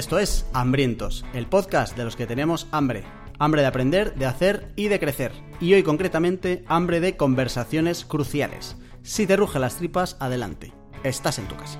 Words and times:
Esto 0.00 0.18
es 0.18 0.46
Hambrientos, 0.54 1.26
el 1.34 1.46
podcast 1.46 1.94
de 1.94 2.04
los 2.04 2.16
que 2.16 2.26
tenemos 2.26 2.68
hambre. 2.70 3.04
Hambre 3.38 3.60
de 3.60 3.66
aprender, 3.66 4.14
de 4.14 4.24
hacer 4.24 4.72
y 4.74 4.88
de 4.88 4.98
crecer. 4.98 5.30
Y 5.60 5.74
hoy 5.74 5.82
concretamente, 5.82 6.64
hambre 6.68 7.00
de 7.00 7.18
conversaciones 7.18 8.06
cruciales. 8.06 8.76
Si 9.02 9.26
te 9.26 9.36
ruge 9.36 9.58
las 9.58 9.76
tripas, 9.76 10.16
adelante. 10.18 10.72
Estás 11.04 11.38
en 11.38 11.48
tu 11.48 11.54
casa. 11.54 11.78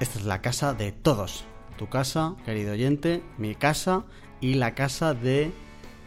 Esta 0.00 0.18
es 0.18 0.24
la 0.24 0.40
casa 0.40 0.72
de 0.72 0.92
todos. 0.92 1.44
Tu 1.76 1.90
casa, 1.90 2.36
querido 2.46 2.72
oyente, 2.72 3.22
mi 3.36 3.54
casa 3.54 4.06
y 4.40 4.54
la 4.54 4.74
casa 4.74 5.12
de 5.12 5.52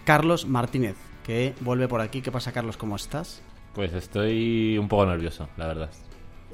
Carlos 0.03 0.47
Martínez, 0.47 0.95
que 1.23 1.53
vuelve 1.61 1.87
por 1.87 2.01
aquí. 2.01 2.21
¿Qué 2.21 2.31
pasa, 2.31 2.51
Carlos? 2.51 2.77
¿Cómo 2.77 2.95
estás? 2.95 3.41
Pues 3.73 3.93
estoy 3.93 4.77
un 4.77 4.87
poco 4.87 5.05
nervioso, 5.05 5.47
la 5.57 5.67
verdad. 5.67 5.89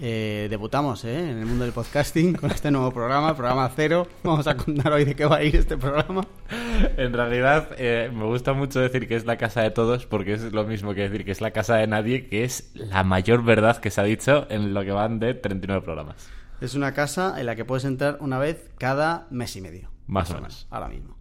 Eh, 0.01 0.47
debutamos 0.49 1.05
¿eh? 1.05 1.17
en 1.17 1.37
el 1.37 1.45
mundo 1.45 1.63
del 1.63 1.71
podcasting 1.71 2.33
con 2.33 2.51
este 2.51 2.69
nuevo 2.69 2.91
programa, 2.91 3.35
programa 3.35 3.71
cero. 3.73 4.07
Vamos 4.23 4.45
a 4.45 4.57
contar 4.57 4.91
hoy 4.91 5.05
de 5.05 5.15
qué 5.15 5.25
va 5.25 5.37
a 5.37 5.43
ir 5.43 5.55
este 5.55 5.77
programa. 5.77 6.27
En 6.97 7.13
realidad, 7.13 7.69
eh, 7.77 8.11
me 8.13 8.25
gusta 8.25 8.51
mucho 8.53 8.81
decir 8.81 9.07
que 9.07 9.15
es 9.15 9.25
la 9.25 9.37
casa 9.37 9.61
de 9.61 9.71
todos, 9.71 10.05
porque 10.05 10.33
es 10.33 10.51
lo 10.51 10.65
mismo 10.65 10.93
que 10.93 11.01
decir 11.01 11.23
que 11.23 11.31
es 11.31 11.39
la 11.39 11.51
casa 11.51 11.77
de 11.77 11.87
nadie, 11.87 12.27
que 12.27 12.43
es 12.43 12.71
la 12.73 13.03
mayor 13.03 13.43
verdad 13.43 13.77
que 13.77 13.89
se 13.89 14.01
ha 14.01 14.03
dicho 14.03 14.47
en 14.49 14.73
lo 14.73 14.83
que 14.83 14.91
van 14.91 15.19
de 15.19 15.33
39 15.33 15.81
programas. 15.81 16.29
Es 16.59 16.75
una 16.75 16.93
casa 16.93 17.39
en 17.39 17.45
la 17.45 17.55
que 17.55 17.63
puedes 17.63 17.85
entrar 17.85 18.17
una 18.19 18.37
vez 18.37 18.69
cada 18.77 19.27
mes 19.29 19.55
y 19.55 19.61
medio. 19.61 19.89
Más 20.07 20.29
o 20.31 20.35
menos. 20.35 20.67
Ahora 20.69 20.89
mismo. 20.89 21.14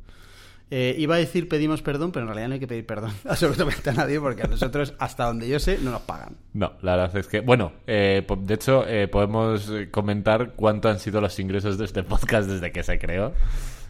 Eh, 0.77 0.97
iba 0.99 1.15
a 1.15 1.19
decir 1.19 1.49
pedimos 1.49 1.83
perdón, 1.83 2.11
pero 2.11 2.23
en 2.25 2.29
realidad 2.29 2.49
no 2.49 2.55
hay 2.55 2.61
que 2.61 2.67
pedir 2.67 2.85
perdón 2.85 3.13
absolutamente 3.29 3.91
a 3.91 3.93
nadie 3.93 4.19
porque 4.19 4.43
a 4.43 4.47
nosotros, 4.49 4.95
hasta 4.99 5.27
donde 5.27 5.47
yo 5.49 5.61
sé, 5.61 5.79
no 5.81 5.93
nos 5.93 6.01
pagan. 6.03 6.37
No, 6.53 6.73
la 6.83 6.97
verdad 6.97 7.17
es 7.17 7.29
que, 7.29 7.41
bueno, 7.41 7.71
eh, 7.87 8.27
de 8.39 8.55
hecho, 8.55 8.85
eh, 8.89 9.07
podemos 9.07 9.69
eh, 9.71 9.89
comentar 9.91 10.53
cuánto 10.57 10.89
han 10.89 10.99
sido 10.99 11.21
los 11.21 11.39
ingresos 11.39 11.79
de 11.79 11.85
este 11.85 12.03
podcast 12.03 12.49
desde 12.49 12.73
que 12.73 12.83
se 12.83 12.99
creó. 12.99 13.33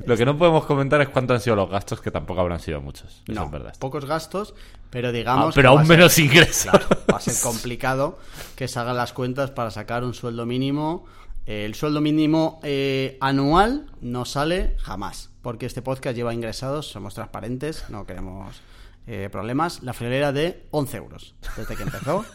Lo 0.04 0.16
que 0.16 0.26
no 0.26 0.36
podemos 0.36 0.66
comentar 0.66 1.00
es 1.00 1.08
cuánto 1.08 1.32
han 1.34 1.40
sido 1.40 1.56
los 1.56 1.70
gastos, 1.70 2.00
que 2.02 2.10
tampoco 2.10 2.40
habrán 2.40 2.58
sido 2.60 2.80
muchos. 2.82 3.22
Eso 3.26 3.32
No, 3.32 3.44
es 3.46 3.50
verdad. 3.50 3.74
pocos 3.78 4.04
gastos, 4.04 4.54
pero 4.90 5.08
Ah, 5.08 5.12
digamos. 5.12 5.54
pero 5.54 5.70
que 5.70 5.74
va 5.74 5.80
aún 5.80 5.86
ser- 5.88 5.96
menos 5.96 6.18
ingresos. 6.18 6.70
Claro, 6.70 6.86
va 7.10 7.16
a 7.16 7.20
ser 7.20 7.34
complicado 7.42 8.18
que 8.56 8.68
se 8.68 8.78
hagan 8.78 8.96
las 8.96 9.12
cuentas 9.12 9.50
para 9.52 9.70
sacar 9.70 10.04
un 10.04 10.12
sueldo 10.12 10.44
mínimo. 10.46 11.06
El 11.46 11.74
sueldo 11.74 12.00
mínimo 12.00 12.60
eh, 12.64 13.16
anual 13.20 13.86
no 14.00 14.24
sale 14.24 14.76
jamás, 14.78 15.30
porque 15.44 15.66
este 15.66 15.80
podcast 15.82 16.16
lleva 16.16 16.34
ingresados, 16.34 16.88
somos 16.90 17.14
transparentes, 17.14 17.84
no 17.90 18.04
queremos 18.06 18.60
eh, 19.06 19.28
problemas. 19.30 19.82
La 19.84 19.92
friolera 19.92 20.32
de 20.32 20.64
11 20.72 20.96
euros 20.96 21.34
desde 21.56 21.76
que 21.76 21.84
empezó. 21.84 22.24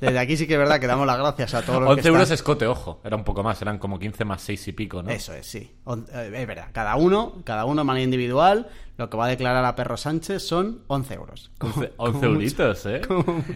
Desde 0.00 0.18
aquí 0.18 0.38
sí 0.38 0.46
que 0.46 0.54
es 0.54 0.58
verdad 0.58 0.80
que 0.80 0.86
damos 0.86 1.06
las 1.06 1.18
gracias 1.18 1.52
a 1.52 1.60
todos 1.60 1.78
los 1.82 1.90
11 1.90 2.00
que 2.02 2.08
euros 2.08 2.22
están- 2.22 2.34
escote, 2.36 2.66
ojo. 2.66 3.02
Era 3.04 3.16
un 3.16 3.24
poco 3.24 3.42
más, 3.42 3.60
eran 3.60 3.76
como 3.78 3.98
15 3.98 4.24
más 4.24 4.40
6 4.40 4.68
y 4.68 4.72
pico, 4.72 5.02
¿no? 5.02 5.10
Eso 5.10 5.34
es, 5.34 5.46
sí. 5.46 5.58
Eh, 6.14 6.30
Es 6.36 6.46
verdad. 6.46 6.68
Cada 6.72 6.96
uno, 6.96 7.42
cada 7.44 7.66
uno 7.66 7.82
de 7.82 7.84
manera 7.84 8.02
individual, 8.02 8.68
lo 8.96 9.10
que 9.10 9.18
va 9.18 9.26
a 9.26 9.28
declarar 9.28 9.62
a 9.62 9.76
Perro 9.76 9.98
Sánchez 9.98 10.42
son 10.42 10.84
11 10.86 11.12
euros. 11.14 11.50
Como- 11.58 11.74
11, 11.74 11.88
como 11.96 12.08
11 12.08 12.16
mucho. 12.16 12.26
euritos, 12.32 12.86
¿eh? 12.86 13.00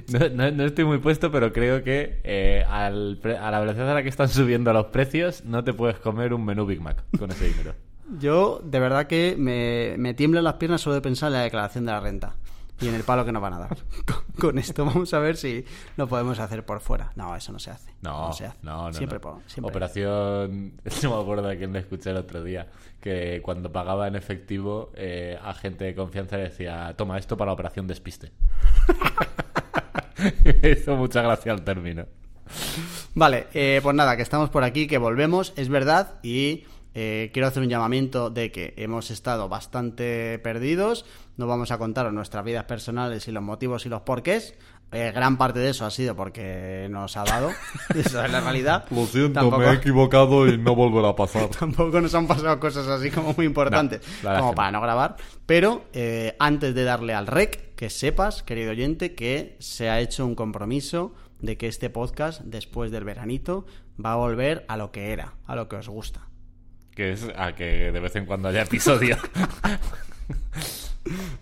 No, 0.09 0.29
no- 0.29 0.51
no 0.51 0.65
estoy 0.67 0.85
muy 0.85 0.99
puesto, 0.99 1.33
pero 1.33 1.51
creo 1.51 1.83
que 1.83 2.21
eh, 2.25 2.63
al 2.69 3.19
a 3.41 3.51
la 3.51 3.61
velocidad 3.61 3.91
a 3.91 3.95
la 3.95 4.03
que 4.03 4.11
están 4.11 4.29
subiendo 4.29 4.71
los 4.75 4.89
precios, 4.89 5.45
no 5.47 5.65
te 5.65 5.73
puedes 5.73 5.99
comer 5.99 6.35
un 6.35 6.45
menú 6.45 6.67
Big 6.67 6.83
Mac 6.83 7.05
con 7.19 7.31
ese 7.31 7.47
dinero. 7.49 7.75
Yo, 8.19 8.61
de 8.65 8.81
verdad 8.81 9.07
que 9.07 9.35
me, 9.39 9.95
me 9.99 10.15
tiemblan 10.15 10.45
las 10.45 10.55
piernas 10.55 10.81
solo 10.81 10.95
de 10.95 11.01
pensar 11.03 11.29
en 11.29 11.35
la 11.35 11.43
declaración 11.43 11.85
de 11.87 11.93
la 11.93 12.01
renta 12.01 12.35
y 12.81 12.89
en 12.89 12.95
el 12.95 13.03
palo 13.03 13.25
que 13.25 13.33
nos 13.33 13.43
van 13.43 13.55
a 13.55 13.59
dar. 13.59 13.77
Con, 14.07 14.25
con 14.39 14.59
esto 14.59 14.85
vamos 14.85 15.13
a 15.13 15.19
ver 15.19 15.37
si 15.37 15.65
lo 15.97 16.07
podemos 16.07 16.39
hacer 16.39 16.65
por 16.65 16.81
fuera. 16.81 17.11
No, 17.17 17.35
eso 17.35 17.53
no 17.53 17.59
se 17.59 17.71
hace. 17.73 17.93
No, 18.03 18.33
se 18.33 18.47
hace. 18.47 18.57
no, 18.63 18.87
no. 18.87 18.93
Siempre, 18.95 19.17
no. 19.19 19.21
por- 19.21 19.41
siempre. 19.47 19.71
Operación. 19.71 20.75
No 21.03 21.17
me 21.17 21.23
acuerdo 21.23 21.49
de 21.49 21.59
quién 21.59 21.73
le 21.73 21.81
escuché 21.81 22.11
el 22.11 22.17
otro 22.19 22.43
día. 22.45 22.69
Que 23.01 23.41
cuando 23.43 23.71
pagaba 23.73 24.07
en 24.09 24.15
efectivo, 24.17 24.91
eh, 24.95 25.39
a 25.43 25.55
gente 25.55 25.85
de 25.87 25.95
confianza 25.95 26.37
le 26.37 26.45
decía: 26.45 26.95
Toma 26.97 27.19
esto 27.19 27.37
para 27.37 27.49
la 27.51 27.53
operación 27.55 27.87
despiste. 27.89 28.31
Hizo 30.63 30.97
mucha 30.97 31.23
gracia 31.23 31.53
el 31.53 31.63
término. 31.63 32.07
Vale, 33.15 33.49
eh, 33.53 33.81
pues 33.83 33.95
nada, 33.95 34.17
que 34.17 34.23
estamos 34.23 34.51
por 34.51 34.65
aquí, 34.65 34.87
que 34.87 34.99
volvemos, 34.99 35.53
es 35.57 35.69
verdad, 35.69 36.15
y 36.23 36.65
eh, 37.01 37.31
quiero 37.33 37.47
hacer 37.47 37.63
un 37.63 37.69
llamamiento 37.69 38.29
de 38.29 38.51
que 38.51 38.75
hemos 38.77 39.13
estado 39.13 39.49
bastante 39.49 40.41
perdidos, 40.41 41.05
no 41.37 41.47
vamos 41.47 41.71
a 41.71 41.79
contaros 41.79 42.13
nuestras 42.13 42.45
vidas 42.45 42.65
personales 42.65 43.29
y 43.29 43.33
los 43.33 43.43
motivos 43.45 43.87
y 43.87 43.89
los 43.89 44.01
porqués. 44.03 44.55
Eh, 44.91 45.13
gran 45.15 45.37
parte 45.39 45.59
de 45.61 45.69
eso 45.71 45.85
ha 45.85 45.91
sido 45.93 46.17
porque 46.17 46.89
nos 46.91 47.17
ha 47.17 47.23
dado, 47.23 47.51
esa 47.95 48.27
es 48.27 48.33
la 48.33 48.41
realidad. 48.41 48.87
Lo 48.91 49.07
siento, 49.07 49.35
Tampoco- 49.41 49.59
me 49.59 49.67
he 49.69 49.75
equivocado 49.75 50.49
y 50.49 50.59
no 50.59 50.75
volverá 50.75 51.11
a 51.11 51.15
pasar. 51.15 51.49
Tampoco 51.61 52.01
nos 52.01 52.13
han 52.17 52.27
pasado 52.27 52.59
cosas 52.59 52.89
así 52.89 53.11
como 53.13 53.33
muy 53.35 53.47
importantes 53.47 54.01
No, 54.25 54.37
como 54.41 54.55
para 54.55 54.73
no. 54.73 54.79
no 54.79 54.83
grabar. 54.85 55.17
Pero 55.47 55.85
eh, 55.93 56.35
antes 56.41 56.75
de 56.75 56.83
darle 56.83 57.15
al 57.15 57.27
rec, 57.29 57.75
que 57.77 57.91
sepas, 57.91 58.43
querido 58.43 58.73
oyente, 58.73 59.15
que 59.15 59.57
se 59.61 59.89
ha 59.89 60.01
hecho 60.01 60.27
un 60.27 60.35
compromiso 60.35 61.15
de 61.39 61.57
que 61.57 61.69
este 61.69 61.91
podcast, 61.91 62.41
después 62.41 62.91
del 62.91 63.05
veranito, 63.05 63.67
va 64.05 64.15
a 64.15 64.17
volver 64.17 64.65
a 64.69 64.77
lo 64.79 64.91
que 64.91 65.13
era, 65.13 65.35
a 65.47 65.55
lo 65.55 65.69
que 65.69 65.77
os 65.77 65.89
gusta. 65.89 66.28
Que 66.99 67.13
es 67.13 67.29
a 67.37 67.55
que 67.55 67.93
de 67.93 68.01
vez 68.01 68.17
en 68.17 68.27
cuando 68.27 68.49
haya 68.49 68.63
episodio. 68.63 69.17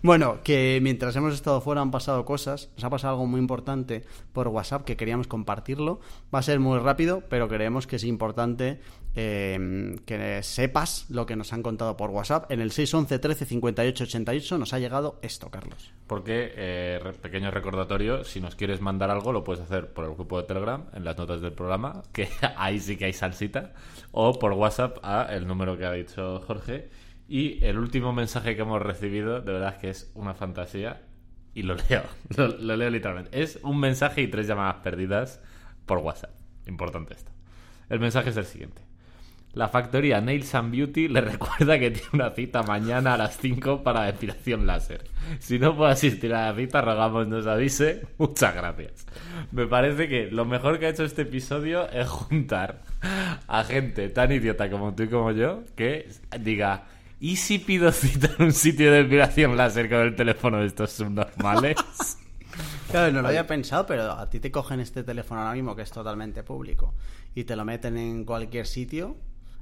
Bueno, 0.01 0.37
que 0.43 0.79
mientras 0.81 1.13
hemos 1.17 1.33
estado 1.33 1.59
fuera 1.59 1.81
han 1.81 1.91
pasado 1.91 2.23
cosas. 2.23 2.69
Nos 2.75 2.85
ha 2.85 2.89
pasado 2.89 3.13
algo 3.15 3.25
muy 3.25 3.41
importante 3.41 4.05
por 4.31 4.47
WhatsApp 4.47 4.85
que 4.85 4.95
queríamos 4.95 5.27
compartirlo. 5.27 5.99
Va 6.33 6.39
a 6.39 6.43
ser 6.43 6.61
muy 6.61 6.79
rápido, 6.79 7.23
pero 7.27 7.49
creemos 7.49 7.87
que 7.87 7.97
es 7.97 8.05
importante 8.05 8.79
eh, 9.19 9.95
que 10.05 10.43
sepas 10.43 11.09
lo 11.09 11.25
que 11.25 11.35
nos 11.35 11.51
han 11.51 11.63
contado 11.63 11.97
por 11.97 12.11
WhatsApp. 12.11 12.51
En 12.51 12.61
el 12.61 12.71
611 12.71 13.17
13 13.17 13.45
58 13.45 14.03
88 14.03 14.57
nos 14.59 14.73
ha 14.73 14.79
llegado 14.79 15.17
esto, 15.23 15.49
Carlos. 15.49 15.91
Porque, 16.05 16.53
eh, 16.55 16.99
pequeño 17.19 17.49
recordatorio, 17.49 18.23
si 18.23 18.39
nos 18.39 18.55
quieres 18.55 18.79
mandar 18.79 19.09
algo, 19.09 19.33
lo 19.33 19.43
puedes 19.43 19.63
hacer 19.63 19.91
por 19.91 20.05
el 20.05 20.13
grupo 20.13 20.39
de 20.39 20.47
Telegram, 20.47 20.85
en 20.93 21.03
las 21.03 21.17
notas 21.17 21.41
del 21.41 21.53
programa, 21.53 22.03
que 22.13 22.29
ahí 22.57 22.79
sí 22.79 22.95
que 22.95 23.05
hay 23.05 23.13
salsita, 23.13 23.73
o 24.11 24.37
por 24.37 24.53
WhatsApp 24.53 24.99
a 25.01 25.23
el 25.33 25.47
número 25.47 25.79
que 25.79 25.85
ha 25.85 25.93
dicho 25.93 26.39
Jorge. 26.45 26.91
Y 27.27 27.65
el 27.65 27.79
último 27.79 28.13
mensaje 28.13 28.55
que 28.55 28.61
hemos 28.61 28.81
recibido, 28.83 29.41
de 29.41 29.51
verdad 29.51 29.77
que 29.79 29.89
es 29.89 30.11
una 30.13 30.35
fantasía, 30.35 31.01
y 31.55 31.63
lo 31.63 31.75
leo, 31.89 32.03
lo 32.37 32.75
leo 32.75 32.89
literalmente. 32.91 33.41
Es 33.41 33.57
un 33.63 33.79
mensaje 33.79 34.21
y 34.21 34.27
tres 34.27 34.45
llamadas 34.45 34.75
perdidas 34.83 35.41
por 35.87 35.97
WhatsApp. 35.97 36.35
Importante 36.67 37.15
esto. 37.15 37.31
El 37.89 37.99
mensaje 37.99 38.29
es 38.29 38.37
el 38.37 38.45
siguiente. 38.45 38.86
La 39.57 39.69
factoría 39.69 40.21
Nails 40.21 40.53
and 40.53 40.71
Beauty 40.71 41.07
le 41.07 41.19
recuerda 41.33 41.79
que 41.79 41.89
tiene 41.89 42.09
una 42.13 42.29
cita 42.29 42.61
mañana 42.61 43.15
a 43.15 43.17
las 43.17 43.37
5 43.37 43.81
para 43.81 44.03
depilación 44.03 44.67
láser. 44.67 45.03
Si 45.39 45.57
no 45.57 45.75
puede 45.75 45.93
asistir 45.93 46.31
a 46.35 46.51
la 46.51 46.55
cita, 46.55 46.81
rogamos 46.81 47.27
nos 47.27 47.47
avise. 47.47 48.03
Muchas 48.19 48.53
gracias. 48.53 49.07
Me 49.51 49.65
parece 49.65 50.07
que 50.07 50.29
lo 50.29 50.45
mejor 50.45 50.77
que 50.77 50.85
ha 50.85 50.89
hecho 50.89 51.03
este 51.03 51.23
episodio 51.23 51.89
es 51.89 52.07
juntar 52.07 52.83
a 53.47 53.63
gente 53.63 54.09
tan 54.09 54.31
idiota 54.31 54.69
como 54.69 54.93
tú 54.93 55.03
y 55.03 55.07
como 55.07 55.31
yo 55.31 55.63
que 55.75 56.07
diga, 56.39 56.85
¿y 57.19 57.37
si 57.37 57.57
pido 57.57 57.91
cita 57.91 58.29
en 58.37 58.45
un 58.45 58.53
sitio 58.53 58.91
de 58.91 59.03
depilación 59.03 59.57
láser 59.57 59.89
con 59.89 60.01
el 60.01 60.15
teléfono 60.15 60.59
de 60.59 60.67
estos 60.67 60.91
subnormales? 60.91 61.77
Claro, 62.89 63.11
no 63.11 63.21
lo 63.21 63.27
había 63.27 63.45
pensado, 63.45 63.85
pero 63.85 64.13
a 64.13 64.29
ti 64.29 64.39
te 64.39 64.49
cogen 64.49 64.79
este 64.79 65.03
teléfono 65.03 65.41
ahora 65.41 65.53
mismo 65.53 65.75
que 65.75 65.81
es 65.81 65.91
totalmente 65.91 66.41
público 66.41 66.93
y 67.35 67.43
te 67.43 67.55
lo 67.57 67.65
meten 67.65 67.97
en 67.97 68.23
cualquier 68.23 68.65
sitio. 68.65 69.17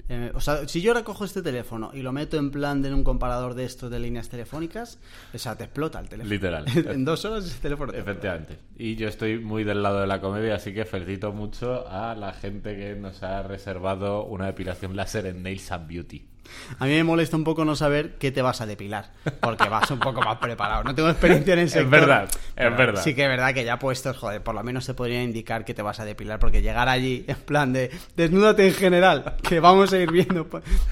Eh, 0.07 0.31
o 0.35 0.41
sea, 0.41 0.67
si 0.67 0.81
yo 0.81 0.91
ahora 0.91 1.03
cojo 1.03 1.25
este 1.25 1.41
teléfono 1.41 1.91
y 1.93 2.01
lo 2.01 2.11
meto 2.11 2.37
en 2.37 2.51
plan 2.51 2.81
de 2.81 2.93
un 2.93 3.03
comparador 3.03 3.55
de 3.55 3.65
estos 3.65 3.89
de 3.89 3.99
líneas 3.99 4.29
telefónicas, 4.29 4.99
o 5.33 5.37
sea, 5.37 5.55
te 5.55 5.63
explota 5.63 5.99
el 5.99 6.09
teléfono. 6.09 6.33
Literal. 6.33 6.65
en 6.75 7.05
dos 7.05 7.25
horas 7.25 7.45
ese 7.45 7.59
teléfono 7.59 7.91
te 7.91 7.97
explota. 7.97 8.19
Efectivamente. 8.19 8.59
Y 8.77 8.95
yo 8.95 9.07
estoy 9.07 9.39
muy 9.39 9.63
del 9.63 9.81
lado 9.81 10.01
de 10.01 10.07
la 10.07 10.21
comedia, 10.21 10.55
así 10.55 10.73
que 10.73 10.85
felicito 10.85 11.31
mucho 11.31 11.87
a 11.87 12.15
la 12.15 12.33
gente 12.33 12.75
que 12.75 12.95
nos 12.95 13.23
ha 13.23 13.41
reservado 13.43 14.25
una 14.25 14.45
depilación 14.45 14.95
láser 14.95 15.25
en 15.25 15.41
Nails 15.41 15.71
and 15.71 15.87
Beauty. 15.87 16.34
A 16.79 16.85
mí 16.85 16.91
me 16.91 17.03
molesta 17.03 17.37
un 17.37 17.43
poco 17.43 17.65
no 17.65 17.75
saber 17.75 18.15
qué 18.17 18.31
te 18.31 18.41
vas 18.41 18.61
a 18.61 18.65
depilar, 18.65 19.11
porque 19.41 19.69
vas 19.69 19.89
un 19.91 19.99
poco 19.99 20.21
más 20.21 20.37
preparado. 20.37 20.83
No 20.83 20.95
tengo 20.95 21.09
experiencia 21.09 21.53
en 21.53 21.59
ese 21.59 21.81
Es 21.81 21.89
verdad, 21.89 22.29
es 22.55 22.77
verdad. 22.77 23.01
Sí 23.03 23.13
que 23.13 23.23
es 23.23 23.29
verdad 23.29 23.53
que 23.53 23.63
ya 23.63 23.79
puestos, 23.79 24.17
joder, 24.17 24.41
por 24.41 24.55
lo 24.55 24.63
menos 24.63 24.85
se 24.85 24.93
podría 24.93 25.21
indicar 25.23 25.65
que 25.65 25.73
te 25.73 25.81
vas 25.81 25.99
a 25.99 26.05
depilar, 26.05 26.39
porque 26.39 26.61
llegar 26.61 26.89
allí 26.89 27.25
en 27.27 27.37
plan 27.37 27.73
de 27.73 27.91
desnúdate 28.15 28.67
en 28.67 28.73
general, 28.73 29.35
que 29.47 29.59
vamos 29.59 29.93
a 29.93 29.97
ir 29.97 30.11
viendo. 30.11 30.47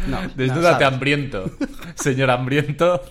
No, 0.08 0.20
Desnúdate 0.36 0.84
hambriento. 0.84 1.50
Señor 1.96 2.30
hambriento. 2.32 3.02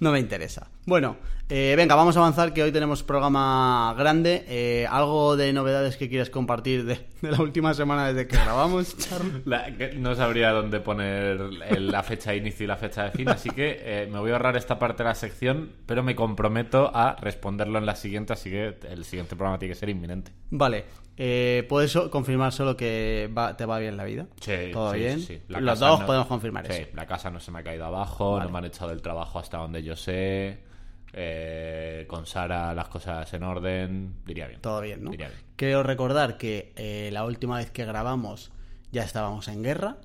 No 0.00 0.12
me 0.12 0.20
interesa. 0.20 0.68
Bueno, 0.86 1.16
Eh, 1.50 1.72
venga, 1.78 1.94
vamos 1.94 2.14
a 2.14 2.20
avanzar 2.20 2.52
que 2.52 2.62
hoy 2.62 2.72
tenemos 2.72 3.02
programa 3.02 3.94
grande. 3.96 4.44
Eh, 4.48 4.86
¿Algo 4.90 5.34
de 5.34 5.50
novedades 5.54 5.96
que 5.96 6.10
quieres 6.10 6.28
compartir 6.28 6.84
de, 6.84 7.00
de 7.22 7.30
la 7.32 7.40
última 7.40 7.72
semana 7.72 8.08
desde 8.08 8.28
que 8.28 8.36
grabamos, 8.36 8.94
Charlie? 8.98 9.40
La- 9.46 9.74
que 9.74 9.94
no 9.94 10.14
sabría 10.14 10.50
dónde 10.50 10.80
poner 10.80 11.40
el- 11.70 11.90
la 11.90 12.02
fecha 12.02 12.32
de 12.32 12.36
inicio 12.36 12.64
y 12.64 12.66
la 12.66 12.76
fecha 12.76 13.04
de 13.04 13.12
fin, 13.12 13.30
así 13.30 13.48
que 13.48 13.78
eh, 13.80 14.08
me 14.12 14.18
voy 14.18 14.28
a 14.30 14.34
ahorrar 14.34 14.58
esta 14.58 14.78
parte 14.78 15.02
de 15.02 15.08
la 15.08 15.14
sección, 15.14 15.70
pero 15.86 16.02
me 16.02 16.14
comprometo 16.14 16.94
a 16.94 17.16
responderlo 17.18 17.78
en 17.78 17.86
la 17.86 17.96
siguiente, 17.96 18.34
así 18.34 18.50
que 18.50 18.76
el 18.86 19.06
siguiente 19.06 19.34
programa 19.34 19.58
tiene 19.58 19.72
que 19.72 19.80
ser 19.80 19.88
inminente. 19.88 20.32
Vale, 20.50 20.84
eh, 21.16 21.64
¿puedes 21.66 21.96
confirmar 22.10 22.52
solo 22.52 22.76
que 22.76 23.30
va- 23.36 23.56
te 23.56 23.64
va 23.64 23.78
bien 23.78 23.96
la 23.96 24.04
vida? 24.04 24.26
Sí, 24.42 24.52
¿Todo 24.70 24.92
sí, 24.92 24.98
bien? 24.98 25.20
sí, 25.20 25.26
sí. 25.26 25.42
Los 25.48 25.78
dos 25.80 26.00
no- 26.00 26.04
podemos 26.06 26.26
confirmar 26.26 26.66
sí, 26.66 26.82
eso. 26.82 26.90
la 26.94 27.06
casa 27.06 27.30
no 27.30 27.40
se 27.40 27.50
me 27.50 27.60
ha 27.60 27.62
caído 27.62 27.86
abajo, 27.86 28.32
Vale. 28.32 28.44
no 28.44 28.52
me 28.52 28.58
han 28.58 28.64
echado 28.66 28.90
del 28.90 29.00
trabajo 29.00 29.38
hasta 29.38 29.56
donde 29.56 29.82
yo 29.82 29.96
sé. 29.96 30.67
Eh, 31.12 32.04
con 32.08 32.26
Sara 32.26 32.74
las 32.74 32.88
cosas 32.88 33.32
en 33.34 33.42
orden, 33.42 34.14
diría 34.26 34.46
bien. 34.48 34.60
Todo 34.60 34.80
bien, 34.80 35.02
¿no? 35.04 35.10
Diría 35.10 35.28
bien. 35.28 35.40
Quiero 35.56 35.82
recordar 35.82 36.36
que 36.38 36.72
eh, 36.76 37.10
la 37.12 37.24
última 37.24 37.56
vez 37.58 37.70
que 37.70 37.84
grabamos 37.84 38.50
ya 38.92 39.02
estábamos 39.04 39.48
en 39.48 39.62
guerra. 39.62 39.96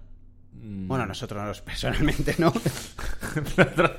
Mm. 0.53 0.87
Bueno, 0.87 1.05
nosotros 1.07 1.61
personalmente 1.61 2.35
no. 2.37 2.53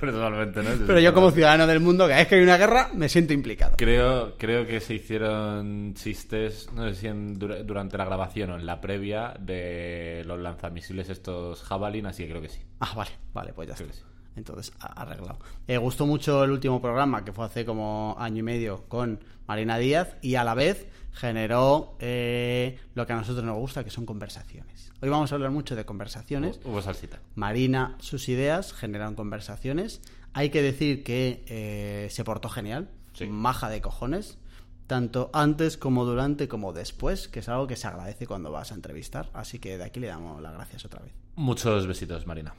Personalmente, 0.00 0.62
¿no? 0.62 0.70
Pero 0.86 1.00
yo 1.00 1.12
como 1.14 1.30
ciudadano 1.30 1.66
del 1.66 1.80
mundo, 1.80 2.04
cada 2.06 2.18
vez 2.18 2.28
que 2.28 2.36
hay 2.36 2.42
una 2.42 2.56
guerra, 2.56 2.90
me 2.94 3.08
siento 3.08 3.32
implicado. 3.32 3.74
Creo, 3.76 4.36
creo 4.38 4.66
que 4.66 4.80
se 4.80 4.94
hicieron 4.94 5.94
chistes, 5.94 6.68
no 6.72 6.88
sé 6.88 6.94
si 6.94 7.06
en- 7.08 7.34
dura- 7.38 7.62
durante 7.62 7.98
la 7.98 8.04
grabación 8.04 8.50
o 8.50 8.56
en 8.56 8.66
la 8.66 8.80
previa, 8.80 9.34
de 9.40 10.22
los 10.26 10.38
lanzamisiles 10.38 11.08
estos 11.08 11.62
Javelin, 11.62 12.06
así 12.06 12.24
que 12.24 12.30
creo 12.30 12.42
que 12.42 12.48
sí. 12.48 12.60
Ah, 12.80 12.92
vale, 12.94 13.10
vale, 13.32 13.52
pues 13.52 13.68
ya 13.68 13.74
Creo 13.74 13.88
está. 13.90 14.06
Entonces, 14.36 14.72
arreglado. 14.80 15.38
Eh, 15.68 15.76
gustó 15.78 16.06
mucho 16.06 16.42
el 16.44 16.50
último 16.50 16.80
programa, 16.82 17.24
que 17.24 17.32
fue 17.32 17.44
hace 17.44 17.64
como 17.64 18.16
año 18.18 18.38
y 18.38 18.42
medio, 18.42 18.84
con 18.88 19.20
Marina 19.46 19.78
Díaz, 19.78 20.16
y 20.22 20.34
a 20.34 20.44
la 20.44 20.54
vez 20.54 20.86
generó 21.12 21.96
eh, 22.00 22.78
lo 22.94 23.06
que 23.06 23.12
a 23.12 23.16
nosotros 23.16 23.44
nos 23.44 23.56
gusta, 23.56 23.84
que 23.84 23.90
son 23.90 24.04
conversaciones. 24.06 24.92
Hoy 25.00 25.08
vamos 25.08 25.30
a 25.32 25.34
hablar 25.36 25.50
mucho 25.50 25.76
de 25.76 25.84
conversaciones. 25.84 26.60
Hubo 26.64 26.80
salsita. 26.82 27.20
Marina, 27.34 27.96
sus 28.00 28.28
ideas 28.28 28.72
generaron 28.72 29.14
conversaciones. 29.14 30.00
Hay 30.32 30.50
que 30.50 30.62
decir 30.62 31.04
que 31.04 31.44
eh, 31.46 32.08
se 32.10 32.24
portó 32.24 32.48
genial, 32.48 32.88
Sí. 33.12 33.26
maja 33.26 33.68
de 33.68 33.80
cojones, 33.80 34.38
tanto 34.88 35.30
antes 35.32 35.76
como 35.76 36.04
durante 36.04 36.48
como 36.48 36.72
después, 36.72 37.28
que 37.28 37.38
es 37.40 37.48
algo 37.48 37.66
que 37.68 37.76
se 37.76 37.86
agradece 37.86 38.26
cuando 38.26 38.50
vas 38.50 38.72
a 38.72 38.74
entrevistar. 38.74 39.30
Así 39.32 39.58
que 39.60 39.78
de 39.78 39.84
aquí 39.84 40.00
le 40.00 40.08
damos 40.08 40.42
las 40.42 40.52
gracias 40.54 40.84
otra 40.84 41.00
vez. 41.00 41.12
Muchos 41.36 41.86
besitos, 41.86 42.26
Marina. 42.26 42.52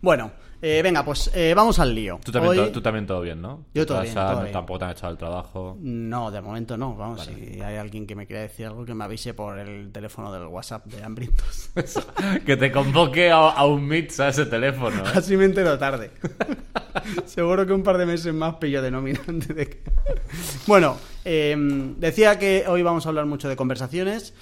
Bueno, 0.00 0.32
eh, 0.62 0.80
venga, 0.82 1.04
pues 1.04 1.30
eh, 1.34 1.52
vamos 1.54 1.78
al 1.78 1.94
lío. 1.94 2.18
Tú 2.24 2.32
también, 2.32 2.58
Hoy- 2.58 2.72
tú 2.72 2.80
también 2.80 3.06
todo 3.06 3.20
bien, 3.20 3.40
¿no? 3.42 3.66
Yo 3.74 3.84
todo 3.86 4.00
bien, 4.02 4.14
todo 4.14 4.32
no- 4.32 4.40
bien. 4.42 4.52
Tampoco 4.52 4.78
te 4.78 4.84
han 4.86 4.90
echado 4.92 5.12
el 5.12 5.18
trabajo. 5.18 5.76
No, 5.80 6.30
de 6.30 6.40
momento 6.40 6.76
no. 6.76 6.94
Vamos, 6.96 7.24
si 7.24 7.60
hay 7.60 7.76
alguien 7.76 8.06
que 8.06 8.14
me 8.16 8.26
quiera 8.26 8.42
decir 8.42 8.66
algo, 8.66 8.84
que 8.84 8.94
me 8.94 9.04
avise 9.04 9.34
por 9.34 9.58
el 9.58 9.92
teléfono 9.92 10.32
del 10.32 10.44
WhatsApp 10.46 10.86
de 10.86 11.02
Hambrientos. 11.02 11.70
que 12.46 12.56
te 12.56 12.72
convoque 12.72 13.30
a, 13.30 13.36
a 13.50 13.66
un 13.66 13.86
mix 13.86 14.18
a 14.20 14.28
ese 14.28 14.46
teléfono. 14.46 14.96
¿eh? 15.04 15.12
Así 15.14 15.36
me 15.36 15.44
entero 15.44 15.78
tarde. 15.78 16.10
Seguro 17.26 17.66
que 17.66 17.72
un 17.72 17.82
par 17.82 17.98
de 17.98 18.06
meses 18.06 18.32
más 18.32 18.54
pillo 18.56 18.82
de 18.82 18.90
nómina 18.90 19.20
antes 19.28 19.54
de 19.54 19.66
que... 19.68 19.82
Bueno, 20.66 20.96
eh, 21.24 21.54
decía 21.98 22.38
que 22.38 22.64
hoy 22.66 22.82
vamos 22.82 23.06
a 23.06 23.10
hablar 23.10 23.26
mucho 23.26 23.48
de 23.48 23.56
conversaciones 23.56 24.34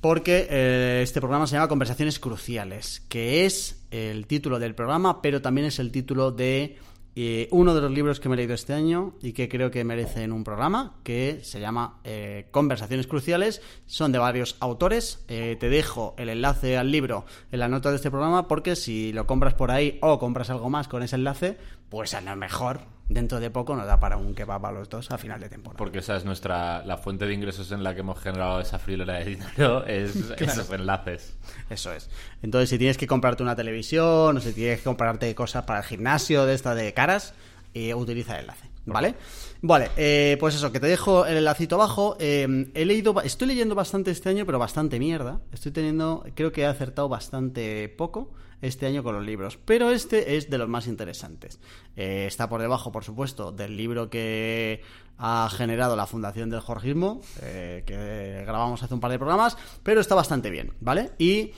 porque 0.00 0.46
eh, 0.50 1.00
este 1.02 1.20
programa 1.20 1.46
se 1.46 1.54
llama 1.54 1.68
Conversaciones 1.68 2.18
Cruciales, 2.18 3.00
que 3.08 3.46
es 3.46 3.81
el 3.92 4.26
título 4.26 4.58
del 4.58 4.74
programa, 4.74 5.22
pero 5.22 5.40
también 5.40 5.68
es 5.68 5.78
el 5.78 5.92
título 5.92 6.32
de 6.32 6.78
eh, 7.14 7.48
uno 7.50 7.74
de 7.74 7.82
los 7.82 7.90
libros 7.90 8.20
que 8.20 8.30
me 8.30 8.34
he 8.34 8.38
leído 8.38 8.54
este 8.54 8.72
año 8.72 9.14
y 9.20 9.34
que 9.34 9.46
creo 9.48 9.70
que 9.70 9.84
merecen 9.84 10.32
un 10.32 10.44
programa, 10.44 10.94
que 11.02 11.40
se 11.42 11.60
llama 11.60 12.00
eh, 12.04 12.48
Conversaciones 12.50 13.06
Cruciales. 13.06 13.60
Son 13.84 14.12
de 14.12 14.18
varios 14.18 14.56
autores. 14.60 15.22
Eh, 15.28 15.56
te 15.60 15.68
dejo 15.68 16.14
el 16.16 16.30
enlace 16.30 16.78
al 16.78 16.90
libro 16.90 17.26
en 17.50 17.60
la 17.60 17.68
nota 17.68 17.90
de 17.90 17.96
este 17.96 18.10
programa 18.10 18.48
porque 18.48 18.76
si 18.76 19.12
lo 19.12 19.26
compras 19.26 19.52
por 19.52 19.70
ahí 19.70 19.98
o 20.00 20.18
compras 20.18 20.48
algo 20.48 20.70
más 20.70 20.88
con 20.88 21.02
ese 21.02 21.16
enlace, 21.16 21.58
pues 21.90 22.14
a 22.14 22.22
lo 22.22 22.34
mejor 22.34 22.80
dentro 23.12 23.40
de 23.40 23.50
poco 23.50 23.76
nos 23.76 23.86
da 23.86 24.00
para 24.00 24.16
un 24.16 24.34
kebab 24.34 24.64
a 24.66 24.72
los 24.72 24.88
dos 24.88 25.10
a 25.10 25.18
final 25.18 25.40
de 25.40 25.48
temporada. 25.48 25.78
Porque 25.78 25.98
esa 25.98 26.16
es 26.16 26.24
nuestra 26.24 26.84
la 26.84 26.96
fuente 26.98 27.26
de 27.26 27.34
ingresos 27.34 27.70
en 27.72 27.82
la 27.82 27.94
que 27.94 28.00
hemos 28.00 28.18
generado 28.18 28.60
esa 28.60 28.78
frilera 28.78 29.14
de 29.14 29.24
dinero, 29.24 29.84
es 29.86 30.16
esos 30.38 30.70
enlaces. 30.70 31.36
Eso 31.70 31.92
es. 31.92 32.10
Entonces, 32.42 32.70
si 32.70 32.78
tienes 32.78 32.96
que 32.96 33.06
comprarte 33.06 33.42
una 33.42 33.56
televisión 33.56 34.36
o 34.36 34.40
si 34.40 34.52
tienes 34.52 34.78
que 34.78 34.84
comprarte 34.84 35.34
cosas 35.34 35.64
para 35.64 35.80
el 35.80 35.84
gimnasio 35.84 36.46
de 36.46 36.54
esta 36.54 36.74
de 36.74 36.92
caras, 36.94 37.34
eh, 37.74 37.94
utiliza 37.94 38.34
el 38.34 38.40
enlace. 38.40 38.72
¿Vale? 38.84 39.14
Vale, 39.60 39.90
eh, 39.96 40.36
pues 40.40 40.56
eso, 40.56 40.72
que 40.72 40.80
te 40.80 40.88
dejo 40.88 41.24
el 41.24 41.36
enlacito 41.36 41.76
abajo. 41.76 42.16
Eh, 42.18 42.70
he 42.74 42.84
leído, 42.84 43.20
estoy 43.22 43.46
leyendo 43.46 43.76
bastante 43.76 44.10
este 44.10 44.28
año, 44.28 44.44
pero 44.44 44.58
bastante 44.58 44.98
mierda. 44.98 45.40
Estoy 45.52 45.70
teniendo, 45.70 46.24
creo 46.34 46.50
que 46.50 46.62
he 46.62 46.66
acertado 46.66 47.08
bastante 47.08 47.88
poco 47.88 48.32
este 48.62 48.86
año 48.86 49.02
con 49.02 49.14
los 49.14 49.24
libros, 49.24 49.58
pero 49.62 49.90
este 49.90 50.36
es 50.36 50.48
de 50.48 50.56
los 50.56 50.68
más 50.68 50.86
interesantes. 50.86 51.60
Eh, 51.96 52.24
está 52.26 52.48
por 52.48 52.62
debajo, 52.62 52.92
por 52.92 53.04
supuesto, 53.04 53.52
del 53.52 53.76
libro 53.76 54.08
que 54.08 54.82
ha 55.18 55.50
generado 55.50 55.96
la 55.96 56.06
Fundación 56.06 56.48
del 56.48 56.60
Jorgismo, 56.60 57.20
eh, 57.42 57.82
que 57.84 58.44
grabamos 58.46 58.82
hace 58.82 58.94
un 58.94 59.00
par 59.00 59.10
de 59.10 59.18
programas, 59.18 59.58
pero 59.82 60.00
está 60.00 60.14
bastante 60.14 60.48
bien, 60.48 60.72
¿vale? 60.80 61.10
Y 61.18 61.52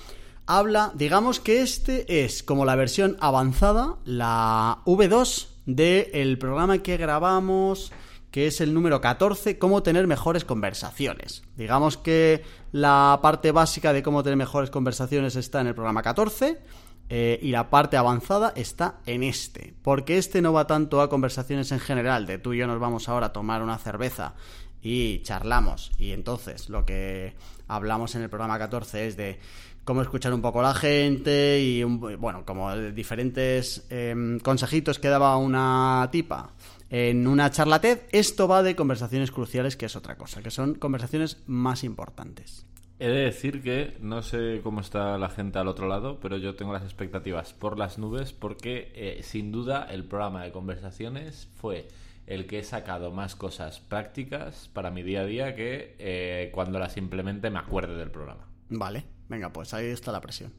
habla, 0.47 0.93
digamos 0.95 1.41
que 1.41 1.63
este 1.63 2.25
es 2.25 2.43
como 2.43 2.65
la 2.65 2.75
versión 2.75 3.17
avanzada, 3.21 3.97
la 4.05 4.79
V2 4.87 5.49
del 5.67 6.39
programa 6.39 6.79
que 6.79 6.97
grabamos, 6.97 7.93
que 8.31 8.49
es 8.49 8.61
el 8.61 8.75
número 8.75 9.01
14, 9.01 9.59
cómo 9.59 9.83
tener 9.83 10.07
mejores 10.07 10.45
conversaciones. 10.45 11.45
Digamos 11.57 11.97
que 11.97 12.43
la 12.73 13.21
parte 13.23 13.53
básica 13.53 13.93
de 13.93 14.03
cómo 14.03 14.23
tener 14.23 14.37
mejores 14.37 14.71
conversaciones 14.71 15.37
está 15.37 15.61
en 15.61 15.69
el 15.69 15.75
programa 15.75 16.03
14. 16.03 16.61
Eh, 17.09 17.39
y 17.43 17.51
la 17.51 17.71
parte 17.71 17.97
avanzada 17.97 18.53
está 18.57 19.01
en 19.07 19.23
este, 19.23 19.75
porque 19.83 20.19
este 20.19 20.41
no 20.41 20.53
va 20.53 20.67
tanto 20.67 21.01
a 21.01 21.11
conversaciones 21.11 21.71
en 21.73 21.81
general, 21.81 22.27
de 22.27 22.39
tú 22.39 22.55
y 22.55 22.59
yo 22.59 22.67
nos 22.67 22.81
vamos 22.81 23.09
ahora 23.09 23.27
a 23.27 23.33
tomar 23.33 23.63
una 23.63 23.79
cerveza 23.79 24.35
y 24.83 25.21
charlamos, 25.23 25.93
y 25.99 26.13
entonces 26.13 26.69
lo 26.69 26.85
que 26.85 27.35
hablamos 27.69 28.15
en 28.15 28.23
el 28.23 28.31
programa 28.31 28.59
14 28.59 29.07
es 29.07 29.17
de 29.17 29.39
cómo 29.85 30.03
escuchar 30.03 30.33
un 30.33 30.41
poco 30.41 30.61
a 30.61 30.65
la 30.65 30.75
gente 30.75 31.61
y 31.61 31.85
bueno, 31.85 32.45
como 32.45 32.75
diferentes 32.77 33.87
em, 33.91 34.39
consejitos 34.41 34.99
que 34.99 35.09
daba 35.09 35.37
una 35.37 36.09
tipa 36.11 36.53
en 36.91 37.27
una 37.27 37.51
charla 37.51 37.81
TED, 37.81 38.01
esto 38.13 38.47
va 38.47 38.63
de 38.63 38.77
conversaciones 38.77 39.31
cruciales, 39.31 39.77
que 39.77 39.87
es 39.87 39.97
otra 39.97 40.17
cosa, 40.17 40.43
que 40.43 40.51
son 40.51 40.75
conversaciones 40.75 41.39
más 41.47 41.83
importantes. 41.83 42.67
He 43.01 43.09
de 43.09 43.25
decir 43.25 43.63
que 43.63 43.97
no 44.01 44.23
sé 44.23 44.61
cómo 44.63 44.81
está 44.81 45.19
la 45.19 45.29
gente 45.29 45.59
al 45.59 45.67
otro 45.67 45.89
lado, 45.89 46.21
pero 46.21 46.37
yo 46.37 46.55
tengo 46.55 46.73
las 46.73 46.85
expectativas 46.85 47.53
por 47.53 47.77
las 47.77 47.99
nubes 47.99 48.33
porque 48.33 48.93
eh, 48.95 49.21
sin 49.25 49.51
duda 49.51 49.87
el 49.91 50.05
programa 50.05 50.45
de 50.45 50.53
conversaciones 50.53 51.49
fue 51.57 51.89
el 52.27 52.47
que 52.47 52.61
he 52.61 52.65
sacado 52.65 53.11
más 53.11 53.35
cosas 53.35 53.81
prácticas 53.81 54.71
para 54.73 54.91
mi 54.91 55.03
día 55.03 55.23
a 55.23 55.27
día 55.27 55.55
que 55.57 55.97
eh, 55.99 56.51
cuando 56.55 56.79
las 56.79 56.97
implemente 56.97 57.51
me 57.51 57.59
acuerde 57.59 57.97
del 57.97 58.11
programa. 58.11 58.47
Vale, 58.71 59.05
venga, 59.29 59.53
pues 59.53 59.75
ahí 59.75 59.87
está 59.87 60.13
la 60.13 60.21
presión. 60.21 60.53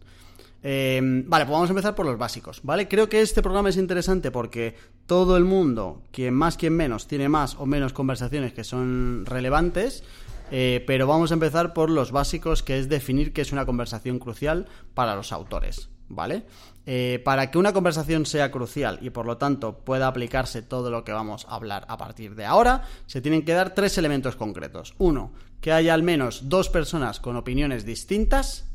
Eh, 0.67 0.99
vale, 1.01 1.45
pues 1.45 1.53
vamos 1.53 1.69
a 1.69 1.73
empezar 1.73 1.95
por 1.95 2.05
los 2.05 2.17
básicos, 2.17 2.59
¿vale? 2.63 2.87
Creo 2.87 3.07
que 3.07 3.21
este 3.21 3.41
programa 3.41 3.69
es 3.69 3.77
interesante 3.77 4.31
porque 4.31 4.75
todo 5.05 5.37
el 5.37 5.43
mundo, 5.43 6.01
quien 6.11 6.33
más, 6.33 6.57
quien 6.57 6.73
menos, 6.73 7.07
tiene 7.07 7.29
más 7.29 7.55
o 7.55 7.65
menos 7.65 7.93
conversaciones 7.93 8.51
que 8.51 8.63
son 8.63 9.25
relevantes, 9.25 10.03
eh, 10.51 10.83
pero 10.85 11.07
vamos 11.07 11.31
a 11.31 11.35
empezar 11.35 11.73
por 11.73 11.89
los 11.89 12.11
básicos, 12.11 12.63
que 12.63 12.79
es 12.79 12.89
definir 12.89 13.33
qué 13.33 13.41
es 13.41 13.51
una 13.51 13.65
conversación 13.65 14.19
crucial 14.19 14.67
para 14.93 15.15
los 15.15 15.31
autores, 15.31 15.89
¿vale? 16.07 16.45
Eh, 16.87 17.19
para 17.25 17.49
que 17.49 17.57
una 17.57 17.73
conversación 17.73 18.27
sea 18.27 18.51
crucial 18.51 18.99
y 19.01 19.09
por 19.09 19.25
lo 19.25 19.37
tanto 19.37 19.79
pueda 19.79 20.07
aplicarse 20.07 20.61
todo 20.61 20.91
lo 20.91 21.03
que 21.03 21.11
vamos 21.11 21.45
a 21.49 21.55
hablar 21.55 21.85
a 21.89 21.97
partir 21.97 22.35
de 22.35 22.45
ahora, 22.45 22.83
se 23.07 23.21
tienen 23.21 23.43
que 23.43 23.53
dar 23.53 23.73
tres 23.73 23.97
elementos 23.97 24.35
concretos. 24.35 24.93
Uno, 24.99 25.33
que 25.61 25.71
haya 25.71 25.95
al 25.95 26.03
menos 26.03 26.47
dos 26.47 26.69
personas 26.69 27.19
con 27.19 27.37
opiniones 27.37 27.85
distintas. 27.85 28.69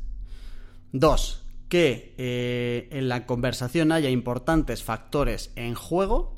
Dos, 0.91 1.45
que 1.69 2.13
eh, 2.17 2.89
en 2.91 3.07
la 3.07 3.25
conversación 3.25 3.93
haya 3.93 4.09
importantes 4.09 4.83
factores 4.83 5.53
en 5.55 5.73
juego. 5.73 6.35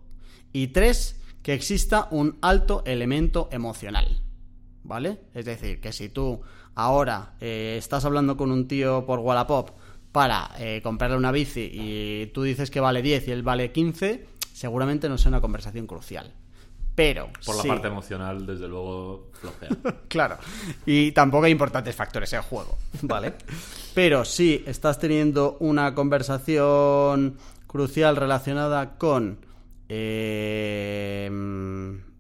Y 0.51 0.67
tres, 0.67 1.19
que 1.41 1.55
exista 1.55 2.07
un 2.11 2.37
alto 2.41 2.83
elemento 2.85 3.49
emocional. 3.51 4.21
¿Vale? 4.83 5.19
Es 5.33 5.45
decir, 5.45 5.79
que 5.79 5.93
si 5.93 6.09
tú 6.09 6.41
ahora 6.75 7.33
eh, 7.39 7.75
estás 7.77 8.03
hablando 8.05 8.35
con 8.35 8.51
un 8.51 8.67
tío 8.67 9.05
por 9.05 9.19
Wallapop 9.19 9.71
para 10.11 10.51
eh, 10.59 10.81
comprarle 10.83 11.17
una 11.17 11.31
bici 11.31 11.69
y 11.73 12.27
tú 12.27 12.43
dices 12.43 12.69
que 12.69 12.79
vale 12.79 13.01
10 13.01 13.27
y 13.27 13.31
él 13.31 13.43
vale 13.43 13.71
15, 13.71 14.27
seguramente 14.53 15.09
no 15.09 15.17
sea 15.17 15.29
una 15.29 15.41
conversación 15.41 15.87
crucial. 15.87 16.33
Pero 16.95 17.29
Por 17.43 17.55
la 17.55 17.61
sí. 17.63 17.67
parte 17.67 17.87
emocional, 17.87 18.45
desde 18.45 18.67
luego, 18.67 19.31
flojea. 19.33 19.69
Claro. 20.07 20.37
Y 20.85 21.11
tampoco 21.11 21.45
hay 21.45 21.51
importantes 21.51 21.95
factores 21.95 22.31
en 22.33 22.43
juego, 22.43 22.77
¿vale? 23.01 23.33
Pero 23.95 24.23
si 24.25 24.63
estás 24.67 24.99
teniendo 24.99 25.57
una 25.59 25.95
conversación 25.95 27.37
crucial 27.67 28.15
relacionada 28.15 28.97
con... 28.97 29.39
eh, 29.95 31.29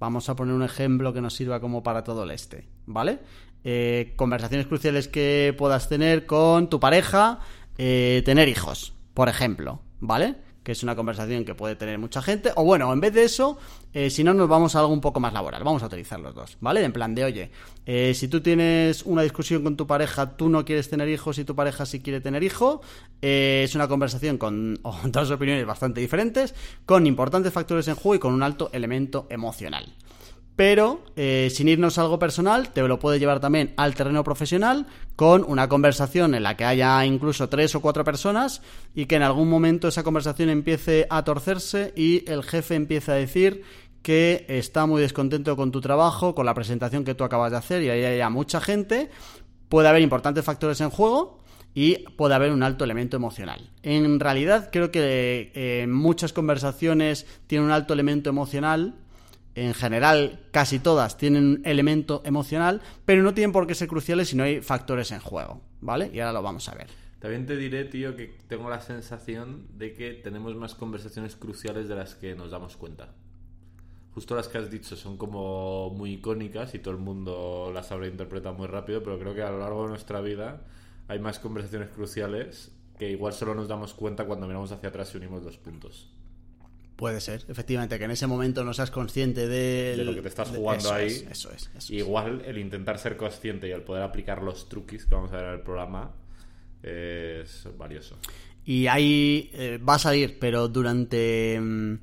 Vamos 0.03 0.27
a 0.27 0.35
poner 0.35 0.53
un 0.53 0.63
ejemplo 0.63 1.13
que 1.13 1.21
nos 1.21 1.33
sirva 1.33 1.61
como 1.61 1.81
para 1.81 2.03
todo 2.03 2.25
el 2.25 2.31
este, 2.31 2.67
¿vale? 2.85 3.19
Eh, 3.63 4.11
conversaciones 4.17 4.67
cruciales 4.67 5.07
que 5.07 5.55
puedas 5.57 5.87
tener 5.87 6.25
con 6.25 6.69
tu 6.69 6.81
pareja, 6.81 7.39
eh, 7.77 8.21
tener 8.25 8.49
hijos, 8.49 8.93
por 9.13 9.29
ejemplo, 9.29 9.79
¿vale? 10.01 10.35
Que 10.63 10.71
es 10.71 10.83
una 10.83 10.95
conversación 10.95 11.45
que 11.45 11.55
puede 11.55 11.75
tener 11.75 11.99
mucha 11.99 12.21
gente. 12.21 12.51
O 12.55 12.63
bueno, 12.63 12.91
en 12.91 12.99
vez 12.99 13.13
de 13.13 13.23
eso, 13.23 13.57
eh, 13.93 14.09
si 14.09 14.23
no, 14.23 14.33
nos 14.33 14.47
vamos 14.47 14.75
a 14.75 14.79
algo 14.79 14.93
un 14.93 15.01
poco 15.01 15.19
más 15.19 15.33
laboral. 15.33 15.63
Vamos 15.63 15.83
a 15.83 15.87
utilizar 15.87 16.19
los 16.19 16.33
dos, 16.33 16.57
¿vale? 16.61 16.83
En 16.83 16.93
plan 16.93 17.13
de, 17.13 17.23
oye, 17.23 17.51
eh, 17.85 18.13
si 18.15 18.27
tú 18.27 18.41
tienes 18.41 19.03
una 19.03 19.21
discusión 19.21 19.63
con 19.63 19.75
tu 19.75 19.85
pareja, 19.85 20.37
tú 20.37 20.49
no 20.49 20.63
quieres 20.65 20.89
tener 20.89 21.09
hijos 21.09 21.37
y 21.37 21.43
tu 21.43 21.55
pareja 21.55 21.85
sí 21.85 21.99
quiere 21.99 22.21
tener 22.21 22.43
hijo, 22.43 22.81
eh, 23.21 23.61
es 23.65 23.75
una 23.75 23.87
conversación 23.87 24.37
con 24.37 24.79
dos 25.05 25.31
opiniones 25.31 25.65
bastante 25.65 26.01
diferentes, 26.01 26.55
con 26.85 27.05
importantes 27.05 27.51
factores 27.53 27.87
en 27.87 27.95
juego 27.95 28.15
y 28.15 28.19
con 28.19 28.33
un 28.33 28.43
alto 28.43 28.69
elemento 28.73 29.27
emocional. 29.29 29.93
Pero, 30.55 31.03
eh, 31.15 31.49
sin 31.51 31.67
irnos 31.67 31.97
a 31.97 32.03
algo 32.03 32.19
personal, 32.19 32.69
te 32.69 32.87
lo 32.87 32.99
puedes 32.99 33.19
llevar 33.19 33.39
también 33.39 33.73
al 33.75 33.95
terreno 33.95 34.23
profesional 34.23 34.85
con 35.15 35.43
una 35.47 35.67
conversación 35.67 36.35
en 36.35 36.43
la 36.43 36.55
que 36.55 36.65
haya 36.65 37.03
incluso 37.05 37.49
tres 37.49 37.73
o 37.73 37.81
cuatro 37.81 38.03
personas 38.03 38.61
y 38.93 39.07
que 39.07 39.15
en 39.15 39.23
algún 39.23 39.49
momento 39.49 39.87
esa 39.87 40.03
conversación 40.03 40.49
empiece 40.49 41.07
a 41.09 41.23
torcerse 41.23 41.91
y 41.95 42.29
el 42.29 42.43
jefe 42.43 42.75
empiece 42.75 43.11
a 43.11 43.15
decir 43.15 43.63
que 44.03 44.45
está 44.47 44.85
muy 44.85 45.01
descontento 45.01 45.55
con 45.55 45.71
tu 45.71 45.81
trabajo, 45.81 46.35
con 46.35 46.45
la 46.45 46.53
presentación 46.53 47.03
que 47.03 47.15
tú 47.15 47.23
acabas 47.23 47.51
de 47.51 47.57
hacer 47.57 47.81
y 47.81 47.89
ahí 47.89 48.03
haya 48.03 48.29
mucha 48.29 48.61
gente. 48.61 49.09
Puede 49.69 49.87
haber 49.87 50.03
importantes 50.03 50.45
factores 50.45 50.81
en 50.81 50.91
juego 50.91 51.39
y 51.73 51.99
puede 52.09 52.35
haber 52.35 52.51
un 52.51 52.61
alto 52.61 52.83
elemento 52.83 53.17
emocional. 53.17 53.71
En 53.81 54.19
realidad 54.19 54.69
creo 54.71 54.91
que 54.91 55.51
eh, 55.55 55.87
muchas 55.87 56.31
conversaciones 56.31 57.25
tienen 57.47 57.65
un 57.65 57.71
alto 57.71 57.93
elemento 57.93 58.29
emocional 58.29 58.93
en 59.55 59.73
general 59.73 60.39
casi 60.51 60.79
todas 60.79 61.17
tienen 61.17 61.45
un 61.45 61.61
elemento 61.65 62.21
emocional, 62.25 62.81
pero 63.05 63.23
no 63.23 63.33
tienen 63.33 63.51
por 63.51 63.67
qué 63.67 63.75
ser 63.75 63.87
cruciales 63.87 64.29
si 64.29 64.35
no 64.35 64.43
hay 64.43 64.61
factores 64.61 65.11
en 65.11 65.19
juego, 65.19 65.61
¿vale? 65.81 66.09
Y 66.13 66.19
ahora 66.19 66.33
lo 66.33 66.41
vamos 66.41 66.67
a 66.69 66.75
ver. 66.75 66.87
También 67.19 67.45
te 67.45 67.55
diré, 67.55 67.85
tío, 67.85 68.17
que 68.17 68.35
tengo 68.47 68.69
la 68.69 68.81
sensación 68.81 69.67
de 69.77 69.93
que 69.93 70.13
tenemos 70.13 70.55
más 70.55 70.75
conversaciones 70.75 71.35
cruciales 71.35 71.87
de 71.87 71.95
las 71.95 72.15
que 72.15 72.35
nos 72.35 72.51
damos 72.51 72.75
cuenta. 72.75 73.13
Justo 74.13 74.35
las 74.35 74.47
que 74.47 74.57
has 74.57 74.69
dicho 74.69 74.95
son 74.95 75.17
como 75.17 75.89
muy 75.89 76.13
icónicas 76.13 76.75
y 76.75 76.79
todo 76.79 76.93
el 76.93 76.99
mundo 76.99 77.71
las 77.73 77.91
habrá 77.91 78.07
interpretado 78.07 78.53
muy 78.53 78.67
rápido, 78.67 79.01
pero 79.01 79.17
creo 79.17 79.33
que 79.33 79.41
a 79.41 79.51
lo 79.51 79.59
largo 79.59 79.83
de 79.83 79.89
nuestra 79.89 80.21
vida 80.21 80.61
hay 81.07 81.19
más 81.19 81.39
conversaciones 81.39 81.89
cruciales 81.89 82.71
que 82.99 83.09
igual 83.09 83.33
solo 83.33 83.55
nos 83.55 83.67
damos 83.67 83.93
cuenta 83.93 84.25
cuando 84.25 84.45
miramos 84.45 84.71
hacia 84.71 84.89
atrás 84.89 85.13
y 85.13 85.17
unimos 85.17 85.43
los 85.43 85.57
puntos. 85.57 86.11
Puede 86.95 87.21
ser, 87.21 87.43
efectivamente, 87.47 87.97
que 87.97 88.05
en 88.05 88.11
ese 88.11 88.27
momento 88.27 88.63
no 88.63 88.73
seas 88.73 88.91
consciente 88.91 89.47
de 89.47 89.97
lo 90.03 90.13
que 90.13 90.21
te 90.21 90.27
estás 90.27 90.49
jugando 90.49 90.93
ahí. 90.93 91.07
Es, 91.07 91.21
eso 91.23 91.51
es. 91.51 91.71
Eso 91.75 91.93
Igual 91.93 92.43
el 92.45 92.57
intentar 92.59 92.99
ser 92.99 93.17
consciente 93.17 93.67
y 93.67 93.71
el 93.71 93.81
poder 93.81 94.03
aplicar 94.03 94.43
los 94.43 94.69
truquis 94.69 95.05
que 95.05 95.15
vamos 95.15 95.31
a 95.33 95.37
ver 95.37 95.45
en 95.45 95.53
el 95.53 95.61
programa 95.61 96.11
es 96.83 97.67
valioso. 97.77 98.17
Y 98.65 98.87
ahí 98.87 99.49
eh, 99.53 99.77
va 99.77 99.95
a 99.95 99.99
salir, 99.99 100.37
pero 100.39 100.67
durante... 100.67 101.59
Mm, 101.59 101.97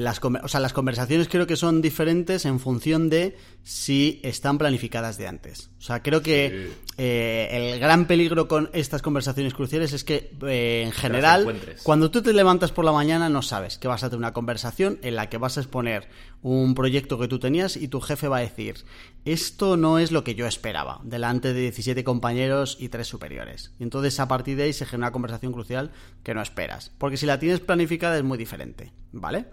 las, 0.00 0.20
o 0.22 0.48
sea, 0.48 0.60
las 0.60 0.72
conversaciones 0.72 1.28
creo 1.28 1.46
que 1.46 1.56
son 1.56 1.80
diferentes 1.80 2.44
en 2.44 2.60
función 2.60 3.08
de 3.08 3.36
si 3.62 4.20
están 4.22 4.58
planificadas 4.58 5.18
de 5.18 5.26
antes. 5.26 5.70
O 5.78 5.82
sea, 5.82 6.02
creo 6.02 6.22
que 6.22 6.70
eh, 6.96 7.48
el 7.50 7.80
gran 7.80 8.06
peligro 8.06 8.48
con 8.48 8.70
estas 8.72 9.02
conversaciones 9.02 9.54
cruciales 9.54 9.92
es 9.92 10.04
que, 10.04 10.32
eh, 10.46 10.82
en 10.84 10.92
general, 10.92 11.46
cuando 11.82 12.10
tú 12.10 12.22
te 12.22 12.32
levantas 12.32 12.72
por 12.72 12.84
la 12.84 12.92
mañana 12.92 13.28
no 13.28 13.42
sabes 13.42 13.78
que 13.78 13.88
vas 13.88 14.02
a 14.02 14.10
tener 14.10 14.18
una 14.18 14.32
conversación 14.32 14.98
en 15.02 15.16
la 15.16 15.28
que 15.28 15.38
vas 15.38 15.56
a 15.56 15.60
exponer 15.60 16.08
un 16.42 16.74
proyecto 16.74 17.18
que 17.18 17.28
tú 17.28 17.38
tenías 17.38 17.76
y 17.76 17.88
tu 17.88 18.00
jefe 18.00 18.28
va 18.28 18.38
a 18.38 18.40
decir, 18.40 18.84
esto 19.24 19.76
no 19.76 19.98
es 19.98 20.12
lo 20.12 20.24
que 20.24 20.34
yo 20.34 20.46
esperaba, 20.46 21.00
delante 21.04 21.52
de 21.52 21.60
17 21.62 22.04
compañeros 22.04 22.76
y 22.80 22.88
tres 22.88 23.06
superiores. 23.06 23.72
Y 23.78 23.82
entonces 23.82 24.18
a 24.20 24.28
partir 24.28 24.56
de 24.56 24.64
ahí 24.64 24.72
se 24.72 24.86
genera 24.86 25.08
una 25.08 25.12
conversación 25.12 25.52
crucial 25.52 25.90
que 26.22 26.34
no 26.34 26.42
esperas. 26.42 26.90
Porque 26.98 27.16
si 27.16 27.26
la 27.26 27.38
tienes 27.38 27.60
planificada 27.60 28.16
es 28.16 28.24
muy 28.24 28.38
diferente, 28.38 28.92
¿vale? 29.12 29.46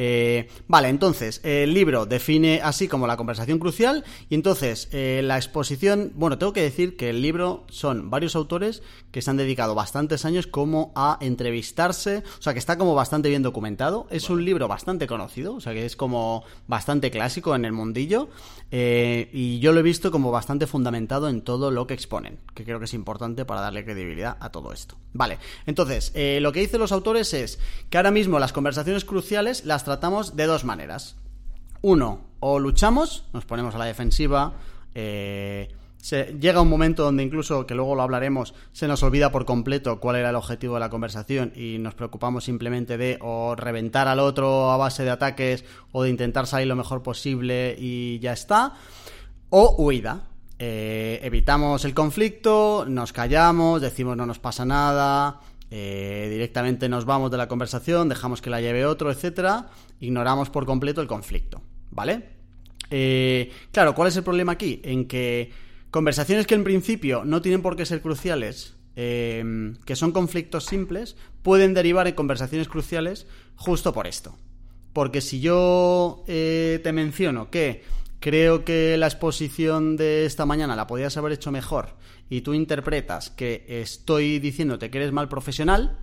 Eh, 0.00 0.48
vale, 0.68 0.90
entonces, 0.90 1.40
el 1.42 1.74
libro 1.74 2.06
define 2.06 2.60
así 2.62 2.86
como 2.86 3.08
la 3.08 3.16
conversación 3.16 3.58
crucial 3.58 4.04
y 4.30 4.36
entonces 4.36 4.88
eh, 4.92 5.22
la 5.24 5.36
exposición, 5.36 6.12
bueno, 6.14 6.38
tengo 6.38 6.52
que 6.52 6.62
decir 6.62 6.96
que 6.96 7.10
el 7.10 7.20
libro 7.20 7.64
son 7.68 8.08
varios 8.08 8.36
autores 8.36 8.80
que 9.10 9.22
se 9.22 9.30
han 9.30 9.36
dedicado 9.36 9.74
bastantes 9.74 10.24
años 10.24 10.46
como 10.46 10.92
a 10.94 11.18
entrevistarse, 11.20 12.22
o 12.38 12.42
sea 12.42 12.52
que 12.52 12.60
está 12.60 12.78
como 12.78 12.94
bastante 12.94 13.28
bien 13.28 13.42
documentado, 13.42 14.06
es 14.10 14.30
un 14.30 14.44
libro 14.44 14.68
bastante 14.68 15.08
conocido, 15.08 15.56
o 15.56 15.60
sea 15.60 15.72
que 15.72 15.84
es 15.84 15.96
como 15.96 16.44
bastante 16.68 17.10
clásico 17.10 17.56
en 17.56 17.64
el 17.64 17.72
mundillo 17.72 18.28
eh, 18.70 19.28
y 19.32 19.58
yo 19.58 19.72
lo 19.72 19.80
he 19.80 19.82
visto 19.82 20.12
como 20.12 20.30
bastante 20.30 20.68
fundamentado 20.68 21.28
en 21.28 21.42
todo 21.42 21.72
lo 21.72 21.88
que 21.88 21.94
exponen, 21.94 22.38
que 22.54 22.64
creo 22.64 22.78
que 22.78 22.84
es 22.84 22.94
importante 22.94 23.44
para 23.44 23.62
darle 23.62 23.84
credibilidad 23.84 24.36
a 24.38 24.50
todo 24.50 24.72
esto. 24.72 24.94
Vale, 25.12 25.38
entonces, 25.66 26.12
lo 26.14 26.52
que 26.52 26.60
dicen 26.60 26.78
los 26.78 26.92
autores 26.92 27.34
es 27.34 27.58
que 27.90 27.96
ahora 27.96 28.12
mismo 28.12 28.38
las 28.38 28.52
conversaciones 28.52 29.04
cruciales 29.04 29.64
las 29.64 29.87
tratamos 29.88 30.36
de 30.36 30.44
dos 30.44 30.64
maneras. 30.64 31.16
Uno, 31.80 32.20
o 32.40 32.58
luchamos, 32.58 33.24
nos 33.32 33.46
ponemos 33.46 33.74
a 33.74 33.78
la 33.78 33.86
defensiva, 33.86 34.52
eh, 34.94 35.68
se, 35.96 36.36
llega 36.38 36.60
un 36.60 36.68
momento 36.68 37.04
donde 37.04 37.22
incluso, 37.22 37.66
que 37.66 37.74
luego 37.74 37.94
lo 37.94 38.02
hablaremos, 38.02 38.54
se 38.72 38.86
nos 38.86 39.02
olvida 39.02 39.32
por 39.32 39.46
completo 39.46 39.98
cuál 39.98 40.16
era 40.16 40.28
el 40.28 40.36
objetivo 40.36 40.74
de 40.74 40.80
la 40.80 40.90
conversación 40.90 41.52
y 41.56 41.78
nos 41.78 41.94
preocupamos 41.94 42.44
simplemente 42.44 42.98
de 42.98 43.18
o 43.22 43.56
reventar 43.56 44.08
al 44.08 44.20
otro 44.20 44.70
a 44.70 44.76
base 44.76 45.04
de 45.04 45.10
ataques 45.10 45.64
o 45.92 46.02
de 46.02 46.10
intentar 46.10 46.46
salir 46.46 46.68
lo 46.68 46.76
mejor 46.76 47.02
posible 47.02 47.74
y 47.78 48.18
ya 48.18 48.34
está. 48.34 48.74
O 49.48 49.74
huida. 49.78 50.24
Eh, 50.58 51.20
evitamos 51.22 51.86
el 51.86 51.94
conflicto, 51.94 52.84
nos 52.86 53.12
callamos, 53.12 53.80
decimos 53.80 54.16
no 54.16 54.26
nos 54.26 54.38
pasa 54.38 54.64
nada, 54.64 55.40
eh, 55.70 56.28
directamente 56.30 56.88
nos 56.88 57.04
vamos 57.04 57.30
de 57.30 57.36
la 57.36 57.48
conversación, 57.48 58.08
dejamos 58.08 58.40
que 58.40 58.50
la 58.50 58.60
lleve 58.60 58.86
otro, 58.86 59.10
etcétera, 59.10 59.68
ignoramos 60.00 60.50
por 60.50 60.64
completo 60.64 61.00
el 61.00 61.06
conflicto, 61.06 61.62
¿vale? 61.90 62.30
Eh, 62.90 63.50
claro, 63.70 63.94
¿cuál 63.94 64.08
es 64.08 64.16
el 64.16 64.24
problema 64.24 64.52
aquí? 64.52 64.80
En 64.82 65.06
que 65.06 65.50
conversaciones 65.90 66.46
que 66.46 66.54
en 66.54 66.64
principio 66.64 67.24
no 67.24 67.42
tienen 67.42 67.60
por 67.60 67.76
qué 67.76 67.84
ser 67.84 68.00
cruciales, 68.00 68.76
eh, 68.96 69.74
que 69.84 69.96
son 69.96 70.12
conflictos 70.12 70.64
simples, 70.64 71.16
pueden 71.42 71.74
derivar 71.74 72.08
en 72.08 72.14
conversaciones 72.14 72.68
cruciales 72.68 73.26
justo 73.56 73.92
por 73.92 74.06
esto. 74.06 74.36
Porque 74.94 75.20
si 75.20 75.40
yo 75.40 76.24
te 76.26 76.92
menciono 76.92 77.50
que 77.50 77.84
creo 78.20 78.64
que 78.64 78.96
la 78.96 79.06
exposición 79.06 79.96
de 79.96 80.26
esta 80.26 80.46
mañana 80.46 80.76
la 80.76 80.86
podías 80.86 81.16
haber 81.16 81.32
hecho 81.32 81.52
mejor 81.52 81.96
y 82.28 82.40
tú 82.42 82.54
interpretas 82.54 83.30
que 83.30 83.64
estoy 83.68 84.38
diciéndote 84.38 84.90
que 84.90 84.98
eres 84.98 85.12
mal 85.12 85.28
profesional, 85.28 85.98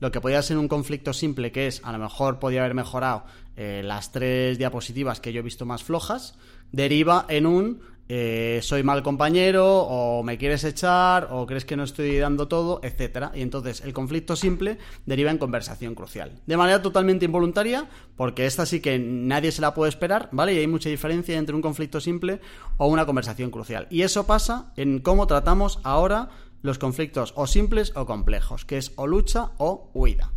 lo 0.00 0.10
que 0.10 0.20
podía 0.20 0.42
ser 0.42 0.58
un 0.58 0.68
conflicto 0.68 1.12
simple 1.12 1.52
que 1.52 1.66
es 1.66 1.80
a 1.84 1.92
lo 1.92 1.98
mejor 1.98 2.38
podía 2.38 2.60
haber 2.60 2.74
mejorado 2.74 3.24
eh, 3.56 3.82
las 3.84 4.12
tres 4.12 4.58
diapositivas 4.58 5.20
que 5.20 5.32
yo 5.32 5.40
he 5.40 5.42
visto 5.42 5.64
más 5.64 5.82
flojas, 5.82 6.34
deriva 6.72 7.24
en 7.28 7.46
un 7.46 7.80
eh, 8.08 8.60
soy 8.62 8.84
mal 8.84 9.02
compañero 9.02 9.80
o 9.80 10.22
me 10.22 10.38
quieres 10.38 10.62
echar 10.64 11.28
o 11.32 11.44
crees 11.46 11.64
que 11.64 11.76
no 11.76 11.82
estoy 11.82 12.18
dando 12.18 12.46
todo, 12.46 12.80
etcétera. 12.82 13.32
Y 13.34 13.42
entonces 13.42 13.80
el 13.80 13.92
conflicto 13.92 14.36
simple 14.36 14.78
deriva 15.06 15.30
en 15.30 15.38
conversación 15.38 15.94
crucial. 15.94 16.40
De 16.46 16.56
manera 16.56 16.82
totalmente 16.82 17.24
involuntaria, 17.24 17.88
porque 18.16 18.46
esta 18.46 18.64
sí 18.64 18.80
que 18.80 18.98
nadie 18.98 19.50
se 19.50 19.60
la 19.60 19.74
puede 19.74 19.88
esperar, 19.88 20.28
¿vale? 20.32 20.54
Y 20.54 20.58
hay 20.58 20.66
mucha 20.66 20.88
diferencia 20.88 21.36
entre 21.36 21.56
un 21.56 21.62
conflicto 21.62 22.00
simple 22.00 22.40
o 22.76 22.86
una 22.86 23.06
conversación 23.06 23.50
crucial. 23.50 23.88
Y 23.90 24.02
eso 24.02 24.26
pasa 24.26 24.72
en 24.76 25.00
cómo 25.00 25.26
tratamos 25.26 25.80
ahora 25.82 26.28
los 26.62 26.78
conflictos 26.78 27.32
o 27.36 27.46
simples 27.46 27.92
o 27.96 28.06
complejos, 28.06 28.64
que 28.64 28.78
es 28.78 28.92
o 28.96 29.06
lucha 29.06 29.50
o 29.58 29.90
huida. 29.94 30.32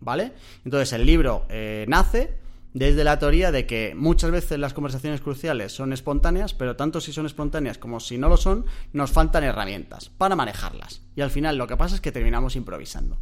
¿Vale? 0.00 0.32
Entonces 0.64 0.92
el 0.94 1.06
libro 1.06 1.46
eh, 1.48 1.84
nace 1.88 2.41
desde 2.74 3.04
la 3.04 3.18
teoría 3.18 3.52
de 3.52 3.66
que 3.66 3.94
muchas 3.94 4.30
veces 4.30 4.58
las 4.58 4.72
conversaciones 4.72 5.20
cruciales 5.20 5.72
son 5.72 5.92
espontáneas, 5.92 6.54
pero 6.54 6.76
tanto 6.76 7.00
si 7.00 7.12
son 7.12 7.26
espontáneas 7.26 7.78
como 7.78 8.00
si 8.00 8.18
no 8.18 8.28
lo 8.28 8.36
son, 8.36 8.64
nos 8.92 9.10
faltan 9.10 9.44
herramientas 9.44 10.10
para 10.10 10.36
manejarlas. 10.36 11.02
Y 11.14 11.20
al 11.20 11.30
final 11.30 11.58
lo 11.58 11.66
que 11.66 11.76
pasa 11.76 11.96
es 11.96 12.00
que 12.00 12.12
terminamos 12.12 12.56
improvisando. 12.56 13.18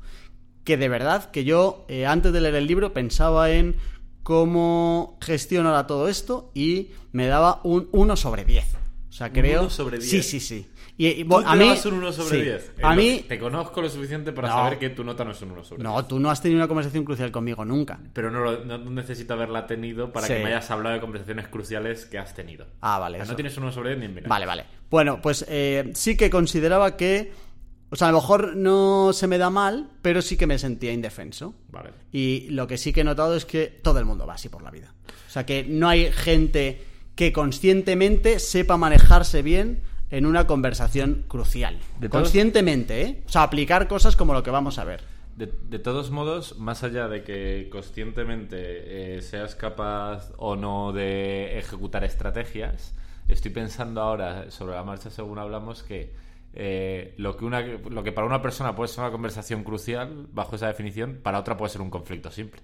Que 0.64 0.76
de 0.76 0.88
verdad 0.88 1.30
que 1.30 1.44
yo 1.44 1.84
eh, 1.88 2.06
antes 2.06 2.32
de 2.32 2.40
leer 2.40 2.54
el 2.54 2.66
libro 2.66 2.92
pensaba 2.92 3.50
en 3.50 3.76
cómo 4.22 5.18
gestionar 5.20 5.86
todo 5.86 6.08
esto 6.08 6.52
y 6.54 6.90
me 7.12 7.26
daba 7.26 7.60
un 7.64 7.88
1 7.92 8.16
sobre 8.16 8.44
10. 8.44 8.64
O 9.08 9.12
sea, 9.12 9.32
creo... 9.32 9.62
1 9.62 9.70
sobre 9.70 9.98
10. 9.98 10.10
Sí, 10.10 10.22
sí, 10.22 10.40
sí. 10.40 10.66
Y, 11.00 11.22
a 11.46 11.56
mí, 11.56 11.64
un 11.86 11.94
1 11.94 12.12
sobre 12.12 12.42
10. 12.42 12.72
A 12.82 12.94
mí, 12.94 13.24
te 13.26 13.38
conozco 13.38 13.80
lo 13.80 13.88
suficiente 13.88 14.32
para 14.32 14.48
saber 14.48 14.78
que 14.78 14.90
tu 14.90 15.02
nota 15.02 15.24
no 15.24 15.30
es 15.30 15.40
un 15.40 15.52
1 15.52 15.64
sobre 15.64 15.82
10. 15.82 15.90
No, 15.90 16.04
tú 16.04 16.20
no 16.20 16.28
has 16.30 16.42
tenido 16.42 16.58
una 16.58 16.68
conversación 16.68 17.06
crucial 17.06 17.32
conmigo 17.32 17.64
nunca. 17.64 17.98
Pero 18.12 18.30
no, 18.30 18.78
necesito 18.90 19.32
haberla 19.32 19.66
tenido 19.66 20.12
para 20.12 20.26
que 20.26 20.40
me 20.40 20.48
hayas 20.48 20.70
hablado 20.70 20.96
de 20.96 21.00
conversaciones 21.00 21.48
cruciales 21.48 22.04
que 22.04 22.18
has 22.18 22.34
tenido. 22.34 22.66
Ah, 22.82 22.98
vale. 22.98 23.18
no 23.18 23.34
tienes 23.34 23.56
un 23.56 23.62
1 23.64 23.72
sobre 23.72 23.96
10 23.96 24.10
ni 24.10 24.18
en 24.18 24.28
Vale, 24.28 24.44
vale. 24.44 24.66
Bueno, 24.90 25.22
pues 25.22 25.46
eh, 25.48 25.90
sí 25.94 26.18
que 26.18 26.28
consideraba 26.28 26.98
que 26.98 27.32
O 27.88 27.96
sea, 27.96 28.08
a 28.08 28.12
lo 28.12 28.18
mejor 28.18 28.54
no 28.54 29.14
se 29.14 29.26
me 29.26 29.38
da 29.38 29.48
mal, 29.48 29.88
pero 30.02 30.20
sí 30.20 30.36
que 30.36 30.46
me 30.46 30.58
sentía 30.58 30.92
indefenso. 30.92 31.54
Vale. 31.70 31.92
Y 32.12 32.48
lo 32.50 32.66
que 32.66 32.76
sí 32.76 32.92
que 32.92 33.00
he 33.00 33.04
notado 33.04 33.36
es 33.36 33.46
que 33.46 33.68
todo 33.68 34.00
el 34.00 34.04
mundo 34.04 34.26
va 34.26 34.34
así 34.34 34.50
por 34.50 34.60
la 34.60 34.70
vida. 34.70 34.92
O 35.26 35.30
sea, 35.30 35.46
que 35.46 35.64
no 35.64 35.88
hay 35.88 36.12
gente 36.12 36.84
que 37.14 37.32
conscientemente 37.32 38.38
sepa 38.38 38.76
manejarse 38.76 39.40
bien 39.40 39.88
en 40.10 40.26
una 40.26 40.46
conversación 40.46 41.24
crucial. 41.28 41.78
De 41.98 42.08
Conscientemente, 42.08 43.02
¿eh? 43.02 43.22
O 43.26 43.28
sea, 43.28 43.42
aplicar 43.42 43.88
cosas 43.88 44.16
como 44.16 44.34
lo 44.34 44.42
que 44.42 44.50
vamos 44.50 44.78
a 44.78 44.84
ver. 44.84 45.02
De, 45.36 45.46
de 45.46 45.78
todos 45.78 46.10
modos, 46.10 46.58
más 46.58 46.82
allá 46.82 47.08
de 47.08 47.22
que 47.22 47.68
conscientemente 47.70 49.16
eh, 49.16 49.22
seas 49.22 49.54
capaz 49.54 50.32
o 50.36 50.56
no 50.56 50.92
de 50.92 51.58
ejecutar 51.58 52.04
estrategias, 52.04 52.94
estoy 53.28 53.50
pensando 53.52 54.02
ahora 54.02 54.50
sobre 54.50 54.74
la 54.74 54.82
marcha 54.82 55.10
según 55.10 55.38
hablamos 55.38 55.82
que 55.82 56.12
eh, 56.52 57.14
lo, 57.16 57.36
que 57.36 57.44
una, 57.44 57.60
lo 57.60 58.02
que 58.02 58.12
para 58.12 58.26
una 58.26 58.42
persona 58.42 58.74
puede 58.74 58.88
ser 58.88 59.04
una 59.04 59.12
conversación 59.12 59.62
crucial, 59.62 60.26
bajo 60.32 60.56
esa 60.56 60.66
definición, 60.66 61.20
para 61.22 61.38
otra 61.38 61.56
puede 61.56 61.70
ser 61.70 61.80
un 61.80 61.90
conflicto 61.90 62.30
simple. 62.30 62.60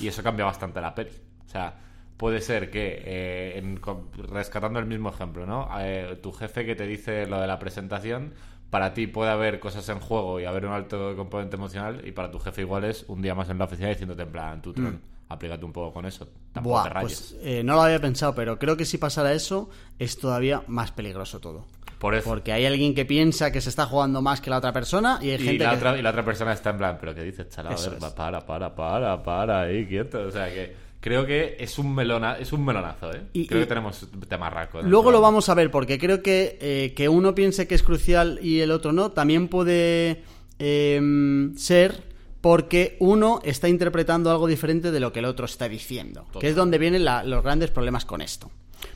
Y 0.00 0.08
eso 0.08 0.22
cambia 0.22 0.44
bastante 0.44 0.80
la 0.80 0.94
peli. 0.94 1.10
O 1.46 1.48
sea, 1.48 1.78
puede 2.16 2.40
ser 2.40 2.70
que, 2.70 3.02
eh, 3.04 3.58
en- 3.58 3.80
rescatando 4.28 4.78
el 4.78 4.86
mismo 4.86 5.10
ejemplo, 5.10 5.46
¿no? 5.46 5.68
Eh, 5.80 6.18
tu 6.22 6.32
jefe 6.32 6.64
que 6.64 6.74
te 6.74 6.86
dice 6.86 7.26
lo 7.26 7.40
de 7.40 7.46
la 7.46 7.58
presentación, 7.58 8.32
para 8.70 8.94
ti 8.94 9.06
puede 9.06 9.30
haber 9.30 9.60
cosas 9.60 9.88
en 9.88 10.00
juego 10.00 10.40
y 10.40 10.44
haber 10.44 10.66
un 10.66 10.72
alto 10.72 11.14
componente 11.16 11.56
emocional, 11.56 12.02
y 12.04 12.12
para 12.12 12.30
tu 12.30 12.38
jefe 12.38 12.62
igual 12.62 12.84
es 12.84 13.04
un 13.08 13.22
día 13.22 13.34
más 13.34 13.48
en 13.50 13.58
la 13.58 13.64
oficina 13.66 13.88
diciéndote 13.88 14.22
en 14.22 14.32
plan, 14.32 14.60
tú, 14.62 14.72
Tron, 14.72 15.00
aplícate 15.28 15.64
un 15.64 15.72
poco 15.72 15.92
con 15.92 16.06
eso. 16.06 16.26
Tampoco 16.52 16.82
te 16.82 16.88
Mm. 16.88 16.92
Buah, 16.92 17.02
rayes. 17.02 17.34
pues 17.34 17.36
eh, 17.44 17.62
no 17.62 17.74
lo 17.74 17.82
había 17.82 18.00
pensado, 18.00 18.34
pero 18.34 18.58
creo 18.58 18.76
que 18.76 18.84
si 18.84 18.98
pasara 18.98 19.32
eso 19.32 19.68
es 19.98 20.18
todavía 20.18 20.62
más 20.66 20.90
peligroso 20.92 21.40
todo. 21.40 21.66
Por 21.98 22.14
eso. 22.14 22.28
Porque 22.28 22.52
hay 22.52 22.66
alguien 22.66 22.94
que 22.94 23.06
piensa 23.06 23.50
que 23.52 23.60
se 23.62 23.70
está 23.70 23.86
jugando 23.86 24.20
más 24.20 24.40
que 24.42 24.50
la 24.50 24.58
otra 24.58 24.72
persona 24.72 25.18
y 25.22 25.30
hay 25.30 25.36
Y 25.36 25.38
gente 25.38 25.64
la, 25.64 25.70
que... 25.70 25.76
otra, 25.76 25.98
y 25.98 26.02
la 26.02 26.10
otra 26.10 26.24
persona 26.24 26.52
está 26.52 26.70
en 26.70 26.76
plan, 26.78 26.98
pero 27.00 27.14
¿qué 27.14 27.22
dices, 27.22 27.48
chala? 27.48 27.70
A 27.70 27.74
ver, 27.74 27.98
para, 28.14 28.44
para, 28.44 28.74
para, 28.74 29.22
para, 29.22 29.60
ahí, 29.62 29.86
quieto. 29.86 30.20
O 30.26 30.30
sea 30.30 30.48
que 30.52 30.74
creo 31.06 31.24
que 31.24 31.56
es 31.60 31.78
un, 31.78 31.94
melona, 31.94 32.36
es 32.36 32.52
un 32.52 32.64
melonazo, 32.64 33.12
¿eh? 33.12 33.22
Y- 33.32 33.46
creo 33.46 33.60
y- 33.60 33.62
que 33.62 33.68
tenemos 33.68 34.08
temarraco. 34.28 34.82
Luego 34.82 35.12
lo 35.12 35.20
vamos 35.20 35.48
a 35.48 35.54
ver, 35.54 35.70
porque 35.70 36.00
creo 36.00 36.20
que 36.20 36.58
eh, 36.60 36.94
que 36.96 37.08
uno 37.08 37.32
piense 37.32 37.68
que 37.68 37.76
es 37.76 37.84
crucial 37.84 38.40
y 38.42 38.58
el 38.58 38.72
otro 38.72 38.90
no, 38.92 39.12
también 39.12 39.46
puede 39.46 40.24
eh, 40.58 41.48
ser 41.56 42.02
porque 42.40 42.96
uno 42.98 43.38
está 43.44 43.68
interpretando 43.68 44.32
algo 44.32 44.48
diferente 44.48 44.90
de 44.90 44.98
lo 44.98 45.12
que 45.12 45.20
el 45.20 45.26
otro 45.26 45.46
está 45.46 45.68
diciendo, 45.68 46.26
que 46.40 46.48
es 46.48 46.56
donde 46.56 46.78
vienen 46.78 47.04
la- 47.04 47.22
los 47.22 47.44
grandes 47.44 47.70
problemas 47.70 48.04
con 48.04 48.20
esto. 48.20 48.50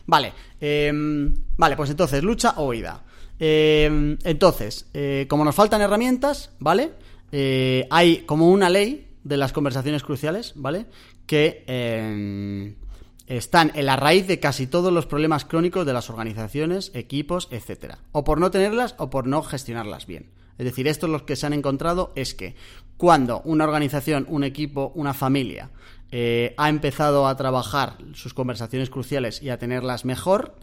Vale, 0.07 0.33
eh, 0.61 0.90
vale, 1.57 1.76
pues 1.76 1.90
entonces, 1.90 2.25
lucha 2.25 2.55
o 2.57 2.67
huida. 2.71 3.05
Eh, 3.38 4.17
entonces, 4.25 4.87
eh, 4.95 5.26
como 5.29 5.45
nos 5.45 5.55
faltan 5.55 5.81
herramientas, 5.81 6.50
¿vale? 6.59 6.90
Eh, 7.31 7.87
hay 7.88 8.19
como 8.26 8.50
una 8.50 8.69
ley 8.69 9.07
de 9.23 9.37
las 9.37 9.52
conversaciones 9.52 10.02
cruciales, 10.02 10.52
¿vale? 10.57 10.87
Que 11.31 11.63
eh, 11.69 12.75
están 13.29 13.71
en 13.77 13.87
la 13.87 13.95
raíz 13.95 14.27
de 14.27 14.41
casi 14.41 14.67
todos 14.67 14.93
los 14.93 15.07
problemas 15.07 15.45
crónicos 15.45 15.87
de 15.87 15.93
las 15.93 16.11
organizaciones, 16.11 16.91
equipos, 16.93 17.47
etcétera. 17.53 17.99
O 18.11 18.25
por 18.25 18.41
no 18.41 18.51
tenerlas 18.51 18.97
o 18.99 19.11
por 19.11 19.29
no 19.29 19.41
gestionarlas 19.45 20.07
bien. 20.07 20.27
Es 20.59 20.65
decir, 20.65 20.89
estos 20.89 21.09
los 21.09 21.23
que 21.23 21.37
se 21.37 21.47
han 21.47 21.53
encontrado 21.53 22.11
es 22.17 22.35
que 22.35 22.57
cuando 22.97 23.43
una 23.45 23.63
organización, 23.63 24.27
un 24.29 24.43
equipo, 24.43 24.91
una 24.97 25.15
familia 25.15 25.71
eh, 26.11 26.53
ha 26.57 26.69
empezado 26.69 27.29
a 27.29 27.37
trabajar 27.37 27.99
sus 28.15 28.35
conversaciones 28.35 28.91
cruciales 28.91 29.41
y 29.41 29.51
a 29.51 29.59
tenerlas 29.61 30.05
mejor, 30.05 30.57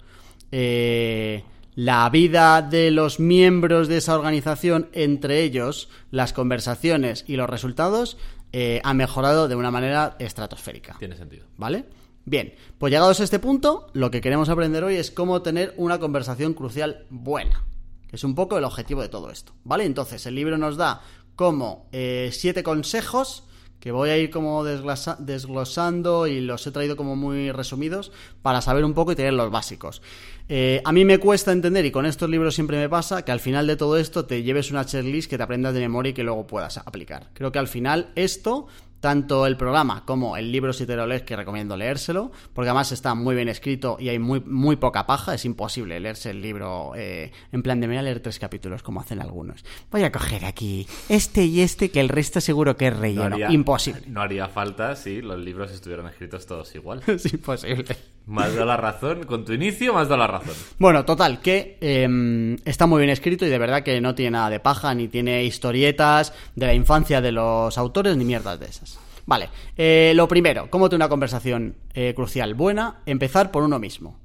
eh, 0.51 1.45
la 1.75 2.09
vida 2.09 2.61
de 2.61 2.91
los 2.91 3.21
miembros 3.21 3.87
de 3.87 3.97
esa 3.97 4.15
organización, 4.15 4.89
entre 4.93 5.43
ellos 5.43 5.87
las 6.11 6.33
conversaciones 6.33 7.23
y 7.25 7.37
los 7.37 7.49
resultados, 7.49 8.17
eh, 8.59 8.81
ha 8.83 8.95
mejorado 8.95 9.47
de 9.47 9.55
una 9.55 9.69
manera 9.69 10.15
estratosférica. 10.17 10.95
Tiene 10.97 11.15
sentido. 11.15 11.45
¿Vale? 11.57 11.85
Bien, 12.25 12.55
pues 12.79 12.89
llegados 12.89 13.19
a 13.19 13.23
este 13.23 13.37
punto, 13.37 13.85
lo 13.93 14.09
que 14.09 14.19
queremos 14.19 14.49
aprender 14.49 14.83
hoy 14.83 14.95
es 14.95 15.11
cómo 15.11 15.43
tener 15.43 15.75
una 15.77 15.99
conversación 15.99 16.55
crucial 16.55 17.05
buena, 17.11 17.63
que 18.07 18.15
es 18.15 18.23
un 18.23 18.33
poco 18.33 18.57
el 18.57 18.63
objetivo 18.63 19.03
de 19.03 19.09
todo 19.09 19.29
esto, 19.29 19.53
¿vale? 19.63 19.85
Entonces, 19.85 20.25
el 20.25 20.33
libro 20.33 20.57
nos 20.57 20.75
da 20.75 21.03
como 21.35 21.87
eh, 21.91 22.31
siete 22.33 22.63
consejos 22.63 23.43
que 23.79 23.91
voy 23.91 24.09
a 24.09 24.17
ir 24.17 24.29
como 24.29 24.63
desglosando 24.63 26.27
y 26.27 26.41
los 26.41 26.65
he 26.65 26.71
traído 26.71 26.97
como 26.97 27.15
muy 27.15 27.51
resumidos 27.51 28.11
para 28.41 28.61
saber 28.61 28.83
un 28.83 28.93
poco 28.93 29.11
y 29.11 29.15
tener 29.15 29.33
los 29.33 29.51
básicos. 29.51 30.01
Eh, 30.49 30.81
a 30.85 30.91
mí 30.93 31.03
me 31.03 31.17
cuesta 31.17 31.51
entender, 31.51 31.85
y 31.85 31.91
con 31.91 32.05
estos 32.05 32.29
libros 32.29 32.55
siempre 32.55 32.77
me 32.77 32.87
pasa, 32.87 33.23
que 33.23 33.31
al 33.31 33.39
final 33.39 33.67
de 33.67 33.75
todo 33.75 33.97
esto 33.97 34.25
te 34.25 34.43
lleves 34.43 34.71
una 34.71 34.85
checklist 34.85 35.29
que 35.29 35.37
te 35.37 35.43
aprendas 35.43 35.73
de 35.73 35.81
memoria 35.81 36.11
y 36.11 36.13
que 36.13 36.23
luego 36.23 36.47
puedas 36.47 36.77
aplicar. 36.77 37.29
Creo 37.33 37.51
que 37.51 37.59
al 37.59 37.67
final 37.67 38.11
esto 38.15 38.67
tanto 38.99 39.45
el 39.45 39.57
programa 39.57 40.03
como 40.05 40.37
el 40.37 40.51
libro 40.51 40.73
si 40.73 40.85
te 40.85 40.95
lo 40.95 41.05
lees 41.05 41.23
que 41.23 41.35
recomiendo 41.35 41.77
leérselo 41.77 42.31
porque 42.53 42.69
además 42.69 42.91
está 42.91 43.15
muy 43.15 43.35
bien 43.35 43.49
escrito 43.49 43.97
y 43.99 44.09
hay 44.09 44.19
muy, 44.19 44.39
muy 44.41 44.75
poca 44.75 45.05
paja. 45.05 45.33
Es 45.33 45.45
imposible 45.45 45.99
leerse 45.99 46.31
el 46.31 46.41
libro 46.41 46.93
eh, 46.95 47.31
en 47.51 47.63
plan 47.63 47.79
de 47.79 47.87
me 47.87 47.93
voy 47.93 47.99
a 47.99 48.03
leer 48.03 48.19
tres 48.19 48.39
capítulos 48.39 48.83
como 48.83 49.01
hacen 49.01 49.21
algunos. 49.21 49.63
Voy 49.91 50.03
a 50.03 50.11
coger 50.11 50.45
aquí 50.45 50.87
este 51.09 51.45
y 51.45 51.61
este 51.61 51.89
que 51.91 51.99
el 51.99 52.09
resto 52.09 52.41
seguro 52.41 52.75
que 52.77 52.87
es 52.87 52.97
relleno. 52.97 53.37
Imposible. 53.49 54.01
No 54.07 54.21
haría 54.21 54.47
falta 54.47 54.95
si 54.95 55.21
los 55.21 55.39
libros 55.39 55.71
estuvieran 55.71 56.07
escritos 56.07 56.45
todos 56.45 56.73
igual. 56.75 57.01
es 57.07 57.31
imposible 57.31 57.95
Más 58.27 58.53
da 58.53 58.65
la 58.65 58.75
razón, 58.75 59.23
con 59.23 59.45
tu 59.45 59.53
inicio, 59.53 59.93
más 59.93 60.09
da 60.09 60.17
la 60.17 60.27
razón. 60.27 60.53
Bueno, 60.77 61.05
total, 61.05 61.39
que 61.39 61.77
eh, 61.79 62.57
está 62.65 62.85
muy 62.85 62.99
bien 62.99 63.09
escrito 63.09 63.45
y 63.45 63.49
de 63.49 63.57
verdad 63.57 63.83
que 63.83 64.01
no 64.01 64.15
tiene 64.15 64.31
nada 64.31 64.49
de 64.49 64.59
paja, 64.59 64.93
ni 64.93 65.07
tiene 65.07 65.45
historietas 65.45 66.33
de 66.53 66.65
la 66.65 66.73
infancia 66.73 67.21
de 67.21 67.31
los 67.31 67.77
autores, 67.77 68.17
ni 68.17 68.25
mierdas 68.25 68.59
de 68.59 68.65
esas. 68.65 68.99
Vale, 69.25 69.49
eh, 69.77 70.11
lo 70.13 70.27
primero, 70.27 70.69
¿cómo 70.69 70.89
tener 70.89 71.05
una 71.05 71.09
conversación 71.09 71.75
eh, 71.93 72.13
crucial 72.13 72.53
buena? 72.53 72.99
Empezar 73.05 73.49
por 73.49 73.63
uno 73.63 73.79
mismo. 73.79 74.19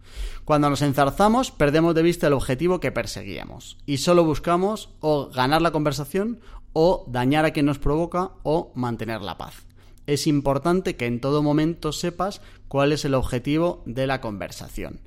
Cuando 0.44 0.68
nos 0.68 0.82
enzarzamos, 0.82 1.52
perdemos 1.52 1.94
de 1.94 2.02
vista 2.02 2.26
el 2.26 2.32
objetivo 2.32 2.80
que 2.80 2.90
perseguíamos 2.90 3.78
y 3.86 3.98
solo 3.98 4.24
buscamos 4.24 4.90
o 4.98 5.30
ganar 5.30 5.62
la 5.62 5.70
conversación 5.70 6.40
o 6.72 7.04
dañar 7.06 7.44
a 7.44 7.52
quien 7.52 7.66
nos 7.66 7.78
provoca 7.78 8.32
o 8.42 8.72
mantener 8.74 9.22
la 9.22 9.38
paz 9.38 9.64
es 10.06 10.26
importante 10.26 10.96
que 10.96 11.06
en 11.06 11.20
todo 11.20 11.42
momento 11.42 11.92
sepas 11.92 12.40
cuál 12.72 12.92
es 12.92 13.04
el 13.04 13.12
objetivo 13.12 13.82
de 13.84 14.06
la 14.06 14.22
conversación. 14.22 15.00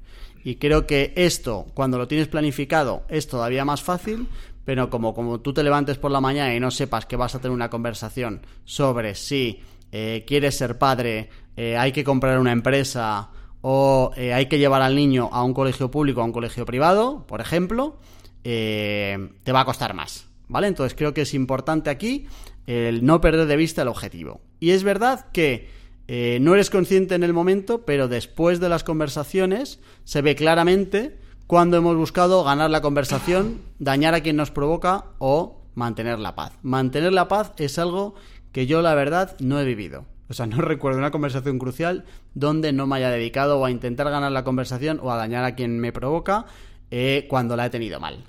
Y 0.44 0.58
creo 0.58 0.86
que 0.86 1.14
esto, 1.16 1.66
cuando 1.74 1.98
lo 1.98 2.08
tienes 2.08 2.28
planificado, 2.28 3.02
es 3.10 3.28
todavía 3.28 3.66
más 3.66 3.82
fácil, 3.82 4.28
pero 4.66 4.92
como, 4.92 5.16
como 5.16 5.40
tú 5.40 5.52
te 5.52 5.64
levantes 5.64 5.98
por 5.98 6.12
la 6.12 6.22
mañana 6.22 6.54
y 6.54 6.60
no 6.60 6.70
sepas 6.70 7.08
que 7.08 7.16
vas 7.16 7.34
a 7.34 7.40
tener 7.40 7.56
una 7.56 7.72
conversación 7.72 8.46
sobre 8.66 9.16
si 9.16 9.62
eh, 9.92 10.26
quieres 10.28 10.56
ser 10.56 10.78
padre, 10.78 11.32
eh, 11.58 11.76
hay 11.76 11.92
que 11.92 12.04
comprar 12.04 12.38
una 12.38 12.52
empresa 12.52 13.32
o 13.62 14.12
eh, 14.16 14.32
hay 14.32 14.46
que 14.46 14.60
llevar 14.60 14.84
al 14.84 14.96
niño 14.96 15.32
a 15.32 15.44
un 15.44 15.56
colegio 15.56 15.90
público 15.90 16.20
o 16.20 16.24
a 16.24 16.28
un 16.28 16.34
colegio 16.34 16.68
privado, 16.68 17.26
por 17.26 17.42
ejemplo, 17.42 17.98
te 18.44 19.52
va 19.52 19.62
a 19.62 19.66
costar 19.66 19.96
más. 19.96 20.28
¿Vale? 20.50 20.68
Entonces 20.68 20.96
creo 20.96 21.16
que 21.16 21.22
es 21.22 21.34
importante 21.34 21.90
aquí 21.90 22.28
el 22.68 23.04
no 23.04 23.22
perder 23.22 23.48
de 23.48 23.56
vista 23.56 23.82
el 23.82 23.88
objetivo. 23.88 24.42
Y 24.60 24.70
es 24.70 24.84
verdad 24.84 25.32
que 25.32 25.84
eh, 26.08 26.38
no 26.42 26.54
eres 26.54 26.70
consciente 26.70 27.16
en 27.16 27.24
el 27.24 27.34
momento, 27.34 27.86
pero 27.86 28.08
después 28.08 28.60
de 28.60 28.70
las 28.70 28.84
conversaciones 28.84 29.80
se 30.04 30.22
ve 30.22 30.36
claramente 30.36 31.18
cuando 31.48 31.78
hemos 31.78 31.96
buscado 31.96 32.44
ganar 32.44 32.70
la 32.70 32.82
conversación, 32.82 33.62
dañar 33.80 34.14
a 34.14 34.22
quien 34.22 34.36
nos 34.36 34.52
provoca 34.52 35.06
o 35.20 35.62
mantener 35.76 36.20
la 36.20 36.36
paz. 36.36 36.54
Mantener 36.64 37.14
la 37.14 37.28
paz 37.28 37.54
es 37.58 37.78
algo 37.78 38.16
que 38.52 38.66
yo 38.68 38.82
la 38.82 38.96
verdad 38.96 39.36
no 39.40 39.60
he 39.60 39.66
vivido. 39.66 40.06
O 40.30 40.34
sea, 40.34 40.46
no 40.48 40.58
recuerdo 40.58 41.00
una 41.00 41.12
conversación 41.12 41.60
crucial 41.60 42.06
donde 42.34 42.74
no 42.74 42.88
me 42.88 42.98
haya 42.98 43.10
dedicado 43.10 43.64
a 43.64 43.72
intentar 43.72 44.10
ganar 44.10 44.32
la 44.32 44.44
conversación 44.44 45.00
o 45.02 45.12
a 45.12 45.18
dañar 45.18 45.44
a 45.44 45.56
quien 45.56 45.80
me 45.80 45.92
provoca 45.92 46.46
eh, 46.92 47.26
cuando 47.30 47.56
la 47.56 47.68
he 47.68 47.70
tenido 47.70 48.00
mal. 48.00 48.24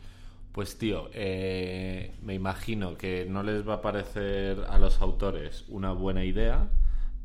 Pues 0.52 0.78
tío, 0.78 1.10
eh, 1.12 2.14
me 2.22 2.32
imagino 2.32 2.96
que 2.96 3.26
no 3.28 3.42
les 3.42 3.68
va 3.68 3.74
a 3.74 3.82
parecer 3.82 4.64
a 4.68 4.78
los 4.78 5.02
autores 5.02 5.66
una 5.68 5.92
buena 5.92 6.24
idea, 6.24 6.68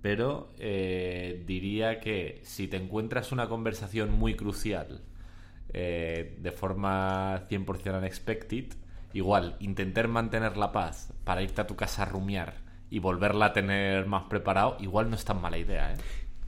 pero 0.02 0.52
eh, 0.58 1.44
diría 1.46 2.00
que 2.00 2.42
si 2.44 2.68
te 2.68 2.78
encuentras 2.78 3.32
una 3.32 3.48
conversación 3.48 4.12
muy 4.12 4.36
crucial 4.36 5.02
eh, 5.74 6.38
de 6.40 6.52
forma 6.52 7.44
100% 7.50 7.98
unexpected, 7.98 8.66
igual 9.14 9.58
intentar 9.60 10.08
mantener 10.08 10.58
la 10.58 10.72
paz 10.72 11.14
para 11.24 11.44
irte 11.44 11.62
a 11.62 11.68
tu 11.68 11.76
casa 11.76 12.04
a 12.04 12.06
rumiar 12.06 12.56
y 12.90 13.00
volverla 13.00 13.48
a 13.48 13.54
tener 13.54 14.06
más 14.06 14.24
preparado, 14.24 14.78
igual 14.80 15.10
no 15.10 15.16
es 15.16 15.24
tan 15.24 15.40
mala 15.40 15.58
idea, 15.58 15.94
¿eh? 15.94 15.98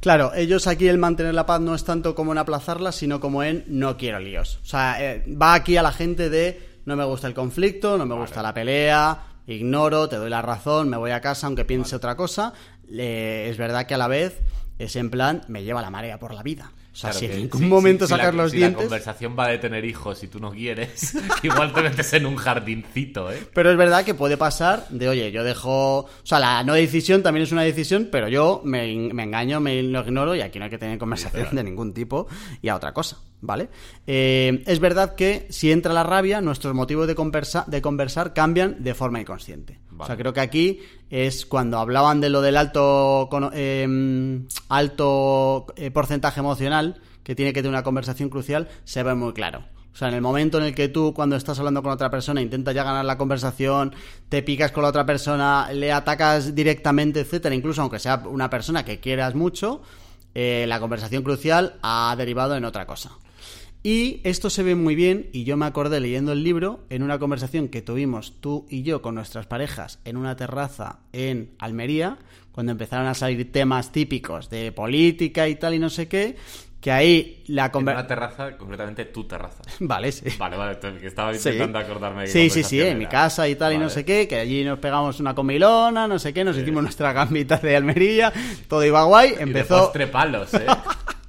Claro, 0.03 0.33
ellos 0.35 0.67
aquí 0.67 0.89
el 0.89 0.97
mantener 0.97 1.33
la 1.33 1.45
paz 1.45 1.61
no 1.61 1.73
es 1.73 1.85
tanto 1.85 2.13
como 2.13 2.33
en 2.33 2.37
aplazarla, 2.37 2.91
sino 2.91 3.21
como 3.21 3.41
en 3.41 3.63
no 3.67 3.95
quiero 3.95 4.19
líos. 4.19 4.59
O 4.61 4.65
sea, 4.65 5.01
eh, 5.01 5.23
va 5.41 5.53
aquí 5.53 5.77
a 5.77 5.81
la 5.81 5.93
gente 5.93 6.29
de 6.29 6.81
no 6.85 6.97
me 6.97 7.05
gusta 7.05 7.27
el 7.27 7.33
conflicto, 7.33 7.97
no 7.97 8.05
me 8.05 8.15
gusta 8.15 8.41
la 8.41 8.53
pelea, 8.53 9.17
ignoro, 9.47 10.09
te 10.09 10.17
doy 10.17 10.29
la 10.29 10.41
razón, 10.41 10.89
me 10.89 10.97
voy 10.97 11.11
a 11.11 11.21
casa 11.21 11.47
aunque 11.47 11.63
piense 11.63 11.95
otra 11.95 12.17
cosa. 12.17 12.51
Es 12.89 13.57
verdad 13.57 13.85
que 13.87 13.93
a 13.93 13.97
la 13.97 14.07
vez 14.07 14.39
es 14.79 14.95
en 14.95 15.09
plan, 15.09 15.43
me 15.47 15.63
lleva 15.63 15.81
la 15.81 15.89
marea 15.89 16.19
por 16.19 16.33
la 16.33 16.43
vida. 16.43 16.71
O 16.91 16.95
sea, 16.95 17.09
Claro 17.09 17.19
si 17.21 17.25
en 17.25 17.37
ningún 17.41 17.59
si- 17.61 17.65
momento 17.67 18.05
si- 18.05 18.13
si 18.13 18.17
sacas 18.19 18.35
la, 18.35 18.43
los 18.43 18.51
si 18.51 18.57
la 18.57 18.67
dientes... 18.67 18.83
conversación 18.83 19.35
va 19.37 19.47
de 19.47 19.57
tener 19.57 19.83
hijos 19.83 20.21
y 20.23 20.27
tú 20.27 20.39
no 20.39 20.51
quieres, 20.51 21.15
igual 21.43 21.73
te 21.73 21.81
metes 21.81 22.13
en 22.13 22.27
un 22.27 22.35
jardincito, 22.35 23.31
¿eh? 23.31 23.41
Pero 23.51 23.71
es 23.71 23.77
verdad 23.77 24.05
que 24.05 24.13
puede 24.13 24.37
pasar 24.37 24.85
de, 24.89 25.09
oye, 25.09 25.31
yo 25.31 25.43
dejo... 25.43 26.01
O 26.01 26.09
sea, 26.21 26.39
la 26.39 26.63
no 26.63 26.75
decisión 26.75 27.23
también 27.23 27.45
es 27.45 27.51
una 27.51 27.63
decisión, 27.63 28.09
pero 28.11 28.27
yo 28.27 28.61
me, 28.63 28.95
me 29.11 29.23
engaño, 29.23 29.59
me 29.59 29.81
lo 29.81 30.01
ignoro 30.01 30.35
y 30.35 30.41
aquí 30.41 30.59
no 30.59 30.65
hay 30.65 30.71
que 30.71 30.77
tener 30.77 30.99
conversación 30.99 31.55
de 31.55 31.63
ningún 31.63 31.95
tipo 31.95 32.27
y 32.61 32.67
a 32.69 32.75
otra 32.75 32.93
cosa, 32.93 33.17
¿vale? 33.41 33.69
Eh, 34.05 34.61
es 34.67 34.79
verdad 34.79 35.15
que 35.15 35.47
si 35.49 35.71
entra 35.71 35.93
la 35.93 36.03
rabia, 36.03 36.41
nuestros 36.41 36.75
motivos 36.75 37.07
de, 37.07 37.15
conversa- 37.15 37.65
de 37.65 37.81
conversar 37.81 38.33
cambian 38.35 38.83
de 38.83 38.93
forma 38.93 39.19
inconsciente. 39.19 39.79
O 39.99 40.06
sea, 40.06 40.17
creo 40.17 40.34
que 40.34 40.39
aquí 40.41 40.79
es 41.10 41.45
cuando 41.45 41.77
hablaban 41.79 42.21
de 42.21 42.29
lo 42.29 42.41
del 42.41 42.58
alto, 42.58 43.27
cono- 43.29 43.51
eh, 43.53 44.41
alto 44.69 45.67
porcentaje 45.93 46.39
emocional 46.39 47.01
que 47.23 47.36
tiene 47.36 47.53
que 47.53 47.62
tener 47.62 47.69
una 47.73 47.84
conversación 47.84 48.29
crucial, 48.29 48.67
se 48.84 49.03
ve 49.03 49.13
muy 49.15 49.34
claro. 49.34 49.63
O 49.93 49.95
sea, 49.95 50.08
en 50.08 50.15
el 50.15 50.21
momento 50.21 50.58
en 50.58 50.63
el 50.65 50.73
que 50.75 50.88
tú, 50.89 51.13
cuando 51.13 51.36
estás 51.36 51.60
hablando 51.60 51.84
con 51.84 51.91
otra 51.91 52.10
persona, 52.10 52.41
intentas 52.41 52.73
ya 52.73 52.84
ganar 52.84 53.06
la 53.06 53.17
conversación, 53.17 53.93
te 54.27 54.41
picas 54.41 54.71
con 54.71 54.82
la 54.84 54.89
otra 54.89 55.06
persona, 55.06 55.71
le 55.71 55.91
atacas 55.91 56.56
directamente, 56.56 57.19
etcétera, 57.19 57.53
incluso 57.53 57.82
aunque 57.84 57.99
sea 57.99 58.23
una 58.25 58.49
persona 58.49 58.84
que 58.84 58.99
quieras 58.99 59.36
mucho, 59.36 59.84
eh, 60.34 60.65
la 60.67 60.79
conversación 60.79 61.21
crucial 61.21 61.75
ha 61.84 62.15
derivado 62.17 62.56
en 62.56 62.65
otra 62.65 62.88
cosa. 62.88 63.12
Y 63.85 64.21
esto 64.23 64.49
se 64.49 64.63
ve 64.63 64.75
muy 64.75 64.95
bien, 64.95 65.29
y 65.33 65.43
yo 65.43 65.57
me 65.57 65.65
acordé 65.65 65.99
leyendo 65.99 66.31
el 66.31 66.41
libro, 66.43 66.85
en 66.89 67.03
una 67.03 67.19
conversación 67.19 67.67
que 67.67 67.81
tuvimos 67.81 68.39
tú 68.39 68.65
y 68.69 68.83
yo 68.83 69.01
con 69.01 69.15
nuestras 69.15 69.45
parejas 69.45 69.99
en 70.05 70.15
una 70.15 70.37
terraza 70.37 70.99
en 71.11 71.51
Almería, 71.59 72.17
cuando 72.53 72.71
empezaron 72.71 73.07
a 73.07 73.13
salir 73.13 73.51
temas 73.51 73.91
típicos 73.91 74.49
de 74.49 74.71
política 74.71 75.49
y 75.49 75.55
tal 75.55 75.73
y 75.73 75.79
no 75.79 75.89
sé 75.89 76.07
qué, 76.07 76.37
que 76.79 76.91
ahí 76.93 77.43
la 77.47 77.63
En 77.63 77.65
una 77.65 77.71
conversación... 77.71 78.07
terraza, 78.07 78.57
concretamente 78.57 79.05
tu 79.05 79.25
terraza. 79.25 79.61
Vale, 79.81 80.11
sí. 80.13 80.25
Vale, 80.37 80.55
vale, 80.55 80.77
estaba 81.01 81.33
Sí. 81.33 81.49
intentando 81.49 81.79
acordarme. 81.79 82.23
qué 82.25 82.29
Sí, 82.31 82.49
sí, 82.49 82.49
sí, 82.49 82.77
conversación 82.77 82.87
en 82.87 82.97
mi 82.99 83.05
casa 83.07 83.49
y 83.49 83.55
tal 83.55 83.73
y 83.73 83.75
no 83.75 83.81
Vale. 83.83 83.93
sé 83.93 84.05
qué, 84.05 84.27
que 84.29 84.37
allí 84.39 84.63
nos 84.63 84.79
pegamos 84.79 85.19
una 85.19 85.35
comilona, 85.35 86.07
no 86.07 86.19
sé 86.19 86.33
qué, 86.33 86.45
nos 86.45 86.57
hicimos 86.57 86.83
nuestra 86.83 87.11
gambita 87.11 87.57
de 87.57 87.75
Almería, 87.75 88.31
todo 88.69 88.85
iba 88.85 89.03
guay, 89.03 89.31
Y 89.31 89.35
de 89.35 89.41
empezó... 89.43 89.77
postre 89.79 90.07
palos, 90.07 90.53
¿eh? 90.53 90.65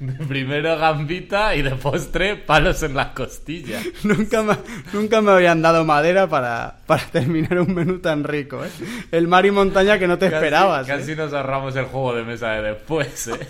De 0.00 0.12
Primero 0.26 0.76
gambita 0.78 1.54
y 1.56 1.62
de 1.62 1.70
postre 1.72 2.36
palos 2.36 2.82
en 2.82 2.94
las 2.94 3.08
costillas. 3.08 3.82
Nunca 4.02 4.42
me, 4.42 4.56
nunca 4.92 5.20
me 5.20 5.30
habían 5.32 5.62
dado 5.62 5.84
madera 5.84 6.28
para, 6.28 6.78
para 6.86 7.04
terminar 7.06 7.60
un 7.60 7.74
menú 7.74 7.98
tan 8.00 8.24
rico, 8.24 8.64
¿eh? 8.64 8.70
El 9.12 9.28
mar 9.28 9.46
y 9.46 9.50
montaña 9.50 9.98
que 9.98 10.06
no 10.06 10.18
te 10.18 10.26
Casi- 10.30 10.34
esperabas. 10.36 10.88
¿eh? 10.88 10.92
Casi 10.96 11.14
nos 11.14 11.32
ahorramos 11.32 11.74
el 11.76 11.84
juego 11.86 12.14
de 12.14 12.24
mesa 12.24 12.50
de 12.52 12.62
después, 12.62 13.28
¿eh? 13.28 13.48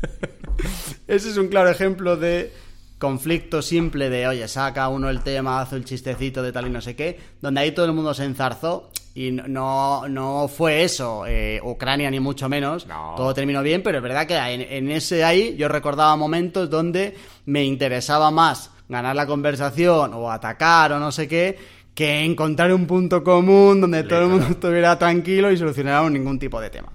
Ese 1.08 1.30
es 1.30 1.36
un 1.36 1.48
claro 1.48 1.70
ejemplo 1.70 2.16
de 2.16 2.52
conflicto 2.98 3.62
simple 3.62 4.10
de, 4.10 4.28
oye, 4.28 4.46
saca 4.46 4.88
uno 4.88 5.08
el 5.10 5.22
tema, 5.22 5.60
hace 5.60 5.76
el 5.76 5.84
chistecito 5.84 6.42
de 6.42 6.52
tal 6.52 6.66
y 6.66 6.70
no 6.70 6.80
sé 6.80 6.94
qué, 6.94 7.18
donde 7.40 7.60
ahí 7.62 7.72
todo 7.72 7.86
el 7.86 7.92
mundo 7.92 8.12
se 8.14 8.24
enzarzó 8.24 8.90
y 9.14 9.30
no- 9.32 10.06
no, 10.08 10.48
fue 10.48 10.84
eso, 10.84 11.24
eh, 11.26 11.60
Ucrania 11.64 12.10
ni 12.10 12.20
mucho 12.20 12.48
menos, 12.48 12.86
No. 12.86 13.14
todo 13.16 13.34
terminó 13.34 13.62
bien, 13.62 13.82
pero 13.82 13.98
es 13.98 14.02
verdad 14.02 14.26
que 14.26 14.36
en, 14.36 14.60
en 14.60 14.90
ese 14.90 15.24
ahí 15.24 15.56
yo 15.56 15.68
recordaba 15.68 16.14
momentos 16.16 16.70
donde 16.70 17.16
me 17.46 17.64
interesaba 17.64 18.30
más 18.30 18.70
ganar 18.88 19.14
la 19.16 19.26
conversación 19.26 20.14
o 20.14 20.30
atacar 20.30 20.92
o 20.92 20.98
no 20.98 21.10
sé 21.12 21.26
qué, 21.28 21.58
que 21.94 22.24
encontrar 22.24 22.72
un 22.72 22.86
punto 22.86 23.22
común 23.24 23.80
donde 23.80 24.04
todo 24.04 24.22
el 24.22 24.28
mundo 24.28 24.46
estuviera 24.50 24.98
tranquilo 24.98 25.50
y 25.50 25.56
solucionáramos 25.56 26.12
ningún 26.12 26.38
tipo 26.38 26.60
de 26.60 26.70
tema. 26.70 26.92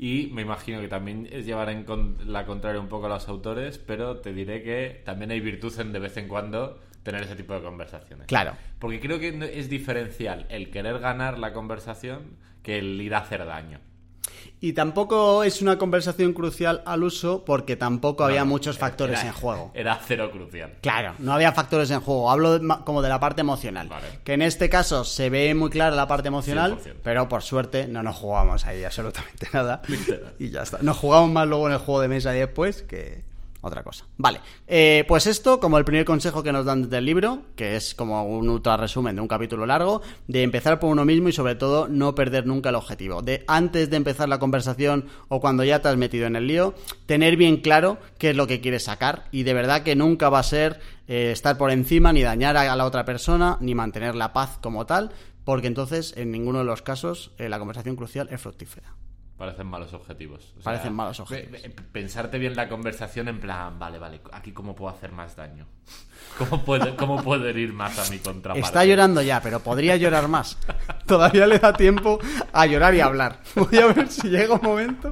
Y 0.00 0.30
me 0.32 0.42
imagino 0.42 0.80
que 0.80 0.86
también 0.86 1.28
es 1.32 1.44
llevar 1.44 1.70
en 1.70 1.84
la 2.26 2.46
contraria 2.46 2.80
un 2.80 2.86
poco 2.88 3.06
a 3.06 3.08
los 3.08 3.28
autores, 3.28 3.78
pero 3.78 4.18
te 4.18 4.32
diré 4.32 4.62
que 4.62 5.02
también 5.04 5.32
hay 5.32 5.40
virtud 5.40 5.74
en 5.80 5.92
de 5.92 5.98
vez 5.98 6.16
en 6.16 6.28
cuando 6.28 6.78
tener 7.02 7.22
ese 7.22 7.36
tipo 7.36 7.54
de 7.54 7.62
conversaciones. 7.62 8.26
Claro. 8.26 8.52
Porque 8.78 9.00
creo 9.00 9.18
que 9.18 9.50
es 9.54 9.68
diferencial 9.68 10.46
el 10.50 10.70
querer 10.70 10.98
ganar 10.98 11.38
la 11.38 11.52
conversación 11.52 12.36
que 12.62 12.78
el 12.78 13.00
ir 13.00 13.14
a 13.14 13.18
hacer 13.18 13.44
daño. 13.46 13.80
Y 14.60 14.72
tampoco 14.72 15.44
es 15.44 15.62
una 15.62 15.78
conversación 15.78 16.32
crucial 16.32 16.82
al 16.84 17.04
uso 17.04 17.44
porque 17.44 17.76
tampoco 17.76 18.24
había 18.24 18.44
muchos 18.44 18.76
era- 18.76 18.86
factores 18.88 19.20
era- 19.20 19.28
en 19.28 19.34
juego. 19.34 19.70
Era 19.72 19.98
cero 20.04 20.30
crucial. 20.32 20.74
Claro, 20.82 21.14
no 21.18 21.32
había 21.32 21.52
factores 21.52 21.90
en 21.92 22.00
juego. 22.00 22.30
Hablo 22.30 22.58
de- 22.58 22.68
como 22.84 23.00
de 23.00 23.08
la 23.08 23.20
parte 23.20 23.40
emocional. 23.40 23.88
Vale. 23.88 24.06
Que 24.24 24.32
en 24.34 24.42
este 24.42 24.68
caso 24.68 25.04
se 25.04 25.30
ve 25.30 25.54
muy 25.54 25.70
clara 25.70 25.94
la 25.94 26.08
parte 26.08 26.28
emocional, 26.28 26.72
100%. 26.76 27.00
pero 27.04 27.28
por 27.28 27.42
suerte 27.42 27.86
no 27.86 28.02
nos 28.02 28.16
jugamos 28.16 28.66
ahí 28.66 28.82
absolutamente 28.84 29.46
nada. 29.52 29.80
Y 30.38 30.50
ya 30.50 30.62
está. 30.62 30.78
Nos 30.82 30.96
jugamos 30.96 31.30
más 31.30 31.46
luego 31.46 31.68
en 31.68 31.74
el 31.74 31.78
juego 31.78 32.00
de 32.00 32.08
mesa 32.08 32.34
y 32.36 32.40
después 32.40 32.82
que 32.82 33.24
otra 33.60 33.82
cosa. 33.82 34.06
Vale, 34.16 34.40
eh, 34.66 35.04
pues 35.08 35.26
esto 35.26 35.58
como 35.58 35.78
el 35.78 35.84
primer 35.84 36.04
consejo 36.04 36.42
que 36.42 36.52
nos 36.52 36.64
dan 36.64 36.82
desde 36.82 36.98
el 36.98 37.04
libro, 37.04 37.42
que 37.56 37.76
es 37.76 37.94
como 37.94 38.24
un 38.24 38.48
ultra 38.48 38.76
resumen 38.76 39.16
de 39.16 39.22
un 39.22 39.28
capítulo 39.28 39.66
largo, 39.66 40.00
de 40.26 40.42
empezar 40.42 40.78
por 40.78 40.90
uno 40.90 41.04
mismo 41.04 41.28
y 41.28 41.32
sobre 41.32 41.56
todo 41.56 41.88
no 41.88 42.14
perder 42.14 42.46
nunca 42.46 42.68
el 42.68 42.76
objetivo. 42.76 43.22
De 43.22 43.44
antes 43.48 43.90
de 43.90 43.96
empezar 43.96 44.28
la 44.28 44.38
conversación 44.38 45.06
o 45.28 45.40
cuando 45.40 45.64
ya 45.64 45.80
te 45.80 45.88
has 45.88 45.96
metido 45.96 46.26
en 46.26 46.36
el 46.36 46.46
lío, 46.46 46.74
tener 47.06 47.36
bien 47.36 47.58
claro 47.58 47.98
qué 48.18 48.30
es 48.30 48.36
lo 48.36 48.46
que 48.46 48.60
quieres 48.60 48.84
sacar 48.84 49.24
y 49.32 49.42
de 49.42 49.54
verdad 49.54 49.82
que 49.82 49.96
nunca 49.96 50.28
va 50.28 50.38
a 50.38 50.44
ser 50.44 50.80
eh, 51.08 51.30
estar 51.32 51.58
por 51.58 51.70
encima 51.70 52.12
ni 52.12 52.22
dañar 52.22 52.56
a 52.56 52.76
la 52.76 52.84
otra 52.84 53.04
persona 53.04 53.56
ni 53.60 53.74
mantener 53.74 54.14
la 54.14 54.32
paz 54.32 54.58
como 54.60 54.86
tal, 54.86 55.10
porque 55.44 55.66
entonces 55.66 56.14
en 56.16 56.30
ninguno 56.30 56.58
de 56.58 56.64
los 56.64 56.82
casos 56.82 57.32
eh, 57.38 57.48
la 57.48 57.58
conversación 57.58 57.96
crucial 57.96 58.28
es 58.30 58.40
fructífera. 58.40 58.94
Parecen 59.38 59.68
malos 59.68 59.94
objetivos. 59.94 60.52
O 60.58 60.62
Parecen 60.64 60.92
malos 60.92 61.20
objetivos. 61.20 61.62
Pensarte 61.92 62.38
bien 62.38 62.56
la 62.56 62.68
conversación 62.68 63.28
en 63.28 63.38
plan, 63.38 63.78
vale, 63.78 63.98
vale, 64.00 64.20
aquí 64.32 64.50
cómo 64.50 64.74
puedo 64.74 64.92
hacer 64.92 65.12
más 65.12 65.36
daño. 65.36 65.64
¿Cómo 66.38 66.64
puedo, 66.64 66.96
cómo 66.96 67.22
puedo 67.22 67.46
herir 67.46 67.72
más 67.72 67.96
a 67.98 68.10
mi 68.10 68.18
contraparte? 68.18 68.66
Está 68.66 68.84
llorando 68.84 69.22
ya, 69.22 69.40
pero 69.40 69.60
podría 69.60 69.96
llorar 69.96 70.26
más. 70.26 70.58
Todavía 71.06 71.46
le 71.46 71.60
da 71.60 71.72
tiempo 71.72 72.18
a 72.52 72.66
llorar 72.66 72.94
y 72.96 73.00
a 73.00 73.06
hablar. 73.06 73.40
Voy 73.54 73.78
a 73.78 73.86
ver 73.86 74.08
si 74.08 74.28
llega 74.28 74.54
un 74.54 74.62
momento. 74.62 75.10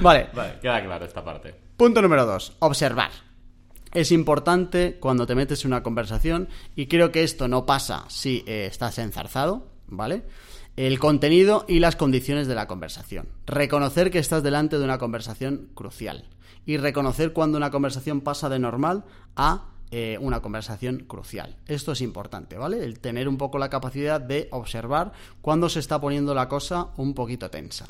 Vale, 0.00 0.30
Vale, 0.32 0.58
queda 0.60 0.82
claro 0.82 1.04
esta 1.04 1.24
parte. 1.24 1.54
punto 1.76 2.00
número 2.00 2.24
dos, 2.24 2.56
observar. 2.60 3.10
Es 3.92 4.10
importante 4.12 4.96
cuando 4.98 5.26
te 5.26 5.34
metes 5.34 5.64
en 5.64 5.72
una 5.72 5.82
conversación, 5.82 6.48
y 6.74 6.86
creo 6.86 7.12
que 7.12 7.22
esto 7.24 7.48
no 7.48 7.66
pasa 7.66 8.04
si 8.08 8.42
eh, 8.46 8.66
estás 8.66 8.98
enzarzado, 8.98 9.66
¿vale? 9.88 10.22
El 10.76 10.98
contenido 10.98 11.66
y 11.68 11.80
las 11.80 11.96
condiciones 11.96 12.46
de 12.46 12.54
la 12.54 12.66
conversación. 12.66 13.28
Reconocer 13.46 14.10
que 14.10 14.18
estás 14.18 14.42
delante 14.42 14.78
de 14.78 14.84
una 14.84 14.98
conversación 14.98 15.68
crucial. 15.74 16.24
Y 16.64 16.78
reconocer 16.78 17.32
cuando 17.32 17.58
una 17.58 17.70
conversación 17.70 18.22
pasa 18.22 18.48
de 18.48 18.58
normal 18.58 19.04
a 19.36 19.68
eh, 19.90 20.16
una 20.20 20.40
conversación 20.40 21.00
crucial. 21.00 21.56
Esto 21.66 21.92
es 21.92 22.00
importante, 22.00 22.56
¿vale? 22.56 22.82
El 22.82 23.00
tener 23.00 23.28
un 23.28 23.36
poco 23.36 23.58
la 23.58 23.68
capacidad 23.68 24.20
de 24.20 24.48
observar 24.50 25.12
cuando 25.42 25.68
se 25.68 25.80
está 25.80 26.00
poniendo 26.00 26.34
la 26.34 26.48
cosa 26.48 26.88
un 26.96 27.12
poquito 27.12 27.50
tensa. 27.50 27.84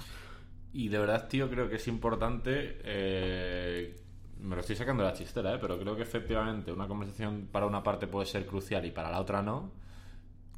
Y 0.72 0.88
de 0.88 0.98
verdad, 0.98 1.28
tío, 1.28 1.48
creo 1.48 1.68
que 1.68 1.76
es 1.76 1.86
importante. 1.86 2.80
eh, 2.82 3.96
me 4.40 4.56
lo 4.56 4.60
estoy 4.60 4.74
sacando 4.74 5.04
de 5.04 5.10
la 5.10 5.14
chistera, 5.14 5.54
¿eh? 5.54 5.58
pero 5.60 5.78
creo 5.78 5.94
que 5.94 6.02
efectivamente 6.02 6.72
una 6.72 6.88
conversación 6.88 7.48
para 7.52 7.66
una 7.66 7.82
parte 7.82 8.08
puede 8.08 8.26
ser 8.26 8.44
crucial 8.44 8.84
y 8.84 8.90
para 8.90 9.10
la 9.10 9.20
otra 9.20 9.40
no. 9.40 9.70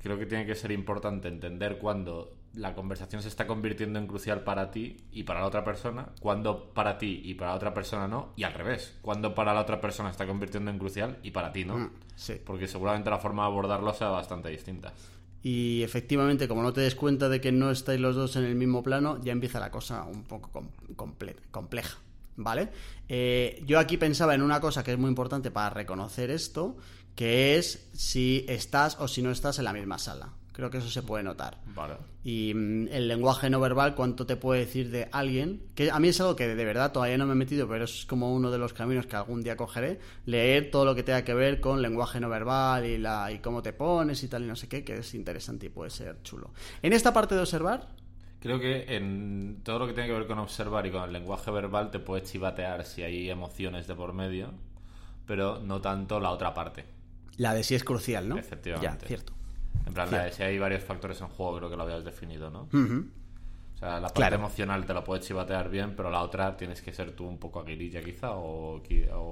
Creo 0.04 0.16
que 0.18 0.26
tiene 0.26 0.46
que 0.46 0.54
ser 0.54 0.70
importante 0.70 1.26
entender 1.28 1.78
cuándo 1.78 2.36
la 2.54 2.74
conversación 2.74 3.20
se 3.22 3.28
está 3.28 3.48
convirtiendo 3.48 3.98
en 3.98 4.06
crucial 4.06 4.44
para 4.44 4.70
ti 4.70 4.98
y 5.10 5.24
para 5.24 5.40
la 5.40 5.46
otra 5.46 5.64
persona, 5.64 6.10
cuándo 6.20 6.72
para 6.72 6.98
ti 6.98 7.20
y 7.24 7.34
para 7.34 7.50
la 7.50 7.56
otra 7.56 7.74
persona 7.74 8.06
no, 8.06 8.28
y 8.36 8.44
al 8.44 8.52
revés, 8.54 8.96
cuándo 9.02 9.34
para 9.34 9.52
la 9.54 9.62
otra 9.62 9.80
persona 9.80 10.10
está 10.10 10.24
convirtiendo 10.26 10.70
en 10.70 10.78
crucial 10.78 11.18
y 11.24 11.32
para 11.32 11.50
ti 11.52 11.64
no. 11.64 11.78
Mm, 11.78 11.90
sí. 12.14 12.34
Porque 12.44 12.68
seguramente 12.68 13.10
la 13.10 13.18
forma 13.18 13.42
de 13.42 13.48
abordarlo 13.48 13.92
sea 13.92 14.08
bastante 14.10 14.50
distinta. 14.50 14.92
Y 15.42 15.82
efectivamente, 15.82 16.46
como 16.48 16.62
no 16.62 16.72
te 16.72 16.80
des 16.82 16.94
cuenta 16.94 17.28
de 17.28 17.40
que 17.40 17.50
no 17.52 17.70
estáis 17.70 17.98
los 18.00 18.14
dos 18.14 18.36
en 18.36 18.44
el 18.44 18.54
mismo 18.54 18.82
plano, 18.82 19.20
ya 19.22 19.32
empieza 19.32 19.58
la 19.58 19.70
cosa 19.70 20.04
un 20.04 20.22
poco 20.24 20.50
com- 20.52 20.68
comple- 20.96 21.36
compleja. 21.50 21.98
¿Vale? 22.36 22.70
Eh, 23.08 23.62
yo 23.66 23.78
aquí 23.78 23.96
pensaba 23.96 24.34
en 24.34 24.42
una 24.42 24.60
cosa 24.60 24.82
que 24.82 24.92
es 24.92 24.98
muy 24.98 25.08
importante 25.08 25.50
para 25.50 25.70
reconocer 25.70 26.30
esto, 26.30 26.76
que 27.14 27.56
es 27.56 27.88
si 27.92 28.44
estás 28.48 28.96
o 28.98 29.08
si 29.08 29.22
no 29.22 29.30
estás 29.30 29.58
en 29.58 29.64
la 29.64 29.72
misma 29.72 29.98
sala. 29.98 30.32
Creo 30.54 30.70
que 30.70 30.78
eso 30.78 30.88
se 30.88 31.02
puede 31.02 31.24
notar. 31.24 31.58
Vale. 31.74 31.96
Y 32.22 32.52
mm, 32.54 32.86
el 32.92 33.08
lenguaje 33.08 33.50
no 33.50 33.58
verbal, 33.58 33.96
cuánto 33.96 34.24
te 34.24 34.36
puede 34.36 34.60
decir 34.60 34.88
de 34.92 35.08
alguien, 35.10 35.66
que 35.74 35.90
a 35.90 35.98
mí 35.98 36.08
es 36.08 36.20
algo 36.20 36.36
que 36.36 36.46
de 36.46 36.64
verdad 36.64 36.92
todavía 36.92 37.18
no 37.18 37.26
me 37.26 37.32
he 37.32 37.36
metido, 37.36 37.68
pero 37.68 37.84
es 37.84 38.06
como 38.06 38.32
uno 38.32 38.52
de 38.52 38.58
los 38.58 38.72
caminos 38.72 39.06
que 39.06 39.16
algún 39.16 39.42
día 39.42 39.56
cogeré, 39.56 39.98
leer 40.26 40.70
todo 40.70 40.84
lo 40.84 40.94
que 40.94 41.02
tenga 41.02 41.24
que 41.24 41.34
ver 41.34 41.60
con 41.60 41.82
lenguaje 41.82 42.20
no 42.20 42.28
verbal 42.28 42.86
y, 42.86 42.98
la, 42.98 43.32
y 43.32 43.40
cómo 43.40 43.62
te 43.62 43.72
pones 43.72 44.22
y 44.22 44.28
tal 44.28 44.44
y 44.44 44.46
no 44.46 44.54
sé 44.54 44.68
qué, 44.68 44.84
que 44.84 44.98
es 44.98 45.14
interesante 45.14 45.66
y 45.66 45.70
puede 45.70 45.90
ser 45.90 46.22
chulo. 46.22 46.52
En 46.82 46.92
esta 46.92 47.12
parte 47.12 47.34
de 47.34 47.40
observar, 47.40 47.88
Creo 48.44 48.60
que 48.60 48.94
en 48.94 49.60
todo 49.64 49.78
lo 49.78 49.86
que 49.86 49.94
tiene 49.94 50.06
que 50.06 50.14
ver 50.14 50.26
con 50.26 50.38
observar 50.38 50.84
y 50.86 50.90
con 50.90 51.02
el 51.02 51.12
lenguaje 51.14 51.50
verbal 51.50 51.90
te 51.90 51.98
puedes 51.98 52.30
chivatear 52.30 52.84
si 52.84 53.02
hay 53.02 53.30
emociones 53.30 53.86
de 53.86 53.94
por 53.94 54.12
medio, 54.12 54.50
pero 55.26 55.60
no 55.60 55.80
tanto 55.80 56.20
la 56.20 56.30
otra 56.30 56.52
parte. 56.52 56.84
la 57.38 57.54
de 57.54 57.64
sí 57.64 57.74
es 57.74 57.82
crucial, 57.82 58.28
¿no? 58.28 58.36
Efectivamente. 58.38 59.04
Ya, 59.04 59.08
cierto. 59.08 59.32
En 59.86 59.94
plan, 59.94 60.10
la 60.10 60.24
de 60.24 60.32
si 60.32 60.42
hay 60.42 60.58
varios 60.58 60.84
factores 60.84 61.20
en 61.22 61.28
juego, 61.28 61.56
creo 61.56 61.70
que 61.70 61.76
lo 61.76 61.82
habías 61.84 62.04
definido, 62.04 62.50
¿no? 62.50 62.68
O 62.70 63.76
sea, 63.78 63.94
la 63.94 64.02
parte 64.02 64.14
Claro. 64.14 64.36
emocional 64.36 64.84
te 64.86 64.92
la 64.94 65.02
puedes 65.02 65.26
chivatear 65.26 65.70
bien, 65.70 65.94
pero 65.96 66.10
la 66.10 66.20
otra 66.22 66.54
tienes 66.56 66.82
que 66.82 66.92
ser 66.92 67.12
tú 67.12 67.26
un 67.26 67.38
poco 67.38 67.60
aguililla 67.60 68.02
quizá 68.02 68.32
o, 68.32 68.80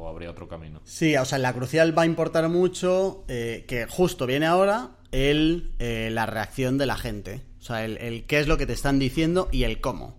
habría 0.08 0.30
otro 0.30 0.48
camino. 0.48 0.80
Sí, 0.84 1.14
o 1.16 1.24
sea, 1.26 1.36
en 1.36 1.42
la 1.42 1.52
crucial 1.52 1.96
va 1.96 2.02
a 2.02 2.06
importar 2.06 2.48
mucho 2.48 3.24
eh, 3.28 3.66
que 3.68 3.86
justo 3.86 4.26
viene 4.26 4.46
ahora 4.46 4.92
el, 5.12 5.72
eh, 5.78 6.08
la 6.10 6.24
reacción 6.26 6.76
de 6.78 6.86
la 6.86 6.96
gente. 6.96 7.42
O 7.62 7.64
sea, 7.64 7.84
el, 7.84 8.24
qué 8.24 8.40
es 8.40 8.48
lo 8.48 8.58
que 8.58 8.66
te 8.66 8.72
están 8.72 8.98
diciendo 8.98 9.48
y 9.52 9.62
el 9.62 9.80
cómo. 9.80 10.18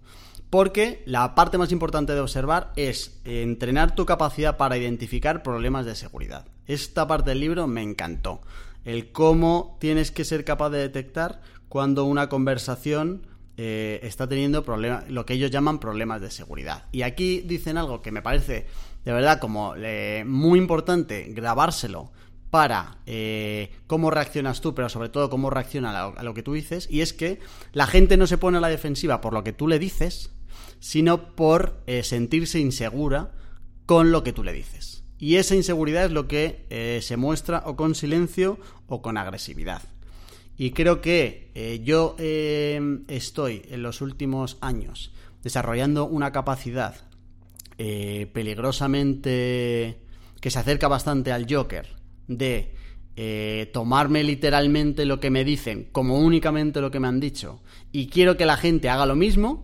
Porque 0.49 1.03
la 1.05 1.35
parte 1.35 1.57
más 1.57 1.73
importante 1.73 2.13
de 2.13 2.21
observar 2.21 2.71
es 2.77 3.19
entrenar 3.25 3.95
tu 3.95 4.05
capacidad 4.05 4.55
para 4.55 4.77
identificar 4.77 5.43
problemas 5.43 5.85
de 5.85 5.95
seguridad. 5.95 6.45
Esta 6.67 7.05
parte 7.05 7.31
del 7.31 7.41
libro 7.41 7.67
me 7.67 7.81
encantó. 7.81 8.39
El 8.85 9.11
cómo 9.11 9.77
tienes 9.81 10.11
que 10.11 10.23
ser 10.23 10.45
capaz 10.45 10.69
de 10.69 10.77
detectar 10.77 11.41
cuando 11.67 12.05
una 12.05 12.29
conversación 12.29 13.27
eh, 13.57 13.99
está 14.03 14.25
teniendo 14.25 14.63
problemas, 14.63 15.09
lo 15.09 15.25
que 15.25 15.33
ellos 15.33 15.51
llaman 15.51 15.79
problemas 15.79 16.21
de 16.21 16.31
seguridad. 16.31 16.85
Y 16.93 17.01
aquí 17.01 17.41
dicen 17.41 17.77
algo 17.77 18.01
que 18.01 18.13
me 18.13 18.21
parece 18.21 18.67
de 19.03 19.11
verdad 19.11 19.41
como 19.41 19.73
eh, 19.75 20.23
muy 20.25 20.59
importante 20.59 21.25
grabárselo 21.31 22.13
para 22.53 22.99
eh, 23.07 23.71
cómo 23.87 24.11
reaccionas 24.11 24.61
tú, 24.61 24.75
pero 24.75 24.87
sobre 24.87 25.09
todo 25.09 25.31
cómo 25.31 25.49
reacciona 25.49 26.05
a 26.05 26.21
lo, 26.21 26.35
que 26.35 26.43
tú 26.43 26.53
dices, 26.53 26.87
y 26.87 27.01
es 27.01 27.11
que 27.11 27.39
la 27.71 27.87
gente 27.87 28.15
no 28.15 28.27
se 28.27 28.37
pone 28.37 28.59
a 28.59 28.61
la 28.61 28.69
defensiva 28.69 29.21
por 29.21 29.33
lo 29.33 29.43
que 29.43 29.53
tú 29.53 29.67
le 29.67 29.79
dices, 29.79 30.29
sino 30.79 31.35
por 31.35 31.81
eh, 31.87 32.03
sentirse 32.03 32.59
insegura 32.59 33.31
con 33.87 34.11
lo 34.11 34.23
que 34.23 34.33
tú 34.33 34.43
le 34.43 34.53
dices. 34.53 35.03
Y 35.17 35.37
esa 35.37 35.55
inseguridad 35.55 36.05
es 36.05 36.11
lo 36.11 36.27
que 36.27 36.67
eh, 36.69 36.99
se 37.01 37.17
muestra 37.17 37.63
o 37.65 37.75
con 37.75 37.95
silencio 37.95 38.59
o 38.85 39.01
con 39.01 39.17
agresividad. 39.17 39.81
Y 40.55 40.73
creo 40.73 41.01
que 41.01 41.81
yo 41.83 42.15
estoy 42.19 43.63
en 43.67 43.81
los 43.81 44.01
últimos 44.01 44.59
años 44.61 45.11
desarrollando 45.41 46.05
una 46.05 46.31
capacidad 46.31 46.93
peligrosamente 47.77 49.97
que 50.39 50.51
se 50.51 50.59
acerca 50.59 50.87
bastante 50.87 51.31
al 51.31 51.51
Joker 51.51 52.02
de 52.27 52.73
eh, 53.15 53.69
tomarme 53.73 54.23
literalmente 54.23 55.05
lo 55.05 55.19
que 55.19 55.29
me 55.29 55.43
dicen 55.43 55.87
como 55.91 56.19
únicamente 56.19 56.81
lo 56.81 56.89
que 56.89 56.99
me 56.99 57.07
han 57.07 57.19
dicho 57.19 57.61
y 57.91 58.07
quiero 58.07 58.37
que 58.37 58.45
la 58.45 58.57
gente 58.57 58.89
haga 58.89 59.05
lo 59.05 59.15
mismo, 59.15 59.63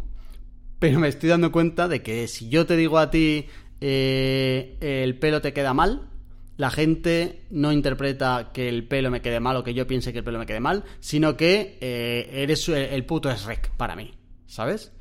pero 0.78 1.00
me 1.00 1.08
estoy 1.08 1.30
dando 1.30 1.52
cuenta 1.52 1.88
de 1.88 2.04
que 2.04 2.28
si 2.28 2.50
yo 2.50 2.65
te 2.65 2.78
digo 2.78 3.00
a 3.00 3.10
ti 3.10 3.48
eh, 3.82 4.78
el 4.82 5.17
pelo 5.17 5.41
te 5.41 5.54
queda 5.54 5.74
mal, 5.74 6.10
la 6.58 6.69
gente 6.69 7.41
no 7.50 7.72
interpreta 7.72 8.52
que 8.54 8.69
el 8.69 8.86
pelo 8.88 9.10
me 9.10 9.22
quede 9.22 9.39
mal 9.39 9.56
o 9.56 9.63
que 9.63 9.74
yo 9.74 9.88
piense 9.88 10.12
que 10.12 10.19
el 10.19 10.26
pelo 10.26 10.39
me 10.39 10.45
quede 10.45 10.60
mal, 10.60 10.84
sino 11.00 11.36
que 11.36 11.78
eh, 11.82 12.30
eres 12.32 12.67
el, 12.69 12.76
el 12.76 13.06
puto 13.06 13.34
Shrek 13.34 13.72
para 13.78 13.95
mí, 13.95 14.12
¿sabes? 14.45 14.91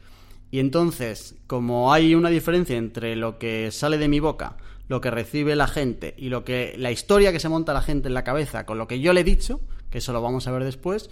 Y 0.51 0.61
entonces, 0.61 1.37
como 1.47 1.93
hay 1.93 2.15
una 2.15 2.31
diferencia 2.31 2.77
entre 2.77 3.17
lo 3.17 3.39
que 3.39 3.71
sale 3.71 3.99
de 3.99 4.09
mi 4.09 4.21
boca, 4.21 4.57
lo 4.89 5.01
que 5.01 5.11
recibe 5.11 5.55
la 5.55 5.69
gente 5.69 6.15
y 6.17 6.29
lo 6.29 6.45
que 6.45 6.75
la 6.79 6.91
historia 6.91 7.33
que 7.33 7.41
se 7.41 7.49
monta 7.49 7.73
la 7.73 7.83
gente 7.83 8.09
en 8.09 8.15
la 8.15 8.25
cabeza 8.25 8.67
con 8.67 8.79
lo 8.79 8.89
que 8.89 9.01
yo 9.01 9.13
le 9.13 9.21
he 9.21 9.25
dicho, 9.25 9.61
que 9.91 9.99
eso 9.99 10.13
lo 10.13 10.23
vamos 10.23 10.47
a 10.49 10.53
ver 10.53 10.65
después, 10.65 11.11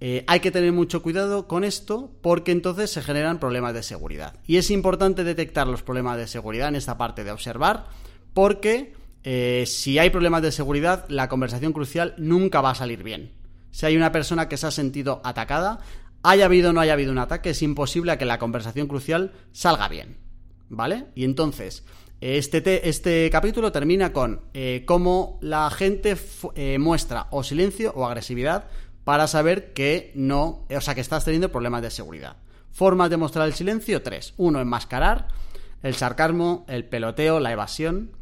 eh, 0.00 0.24
hay 0.26 0.40
que 0.40 0.50
tener 0.50 0.72
mucho 0.72 1.02
cuidado 1.02 1.48
con 1.48 1.64
esto 1.64 2.12
porque 2.20 2.52
entonces 2.52 2.90
se 2.90 3.02
generan 3.02 3.40
problemas 3.40 3.74
de 3.74 3.82
seguridad. 3.82 4.38
Y 4.46 4.56
es 4.56 4.70
importante 4.70 5.24
detectar 5.24 5.66
los 5.66 5.82
problemas 5.82 6.18
de 6.18 6.26
seguridad 6.26 6.68
en 6.68 6.76
esta 6.76 6.98
parte 6.98 7.24
de 7.24 7.30
observar 7.30 7.86
porque 8.34 8.92
eh, 9.22 9.64
si 9.66 9.98
hay 9.98 10.10
problemas 10.10 10.42
de 10.42 10.52
seguridad, 10.52 11.06
la 11.08 11.28
conversación 11.28 11.72
crucial 11.72 12.14
nunca 12.18 12.60
va 12.60 12.70
a 12.70 12.74
salir 12.74 13.02
bien. 13.02 13.32
Si 13.70 13.86
hay 13.86 13.96
una 13.96 14.12
persona 14.12 14.48
que 14.48 14.56
se 14.56 14.66
ha 14.66 14.70
sentido 14.70 15.20
atacada, 15.24 15.80
haya 16.22 16.44
habido 16.44 16.70
o 16.70 16.72
no 16.72 16.80
haya 16.80 16.92
habido 16.92 17.12
un 17.12 17.18
ataque, 17.18 17.50
es 17.50 17.62
imposible 17.62 18.16
que 18.18 18.24
la 18.24 18.38
conversación 18.38 18.86
crucial 18.86 19.32
salga 19.52 19.88
bien. 19.88 20.18
¿Vale? 20.68 21.06
Y 21.14 21.24
entonces, 21.24 21.84
este, 22.24 22.60
te- 22.62 22.88
este 22.88 23.28
capítulo 23.30 23.70
termina 23.70 24.12
con 24.12 24.40
eh, 24.54 24.84
cómo 24.86 25.38
la 25.42 25.68
gente 25.70 26.16
eh, 26.54 26.78
muestra 26.78 27.26
o 27.30 27.42
silencio 27.42 27.92
o 27.94 28.06
agresividad 28.06 28.64
para 29.04 29.26
saber 29.26 29.74
que 29.74 30.10
no, 30.14 30.66
o 30.74 30.80
sea, 30.80 30.94
que 30.94 31.02
estás 31.02 31.24
teniendo 31.24 31.52
problemas 31.52 31.82
de 31.82 31.90
seguridad. 31.90 32.36
Formas 32.72 33.10
de 33.10 33.18
mostrar 33.18 33.46
el 33.46 33.52
silencio, 33.52 34.00
tres. 34.02 34.32
Uno, 34.38 34.60
enmascarar, 34.60 35.28
el 35.82 35.94
sarcasmo, 35.94 36.64
el 36.66 36.86
peloteo, 36.86 37.40
la 37.40 37.52
evasión. 37.52 38.12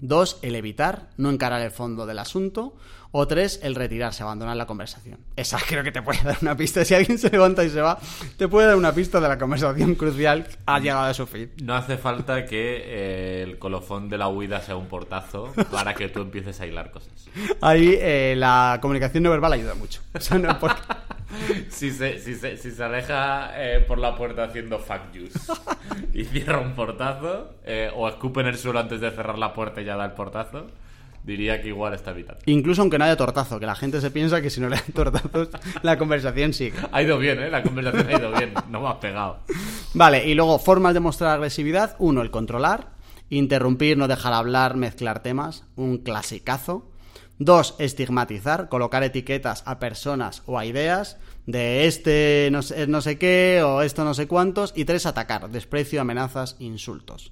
Dos, 0.00 0.38
el 0.42 0.54
evitar, 0.54 1.08
no 1.16 1.30
encarar 1.30 1.62
el 1.62 1.70
fondo 1.72 2.04
del 2.06 2.18
asunto. 2.18 2.76
O 3.10 3.26
tres, 3.26 3.60
el 3.62 3.74
retirarse, 3.74 4.22
abandonar 4.22 4.56
la 4.56 4.66
conversación. 4.66 5.18
Esa 5.34 5.58
creo 5.66 5.82
que 5.82 5.92
te 5.92 6.02
puede 6.02 6.22
dar 6.22 6.36
una 6.42 6.56
pista. 6.56 6.84
Si 6.84 6.94
alguien 6.94 7.18
se 7.18 7.30
levanta 7.30 7.64
y 7.64 7.70
se 7.70 7.80
va, 7.80 7.98
te 8.36 8.48
puede 8.48 8.66
dar 8.66 8.76
una 8.76 8.92
pista 8.92 9.20
de 9.20 9.28
la 9.28 9.38
conversación 9.38 9.94
crucial 9.94 10.44
que 10.46 10.56
ha 10.66 10.78
llegado 10.78 11.06
a 11.06 11.14
su 11.14 11.26
fin. 11.26 11.50
No 11.62 11.74
hace 11.74 11.96
falta 11.96 12.44
que 12.44 12.82
eh, 12.84 13.42
el 13.42 13.58
colofón 13.58 14.08
de 14.08 14.18
la 14.18 14.28
huida 14.28 14.60
sea 14.60 14.76
un 14.76 14.88
portazo 14.88 15.52
para 15.70 15.94
que 15.94 16.08
tú 16.08 16.20
empieces 16.20 16.60
a 16.60 16.66
hilar 16.66 16.90
cosas. 16.90 17.12
Ahí 17.62 17.96
eh, 17.98 18.34
la 18.36 18.78
comunicación 18.82 19.22
no 19.22 19.30
verbal 19.30 19.54
ayuda 19.54 19.74
mucho. 19.74 20.02
O 20.14 20.20
sea, 20.20 20.38
no 20.38 20.58
Si 21.68 21.90
se, 21.90 22.18
si 22.18 22.34
se, 22.34 22.56
si 22.56 22.70
se 22.70 22.82
aleja 22.82 23.50
eh, 23.54 23.84
por 23.86 23.98
la 23.98 24.16
puerta 24.16 24.44
haciendo 24.44 24.78
fuck 24.78 25.12
yous 25.12 25.32
y 26.14 26.24
cierra 26.24 26.58
un 26.58 26.74
portazo, 26.74 27.54
o 27.94 28.08
escupe 28.08 28.40
en 28.40 28.46
el 28.46 28.56
suelo 28.56 28.80
antes 28.80 29.00
de 29.00 29.10
cerrar 29.10 29.38
la 29.38 29.52
puerta 29.52 29.82
y 29.82 29.84
ya 29.84 29.96
da 29.96 30.06
el 30.06 30.12
portazo, 30.12 30.66
diría 31.28 31.60
que 31.60 31.68
igual 31.68 31.94
está 31.94 32.10
evitando. 32.12 32.40
Incluso 32.46 32.80
aunque 32.80 32.98
no 32.98 33.04
haya 33.04 33.16
tortazo, 33.16 33.60
que 33.60 33.66
la 33.66 33.74
gente 33.74 34.00
se 34.00 34.10
piensa 34.10 34.40
que 34.40 34.50
si 34.50 34.60
no 34.60 34.68
le 34.68 34.76
dan 34.76 34.92
tortazos, 34.92 35.50
la 35.82 35.98
conversación 35.98 36.52
sigue. 36.52 36.78
Ha 36.90 37.02
ido 37.02 37.18
bien, 37.18 37.40
¿eh? 37.40 37.50
La 37.50 37.62
conversación 37.62 38.08
ha 38.08 38.18
ido 38.18 38.32
bien. 38.32 38.54
No 38.70 38.80
me 38.80 38.88
has 38.88 38.96
pegado. 38.96 39.40
Vale, 39.94 40.26
y 40.26 40.34
luego 40.34 40.58
formas 40.58 40.94
de 40.94 41.00
mostrar 41.00 41.32
agresividad. 41.34 41.94
Uno, 41.98 42.22
el 42.22 42.30
controlar. 42.30 42.88
Interrumpir, 43.30 43.98
no 43.98 44.08
dejar 44.08 44.32
hablar, 44.32 44.76
mezclar 44.76 45.22
temas. 45.22 45.64
Un 45.76 45.98
clasicazo. 45.98 46.90
Dos, 47.38 47.76
estigmatizar, 47.78 48.68
colocar 48.68 49.04
etiquetas 49.04 49.62
a 49.64 49.78
personas 49.78 50.42
o 50.46 50.58
a 50.58 50.64
ideas 50.64 51.18
de 51.46 51.86
este 51.86 52.48
no 52.50 52.62
sé, 52.62 52.88
no 52.88 53.00
sé 53.00 53.16
qué 53.16 53.62
o 53.64 53.82
esto 53.82 54.02
no 54.04 54.14
sé 54.14 54.26
cuántos. 54.26 54.72
Y 54.74 54.86
tres, 54.86 55.06
atacar, 55.06 55.50
desprecio, 55.50 56.00
amenazas, 56.00 56.56
insultos. 56.58 57.30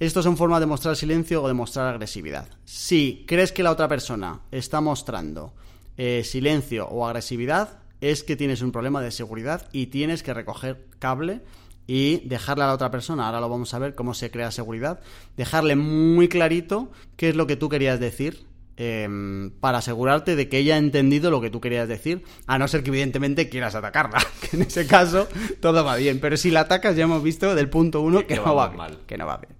Estos 0.00 0.24
son 0.24 0.36
formas 0.36 0.60
de 0.60 0.66
mostrar 0.66 0.96
silencio 0.96 1.42
o 1.42 1.48
de 1.48 1.54
mostrar 1.54 1.86
agresividad. 1.88 2.48
Si 2.64 3.24
crees 3.26 3.52
que 3.52 3.62
la 3.62 3.70
otra 3.70 3.88
persona 3.88 4.40
está 4.50 4.80
mostrando 4.80 5.54
eh, 5.96 6.22
silencio 6.24 6.86
o 6.88 7.06
agresividad, 7.06 7.78
es 8.00 8.24
que 8.24 8.34
tienes 8.36 8.62
un 8.62 8.72
problema 8.72 9.00
de 9.00 9.10
seguridad 9.12 9.68
y 9.72 9.86
tienes 9.86 10.22
que 10.22 10.34
recoger 10.34 10.86
cable 10.98 11.40
y 11.86 12.18
dejarle 12.28 12.64
a 12.64 12.68
la 12.68 12.74
otra 12.74 12.90
persona, 12.90 13.26
ahora 13.26 13.40
lo 13.40 13.48
vamos 13.48 13.74
a 13.74 13.78
ver 13.78 13.94
cómo 13.94 14.14
se 14.14 14.30
crea 14.30 14.50
seguridad, 14.50 15.00
dejarle 15.36 15.76
muy 15.76 16.28
clarito 16.28 16.90
qué 17.16 17.28
es 17.28 17.36
lo 17.36 17.46
que 17.46 17.56
tú 17.56 17.68
querías 17.68 18.00
decir 18.00 18.46
em, 18.76 19.50
para 19.60 19.78
asegurarte 19.78 20.34
de 20.34 20.48
que 20.48 20.58
ella 20.58 20.76
ha 20.76 20.78
entendido 20.78 21.30
lo 21.30 21.40
que 21.40 21.50
tú 21.50 21.60
querías 21.60 21.88
decir, 21.88 22.24
a 22.46 22.58
no 22.58 22.66
ser 22.68 22.82
que 22.82 22.90
evidentemente 22.90 23.48
quieras 23.48 23.74
atacarla, 23.74 24.18
que 24.50 24.56
en 24.56 24.62
ese 24.62 24.86
caso 24.86 25.28
todo 25.60 25.84
va 25.84 25.96
bien, 25.96 26.18
pero 26.20 26.36
si 26.36 26.50
la 26.50 26.60
atacas 26.60 26.96
ya 26.96 27.04
hemos 27.04 27.22
visto 27.22 27.54
del 27.54 27.68
punto 27.68 28.00
uno 28.00 28.26
Que- 28.26 28.36
no 28.36 28.54
va 28.54 28.68
bien, 28.68 28.78
mal. 28.78 28.98
que 29.06 29.18
no 29.18 29.26
va 29.26 29.36
bien. 29.38 29.51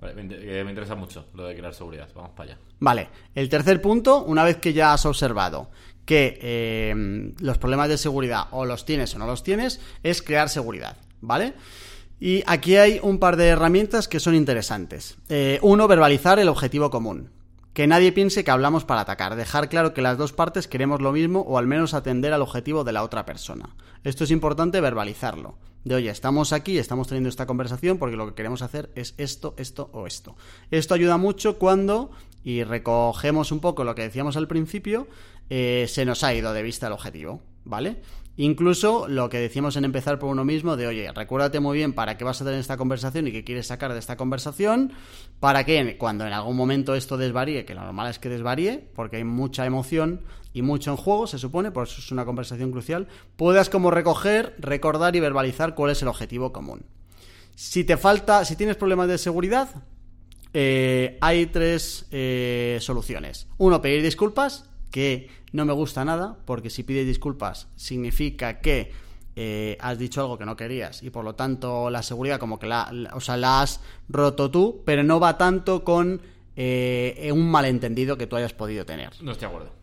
Vale, 0.00 0.14
me, 0.14 0.22
inter- 0.22 0.64
me 0.64 0.70
interesa 0.70 0.94
mucho 0.94 1.26
lo 1.34 1.46
de 1.46 1.56
crear 1.56 1.74
seguridad. 1.74 2.08
Vamos 2.14 2.32
para 2.32 2.52
allá. 2.52 2.60
Vale, 2.80 3.08
el 3.34 3.48
tercer 3.48 3.80
punto, 3.80 4.22
una 4.24 4.44
vez 4.44 4.58
que 4.58 4.72
ya 4.72 4.92
has 4.92 5.06
observado 5.06 5.70
que 6.04 6.38
eh, 6.40 7.32
los 7.40 7.58
problemas 7.58 7.88
de 7.88 7.98
seguridad 7.98 8.44
o 8.52 8.64
los 8.64 8.84
tienes 8.84 9.14
o 9.14 9.18
no 9.18 9.26
los 9.26 9.42
tienes, 9.42 9.80
es 10.02 10.22
crear 10.22 10.48
seguridad, 10.48 10.96
¿vale? 11.20 11.54
Y 12.20 12.42
aquí 12.46 12.76
hay 12.76 13.00
un 13.02 13.18
par 13.18 13.36
de 13.36 13.48
herramientas 13.48 14.06
que 14.08 14.20
son 14.20 14.34
interesantes. 14.34 15.16
Eh, 15.28 15.58
uno, 15.62 15.88
verbalizar 15.88 16.38
el 16.38 16.48
objetivo 16.48 16.90
común. 16.90 17.30
Que 17.74 17.86
nadie 17.86 18.10
piense 18.12 18.42
que 18.42 18.50
hablamos 18.50 18.86
para 18.86 19.02
atacar. 19.02 19.36
Dejar 19.36 19.68
claro 19.68 19.92
que 19.92 20.00
las 20.00 20.16
dos 20.16 20.32
partes 20.32 20.66
queremos 20.66 21.02
lo 21.02 21.12
mismo 21.12 21.40
o 21.40 21.58
al 21.58 21.66
menos 21.66 21.92
atender 21.92 22.32
al 22.32 22.40
objetivo 22.40 22.84
de 22.84 22.92
la 22.92 23.02
otra 23.02 23.26
persona. 23.26 23.76
Esto 24.02 24.24
es 24.24 24.30
importante 24.30 24.80
verbalizarlo. 24.80 25.58
De 25.86 25.94
oye, 25.94 26.10
estamos 26.10 26.52
aquí, 26.52 26.78
estamos 26.78 27.06
teniendo 27.06 27.28
esta 27.28 27.46
conversación 27.46 27.96
porque 27.98 28.16
lo 28.16 28.26
que 28.26 28.34
queremos 28.34 28.60
hacer 28.60 28.90
es 28.96 29.14
esto, 29.18 29.54
esto 29.56 29.88
o 29.92 30.08
esto. 30.08 30.34
Esto 30.72 30.94
ayuda 30.94 31.16
mucho 31.16 31.60
cuando, 31.60 32.10
y 32.42 32.64
recogemos 32.64 33.52
un 33.52 33.60
poco 33.60 33.84
lo 33.84 33.94
que 33.94 34.02
decíamos 34.02 34.36
al 34.36 34.48
principio, 34.48 35.06
eh, 35.48 35.86
se 35.88 36.04
nos 36.04 36.24
ha 36.24 36.34
ido 36.34 36.52
de 36.52 36.64
vista 36.64 36.88
el 36.88 36.92
objetivo, 36.92 37.40
¿vale? 37.64 37.98
Incluso 38.36 39.06
lo 39.06 39.30
que 39.30 39.38
decíamos 39.38 39.76
en 39.76 39.84
empezar 39.84 40.18
por 40.18 40.28
uno 40.28 40.44
mismo, 40.44 40.76
de 40.76 40.88
oye, 40.88 41.12
recuérdate 41.12 41.60
muy 41.60 41.78
bien 41.78 41.92
para 41.92 42.18
qué 42.18 42.24
vas 42.24 42.42
a 42.42 42.44
tener 42.44 42.58
esta 42.58 42.76
conversación 42.76 43.28
y 43.28 43.32
qué 43.32 43.44
quieres 43.44 43.68
sacar 43.68 43.92
de 43.92 44.00
esta 44.00 44.16
conversación, 44.16 44.92
para 45.38 45.62
que 45.62 45.96
cuando 45.98 46.26
en 46.26 46.32
algún 46.32 46.56
momento 46.56 46.96
esto 46.96 47.16
desvaríe, 47.16 47.64
que 47.64 47.76
lo 47.76 47.82
normal 47.82 48.10
es 48.10 48.18
que 48.18 48.28
desvaríe, 48.28 48.90
porque 48.96 49.18
hay 49.18 49.24
mucha 49.24 49.64
emoción 49.64 50.22
y 50.56 50.62
mucho 50.62 50.90
en 50.90 50.96
juego, 50.96 51.26
se 51.26 51.38
supone, 51.38 51.70
por 51.70 51.86
eso 51.86 52.00
es 52.00 52.10
una 52.10 52.24
conversación 52.24 52.72
crucial, 52.72 53.08
puedas 53.36 53.68
como 53.68 53.90
recoger, 53.90 54.54
recordar 54.58 55.14
y 55.14 55.20
verbalizar 55.20 55.74
cuál 55.74 55.90
es 55.90 56.00
el 56.00 56.08
objetivo 56.08 56.50
común. 56.50 56.86
Si 57.54 57.84
te 57.84 57.98
falta, 57.98 58.42
si 58.46 58.56
tienes 58.56 58.76
problemas 58.76 59.08
de 59.08 59.18
seguridad, 59.18 59.68
eh, 60.54 61.18
hay 61.20 61.44
tres 61.44 62.06
eh, 62.10 62.78
soluciones. 62.80 63.48
Uno, 63.58 63.82
pedir 63.82 64.02
disculpas, 64.02 64.70
que 64.90 65.28
no 65.52 65.66
me 65.66 65.74
gusta 65.74 66.06
nada, 66.06 66.38
porque 66.46 66.70
si 66.70 66.84
pides 66.84 67.06
disculpas 67.06 67.68
significa 67.76 68.62
que 68.62 68.92
eh, 69.36 69.76
has 69.78 69.98
dicho 69.98 70.22
algo 70.22 70.38
que 70.38 70.46
no 70.46 70.56
querías 70.56 71.02
y 71.02 71.10
por 71.10 71.22
lo 71.22 71.34
tanto 71.34 71.90
la 71.90 72.02
seguridad 72.02 72.40
como 72.40 72.58
que 72.58 72.66
la, 72.66 73.10
o 73.12 73.20
sea, 73.20 73.60
has 73.60 73.82
roto 74.08 74.50
tú, 74.50 74.82
pero 74.86 75.02
no 75.02 75.20
va 75.20 75.36
tanto 75.36 75.84
con 75.84 76.22
eh, 76.56 77.30
un 77.30 77.50
malentendido 77.50 78.16
que 78.16 78.26
tú 78.26 78.36
hayas 78.36 78.54
podido 78.54 78.86
tener. 78.86 79.10
No 79.20 79.32
estoy 79.32 79.50
de 79.50 79.54
acuerdo. 79.54 79.75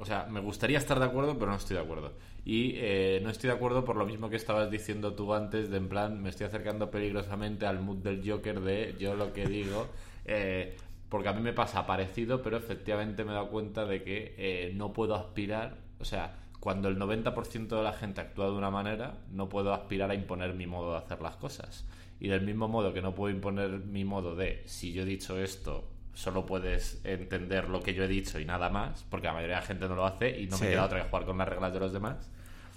O 0.00 0.04
sea, 0.04 0.26
me 0.30 0.40
gustaría 0.40 0.78
estar 0.78 0.98
de 0.98 1.04
acuerdo, 1.04 1.38
pero 1.38 1.50
no 1.50 1.56
estoy 1.56 1.76
de 1.76 1.82
acuerdo. 1.82 2.12
Y 2.44 2.74
eh, 2.76 3.20
no 3.22 3.30
estoy 3.30 3.48
de 3.48 3.56
acuerdo 3.56 3.84
por 3.84 3.96
lo 3.96 4.06
mismo 4.06 4.30
que 4.30 4.36
estabas 4.36 4.70
diciendo 4.70 5.14
tú 5.14 5.34
antes, 5.34 5.70
de 5.70 5.76
en 5.76 5.88
plan, 5.88 6.22
me 6.22 6.28
estoy 6.28 6.46
acercando 6.46 6.90
peligrosamente 6.90 7.66
al 7.66 7.80
mood 7.80 7.98
del 7.98 8.22
Joker 8.28 8.60
de 8.60 8.94
yo 8.98 9.14
lo 9.14 9.32
que 9.32 9.46
digo. 9.46 9.88
eh, 10.24 10.76
porque 11.08 11.28
a 11.28 11.32
mí 11.32 11.40
me 11.40 11.52
pasa 11.52 11.86
parecido, 11.86 12.42
pero 12.42 12.56
efectivamente 12.56 13.24
me 13.24 13.32
he 13.32 13.34
dado 13.34 13.48
cuenta 13.48 13.86
de 13.86 14.02
que 14.02 14.34
eh, 14.36 14.72
no 14.74 14.92
puedo 14.92 15.14
aspirar. 15.14 15.78
O 16.00 16.04
sea, 16.04 16.36
cuando 16.60 16.88
el 16.88 16.98
90% 16.98 17.68
de 17.68 17.82
la 17.82 17.92
gente 17.92 18.20
actúa 18.20 18.46
de 18.46 18.52
una 18.52 18.70
manera, 18.70 19.18
no 19.32 19.48
puedo 19.48 19.72
aspirar 19.72 20.10
a 20.10 20.14
imponer 20.14 20.54
mi 20.54 20.66
modo 20.66 20.92
de 20.92 20.98
hacer 20.98 21.20
las 21.22 21.36
cosas. 21.36 21.86
Y 22.20 22.28
del 22.28 22.42
mismo 22.42 22.68
modo 22.68 22.92
que 22.92 23.00
no 23.00 23.14
puedo 23.14 23.34
imponer 23.34 23.70
mi 23.80 24.04
modo 24.04 24.34
de 24.34 24.62
si 24.66 24.92
yo 24.92 25.02
he 25.02 25.06
dicho 25.06 25.38
esto, 25.38 25.88
solo 26.18 26.44
puedes 26.46 27.00
entender 27.04 27.68
lo 27.68 27.80
que 27.80 27.94
yo 27.94 28.02
he 28.02 28.08
dicho 28.08 28.40
y 28.40 28.44
nada 28.44 28.70
más, 28.70 29.04
porque 29.08 29.28
la 29.28 29.34
mayoría 29.34 29.54
de 29.54 29.60
la 29.60 29.66
gente 29.66 29.88
no 29.88 29.94
lo 29.94 30.04
hace 30.04 30.40
y 30.40 30.48
no 30.48 30.56
Sí. 30.56 30.64
me 30.64 30.70
queda 30.70 30.84
otra 30.86 31.00
que 31.04 31.08
jugar 31.08 31.24
con 31.24 31.38
las 31.38 31.48
reglas 31.48 31.72
de 31.72 31.78
los 31.78 31.92
demás. 31.92 32.28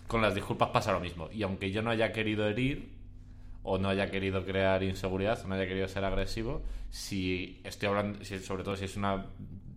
Con 0.06 0.21
las 0.21 0.36
disculpas 0.36 0.69
pasa 0.69 0.91
lo 0.91 0.99
mismo. 0.99 1.27
Y 1.34 1.41
aunque 1.41 1.71
yo 1.71 1.82
no 1.82 1.89
haya 1.89 2.12
querido 2.12 2.47
herir, 2.47 2.89
o 3.63 3.80
no 3.80 3.89
haya 3.89 4.12
querido 4.12 4.45
crear 4.45 4.84
inseguridad, 4.84 5.39
o 5.43 5.47
no 5.47 5.56
haya 5.56 5.65
querido 5.67 5.88
ser 5.88 6.06
agresivo, 6.06 6.62
si 6.91 7.60
estoy 7.63 7.89
hablando, 7.89 8.23
si- 8.23 8.38
sobre 8.39 8.63
todo 8.63 8.75
si 8.75 8.86
es 8.86 8.95
una... 8.95 9.25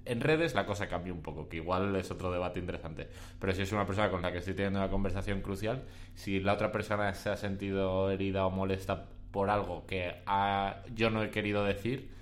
En 0.04 0.20
redes 0.20 0.54
la 0.54 0.66
cosa 0.66 0.86
cambia 0.86 1.14
un 1.14 1.22
poco, 1.22 1.48
que 1.48 1.56
igual 1.56 1.96
es 1.96 2.10
otro 2.10 2.30
debate 2.30 2.60
interesante. 2.60 3.08
Pero 3.40 3.54
si 3.54 3.62
es 3.62 3.72
una 3.72 3.86
persona 3.86 4.10
con 4.10 4.20
la 4.20 4.30
que 4.30 4.38
estoy 4.38 4.52
teniendo 4.52 4.78
una 4.80 4.90
conversación 4.90 5.40
crucial, 5.40 5.84
si 6.14 6.38
la 6.40 6.52
otra 6.52 6.70
persona 6.70 7.14
se 7.14 7.30
ha 7.30 7.38
sentido 7.38 8.10
herida 8.10 8.44
o 8.44 8.50
molesta 8.50 9.06
por 9.30 9.48
algo 9.48 9.86
que 9.86 10.16
ha- 10.26 10.82
yo 10.94 11.08
no 11.08 11.22
he 11.22 11.30
querido 11.30 11.64
decir, 11.64 12.12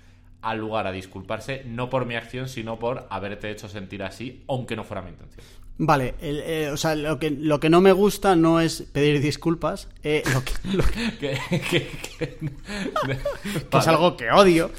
al 0.43 0.59
lugar 0.59 0.85
a 0.87 0.91
disculparse, 0.91 1.63
no 1.65 1.89
por 1.89 2.05
mi 2.05 2.15
acción, 2.15 2.47
sino 2.49 2.77
por 2.77 3.07
haberte 3.09 3.49
hecho 3.49 3.67
sentir 3.69 4.03
así, 4.03 4.43
aunque 4.47 4.75
no 4.75 4.83
fuera 4.83 5.01
mi 5.01 5.09
intención. 5.09 5.43
Vale, 5.75 6.13
el- 6.21 6.39
eh, 6.45 6.69
o 6.71 6.77
sea, 6.77 6.93
lo 6.93 7.17
que, 7.17 7.31
lo 7.31 7.59
que 7.59 7.67
no 7.71 7.81
me 7.81 7.91
gusta 7.93 8.35
no 8.35 8.59
es 8.59 8.83
pedir 8.83 9.19
disculpas, 9.21 9.87
eh, 10.03 10.21
lo 10.31 10.43
que, 10.43 10.53
lo 10.77 10.83
que- 10.83 11.09
Que, 11.19 11.59
que- 11.59 11.87
que- 12.19 12.37
que 13.71 13.77
es 13.77 13.87
algo 13.87 14.15
que 14.15 14.29
odio. 14.31 14.69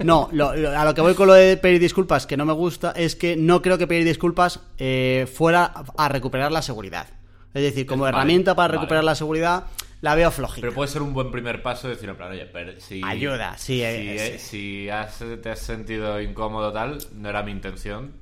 No, 0.00 0.28
lo- 0.32 0.50
a 0.50 0.84
lo 0.84 0.94
que 0.94 1.00
voy 1.00 1.14
con 1.14 1.28
lo 1.28 1.32
de 1.34 1.56
pedir 1.56 1.80
disculpas 1.80 2.26
que 2.26 2.36
no 2.36 2.44
me 2.44 2.52
gusta 2.52 2.90
es 2.90 3.16
que 3.16 3.36
no 3.36 3.62
creo 3.62 3.78
que 3.78 3.86
pedir 3.86 4.04
disculpas 4.04 4.60
eh, 4.78 5.26
fuera 5.32 5.72
a 5.96 6.08
recuperar 6.10 6.52
la 6.52 6.60
seguridad. 6.60 7.06
Es 7.54 7.62
decir, 7.62 7.86
como 7.86 8.02
Vale, 8.02 8.16
herramienta 8.16 8.54
para 8.54 8.68
vale. 8.68 8.78
recuperar 8.80 9.04
la 9.04 9.14
seguridad, 9.14 9.64
la 10.04 10.14
veo 10.14 10.30
flojita. 10.30 10.60
Pero 10.60 10.74
puede 10.74 10.88
ser 10.90 11.00
un 11.02 11.14
buen 11.14 11.30
primer 11.30 11.62
paso 11.62 11.88
decir, 11.88 12.08
en 12.10 12.16
plan, 12.16 12.30
oye, 12.30 12.44
pero 12.46 12.78
si... 12.78 13.00
Ayuda, 13.02 13.56
sí, 13.56 13.78
Si, 13.78 13.82
eh, 13.82 14.38
si 14.38 14.88
has- 14.90 15.22
te 15.42 15.50
has 15.50 15.58
sentido 15.58 16.20
incómodo 16.20 16.72
tal, 16.72 16.98
no 17.14 17.28
era 17.30 17.42
mi 17.42 17.50
intención. 17.52 18.12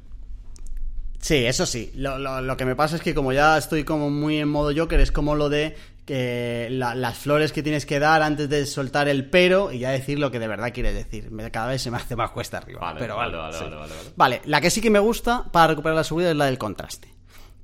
Sí, 1.19 1.45
eso 1.45 1.67
sí. 1.67 1.93
Lo, 1.97 2.19
lo- 2.19 2.41
lo 2.41 2.57
que 2.57 2.65
me 2.65 2.75
pasa 2.77 2.97
es 2.97 3.03
que 3.03 3.15
como 3.15 3.33
ya 3.33 3.57
estoy 3.59 3.85
como 3.85 4.11
muy 4.11 4.39
en 4.39 4.49
modo 4.49 4.73
Joker, 4.77 5.01
es 5.01 5.13
como 5.13 5.35
lo 5.35 5.49
de 5.49 5.77
que 6.07 6.69
la- 6.71 6.95
las 6.97 7.19
flores 7.19 7.53
que 7.53 7.63
tienes 7.63 7.85
que 7.87 7.99
dar 8.01 8.23
antes 8.23 8.49
de 8.49 8.67
soltar 8.67 9.09
el 9.09 9.29
pero 9.31 9.71
y 9.73 9.81
ya 9.81 9.91
decir 9.91 10.19
lo 10.19 10.31
que 10.33 10.39
de 10.41 10.49
verdad 10.49 10.73
quieres 10.73 10.95
decir. 10.95 11.31
Cada 11.53 11.69
vez 11.69 11.83
se 11.83 11.91
me 11.91 11.97
hace 11.97 12.17
más 12.17 12.31
cuesta 12.31 12.59
arriba. 12.59 12.81
Vale, 12.81 12.99
pero 13.01 13.17
vale, 13.17 13.37
vale, 13.37 13.57
vale, 13.57 13.59
sí. 13.59 13.65
vale, 13.65 13.77
vale, 13.77 13.93
vale. 13.95 14.11
Vale, 14.17 14.41
la 14.47 14.61
que 14.61 14.71
sí 14.71 14.81
que 14.81 14.91
me 14.91 14.99
gusta 14.99 15.45
para 15.53 15.69
recuperar 15.69 15.97
la 15.97 16.05
seguridad 16.05 16.33
es 16.33 16.37
la 16.37 16.47
del 16.47 16.59
contraste. 16.59 17.09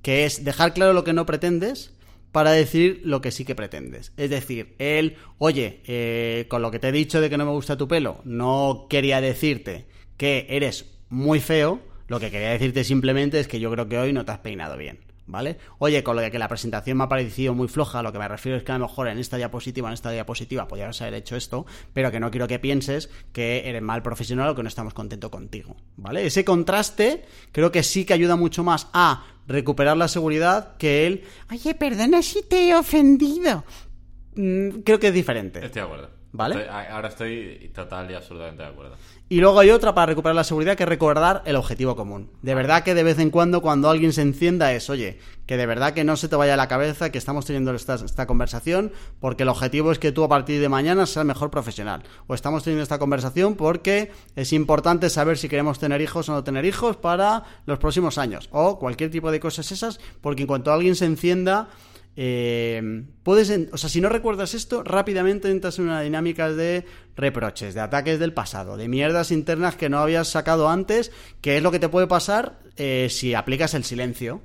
Que 0.02 0.24
es 0.24 0.44
dejar 0.44 0.72
claro 0.74 0.92
lo 0.92 1.02
que 1.04 1.12
no 1.12 1.26
pretendes 1.26 1.92
para 2.32 2.52
decir 2.52 3.00
lo 3.04 3.20
que 3.20 3.30
sí 3.30 3.44
que 3.44 3.54
pretendes. 3.54 4.12
Es 4.16 4.30
decir, 4.30 4.74
él, 4.78 5.16
oye, 5.38 5.80
eh, 5.86 6.46
con 6.48 6.62
lo 6.62 6.70
que 6.70 6.78
te 6.78 6.88
he 6.88 6.92
dicho 6.92 7.20
de 7.20 7.30
que 7.30 7.38
no 7.38 7.46
me 7.46 7.52
gusta 7.52 7.76
tu 7.76 7.88
pelo, 7.88 8.20
no 8.24 8.86
quería 8.88 9.20
decirte 9.20 9.86
que 10.16 10.46
eres 10.50 10.98
muy 11.08 11.40
feo, 11.40 11.80
lo 12.06 12.20
que 12.20 12.30
quería 12.30 12.50
decirte 12.50 12.84
simplemente 12.84 13.40
es 13.40 13.48
que 13.48 13.60
yo 13.60 13.70
creo 13.70 13.88
que 13.88 13.98
hoy 13.98 14.12
no 14.12 14.24
te 14.24 14.32
has 14.32 14.38
peinado 14.38 14.76
bien. 14.76 15.00
¿Vale? 15.30 15.58
Oye, 15.76 16.02
con 16.02 16.16
lo 16.16 16.22
de 16.22 16.30
que 16.30 16.38
la 16.38 16.48
presentación 16.48 16.96
me 16.96 17.04
ha 17.04 17.08
parecido 17.08 17.52
muy 17.52 17.68
floja, 17.68 18.02
lo 18.02 18.12
que 18.12 18.18
me 18.18 18.26
refiero 18.26 18.56
es 18.56 18.64
que 18.64 18.72
a 18.72 18.78
lo 18.78 18.86
mejor 18.86 19.08
en 19.08 19.18
esta 19.18 19.36
diapositiva, 19.36 19.88
en 19.88 19.92
esta 19.92 20.10
diapositiva, 20.10 20.66
podrías 20.66 21.02
haber 21.02 21.12
hecho 21.12 21.36
esto, 21.36 21.66
pero 21.92 22.10
que 22.10 22.18
no 22.18 22.30
quiero 22.30 22.48
que 22.48 22.58
pienses 22.58 23.10
que 23.32 23.68
eres 23.68 23.82
mal 23.82 24.02
profesional 24.02 24.48
o 24.48 24.54
que 24.54 24.62
no 24.62 24.70
estamos 24.70 24.94
contentos 24.94 25.30
contigo, 25.30 25.76
¿vale? 25.96 26.24
Ese 26.24 26.46
contraste 26.46 27.26
creo 27.52 27.70
que 27.70 27.82
sí 27.82 28.06
que 28.06 28.14
ayuda 28.14 28.36
mucho 28.36 28.64
más 28.64 28.88
a 28.94 29.26
recuperar 29.48 29.96
la 29.96 30.06
seguridad 30.08 30.76
que 30.76 31.06
el, 31.06 31.24
oye, 31.50 31.74
perdona 31.74 32.22
si 32.22 32.42
te 32.42 32.68
he 32.68 32.74
ofendido. 32.74 33.64
Mm, 34.36 34.80
Creo 34.84 35.00
que 35.00 35.08
es 35.08 35.14
diferente. 35.14 35.64
Estoy 35.64 35.80
de 35.82 35.86
acuerdo. 35.86 36.10
Vale. 36.30 36.56
Estoy- 36.60 36.74
ahora 36.90 37.08
estoy 37.08 37.70
total 37.74 38.10
y 38.10 38.14
absolutamente 38.14 38.62
de 38.62 38.68
acuerdo. 38.68 38.96
Y 39.30 39.40
luego 39.40 39.60
hay 39.60 39.70
otra 39.70 39.94
para 39.94 40.06
recuperar 40.06 40.34
la 40.36 40.44
seguridad 40.44 40.76
que 40.76 40.82
es 40.82 40.88
recordar 40.88 41.42
el 41.46 41.56
objetivo 41.56 41.96
común. 41.96 42.30
De 42.42 42.54
verdad 42.54 42.82
que 42.82 42.94
de 42.94 43.02
vez 43.02 43.18
en 43.18 43.30
cuando 43.30 43.62
cuando 43.62 43.88
alguien 43.88 44.12
se 44.12 44.22
encienda 44.22 44.72
es, 44.72 44.90
oye, 44.90 45.18
que 45.46 45.56
de 45.56 45.64
verdad 45.66 45.94
que 45.94 46.04
no 46.04 46.16
se 46.16 46.28
te 46.28 46.36
vaya 46.36 46.54
a 46.54 46.56
la 46.58 46.68
cabeza 46.68 47.10
que 47.10 47.16
estamos 47.18 47.46
teniendo 47.46 47.74
esta, 47.74 47.94
esta 47.94 48.26
conversación 48.26 48.92
porque 49.20 49.44
el 49.44 49.48
objetivo 49.48 49.90
es 49.90 49.98
que 49.98 50.12
tú 50.12 50.22
a 50.22 50.28
partir 50.28 50.60
de 50.60 50.68
mañana 50.68 51.06
seas 51.06 51.24
mejor 51.24 51.50
profesional. 51.50 52.02
O 52.26 52.34
estamos 52.34 52.62
teniendo 52.62 52.82
esta 52.82 52.98
conversación 52.98 53.54
porque 53.54 54.10
es 54.36 54.52
importante 54.52 55.08
saber 55.10 55.38
si 55.38 55.48
queremos 55.48 55.78
tener 55.78 56.00
hijos 56.02 56.28
o 56.28 56.32
no 56.32 56.44
tener 56.44 56.64
hijos 56.66 56.96
para 56.96 57.44
los 57.64 57.78
próximos 57.78 58.18
años. 58.18 58.48
O 58.52 58.78
cualquier 58.78 59.10
tipo 59.10 59.30
de 59.30 59.40
cosas 59.40 59.72
esas 59.72 59.98
porque 60.20 60.42
en 60.42 60.46
cuanto 60.48 60.72
alguien 60.72 60.94
se 60.94 61.06
encienda... 61.06 61.68
Eh, 62.20 63.04
puedes, 63.22 63.48
o 63.70 63.76
sea, 63.76 63.88
si 63.88 64.00
no 64.00 64.08
recuerdas 64.08 64.52
esto, 64.52 64.82
rápidamente 64.82 65.52
entras 65.52 65.78
en 65.78 65.84
una 65.84 66.00
dinámica 66.00 66.52
de 66.52 66.84
reproches, 67.14 67.74
de 67.74 67.80
ataques 67.80 68.18
del 68.18 68.32
pasado, 68.32 68.76
de 68.76 68.88
mierdas 68.88 69.30
internas 69.30 69.76
que 69.76 69.88
no 69.88 70.00
habías 70.00 70.26
sacado 70.26 70.68
antes, 70.68 71.12
que 71.40 71.56
es 71.56 71.62
lo 71.62 71.70
que 71.70 71.78
te 71.78 71.88
puede 71.88 72.08
pasar 72.08 72.58
eh, 72.74 73.06
si 73.08 73.34
aplicas 73.34 73.72
el 73.74 73.84
silencio, 73.84 74.42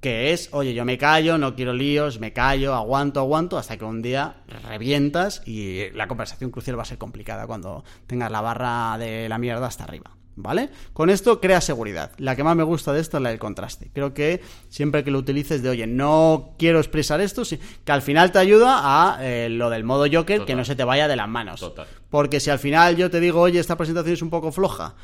que 0.00 0.32
es, 0.32 0.48
oye, 0.50 0.74
yo 0.74 0.84
me 0.84 0.98
callo, 0.98 1.38
no 1.38 1.54
quiero 1.54 1.72
líos, 1.72 2.18
me 2.18 2.32
callo, 2.32 2.74
aguanto, 2.74 3.20
aguanto, 3.20 3.58
hasta 3.58 3.76
que 3.76 3.84
un 3.84 4.02
día 4.02 4.42
revientas 4.68 5.40
y 5.46 5.90
la 5.90 6.08
conversación 6.08 6.50
crucial 6.50 6.76
va 6.76 6.82
a 6.82 6.86
ser 6.86 6.98
complicada 6.98 7.46
cuando 7.46 7.84
tengas 8.08 8.32
la 8.32 8.40
barra 8.40 8.98
de 8.98 9.28
la 9.28 9.38
mierda 9.38 9.68
hasta 9.68 9.84
arriba. 9.84 10.10
¿Vale? 10.36 10.70
Con 10.92 11.10
esto 11.10 11.40
crea 11.40 11.60
seguridad. 11.60 12.10
La 12.18 12.34
que 12.34 12.42
más 12.42 12.56
me 12.56 12.64
gusta 12.64 12.92
de 12.92 13.00
esto 13.00 13.18
es 13.18 13.22
la 13.22 13.30
del 13.30 13.38
contraste. 13.38 13.90
Creo 13.92 14.14
que 14.14 14.40
siempre 14.68 15.04
que 15.04 15.12
lo 15.12 15.18
utilices 15.18 15.62
de, 15.62 15.68
oye, 15.68 15.86
no 15.86 16.54
quiero 16.58 16.78
expresar 16.80 17.20
esto, 17.20 17.44
sí, 17.44 17.60
que 17.84 17.92
al 17.92 18.02
final 18.02 18.32
te 18.32 18.40
ayuda 18.40 18.80
a 18.82 19.18
eh, 19.24 19.48
lo 19.48 19.70
del 19.70 19.84
modo 19.84 20.06
Joker, 20.12 20.44
que 20.44 20.56
no 20.56 20.64
se 20.64 20.74
te 20.74 20.82
vaya 20.82 21.06
de 21.06 21.16
las 21.16 21.28
manos. 21.28 21.60
Total. 21.60 21.86
Porque 22.10 22.40
si 22.40 22.50
al 22.50 22.58
final 22.58 22.96
yo 22.96 23.10
te 23.10 23.20
digo, 23.20 23.40
oye, 23.40 23.60
esta 23.60 23.76
presentación 23.76 24.14
es 24.14 24.22
un 24.22 24.30
poco 24.30 24.50
floja, 24.50 24.96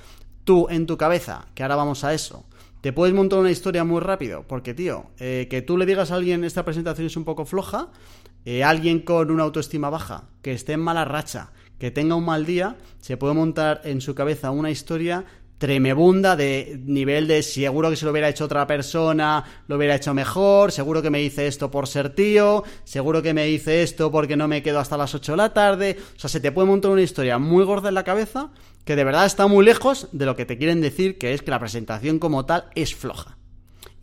tú 0.44 0.66
en 0.68 0.86
tu 0.86 0.96
cabeza, 0.96 1.46
que 1.54 1.62
ahora 1.62 1.76
vamos 1.76 2.02
a 2.02 2.12
eso, 2.12 2.44
te 2.80 2.92
puedes 2.92 3.14
montar 3.14 3.38
una 3.38 3.50
historia 3.50 3.84
muy 3.84 4.00
rápido. 4.00 4.44
Porque, 4.46 4.74
tío, 4.74 5.10
eh, 5.18 5.46
que 5.50 5.62
tú 5.62 5.76
le 5.76 5.86
digas 5.86 6.10
a 6.10 6.16
alguien 6.16 6.44
esta 6.44 6.64
presentación 6.64 7.06
es 7.06 7.16
un 7.16 7.24
poco 7.24 7.44
floja, 7.44 7.88
eh, 8.44 8.64
alguien 8.64 9.00
con 9.00 9.30
una 9.30 9.42
autoestima 9.44 9.90
baja, 9.90 10.24
que 10.42 10.52
esté 10.52 10.72
en 10.72 10.80
mala 10.80 11.04
racha, 11.04 11.52
que 11.80 11.90
tenga 11.90 12.14
un 12.14 12.26
mal 12.26 12.46
día, 12.46 12.76
se 13.00 13.16
puede 13.16 13.34
montar 13.34 13.80
en 13.84 14.00
su 14.00 14.14
cabeza 14.14 14.50
una 14.50 14.70
historia 14.70 15.24
tremebunda 15.56 16.36
de 16.36 16.80
nivel 16.84 17.26
de 17.26 17.42
seguro 17.42 17.90
que 17.90 17.96
se 17.96 18.04
lo 18.04 18.12
hubiera 18.12 18.28
hecho 18.28 18.44
otra 18.44 18.66
persona, 18.66 19.44
lo 19.66 19.76
hubiera 19.76 19.94
hecho 19.94 20.14
mejor, 20.14 20.72
seguro 20.72 21.02
que 21.02 21.10
me 21.10 21.22
hice 21.22 21.46
esto 21.46 21.70
por 21.70 21.86
ser 21.86 22.14
tío, 22.14 22.64
seguro 22.84 23.22
que 23.22 23.34
me 23.34 23.48
hice 23.48 23.82
esto 23.82 24.12
porque 24.12 24.36
no 24.36 24.46
me 24.46 24.62
quedo 24.62 24.78
hasta 24.78 24.96
las 24.96 25.14
8 25.14 25.32
de 25.32 25.36
la 25.36 25.52
tarde, 25.52 25.96
o 26.16 26.18
sea, 26.18 26.30
se 26.30 26.40
te 26.40 26.52
puede 26.52 26.68
montar 26.68 26.90
una 26.90 27.02
historia 27.02 27.38
muy 27.38 27.64
gorda 27.64 27.88
en 27.88 27.94
la 27.94 28.04
cabeza 28.04 28.50
que 28.84 28.96
de 28.96 29.04
verdad 29.04 29.26
está 29.26 29.46
muy 29.46 29.64
lejos 29.64 30.08
de 30.12 30.26
lo 30.26 30.36
que 30.36 30.46
te 30.46 30.58
quieren 30.58 30.80
decir, 30.80 31.18
que 31.18 31.34
es 31.34 31.42
que 31.42 31.50
la 31.50 31.60
presentación 31.60 32.18
como 32.18 32.46
tal 32.46 32.64
es 32.74 32.94
floja. 32.94 33.36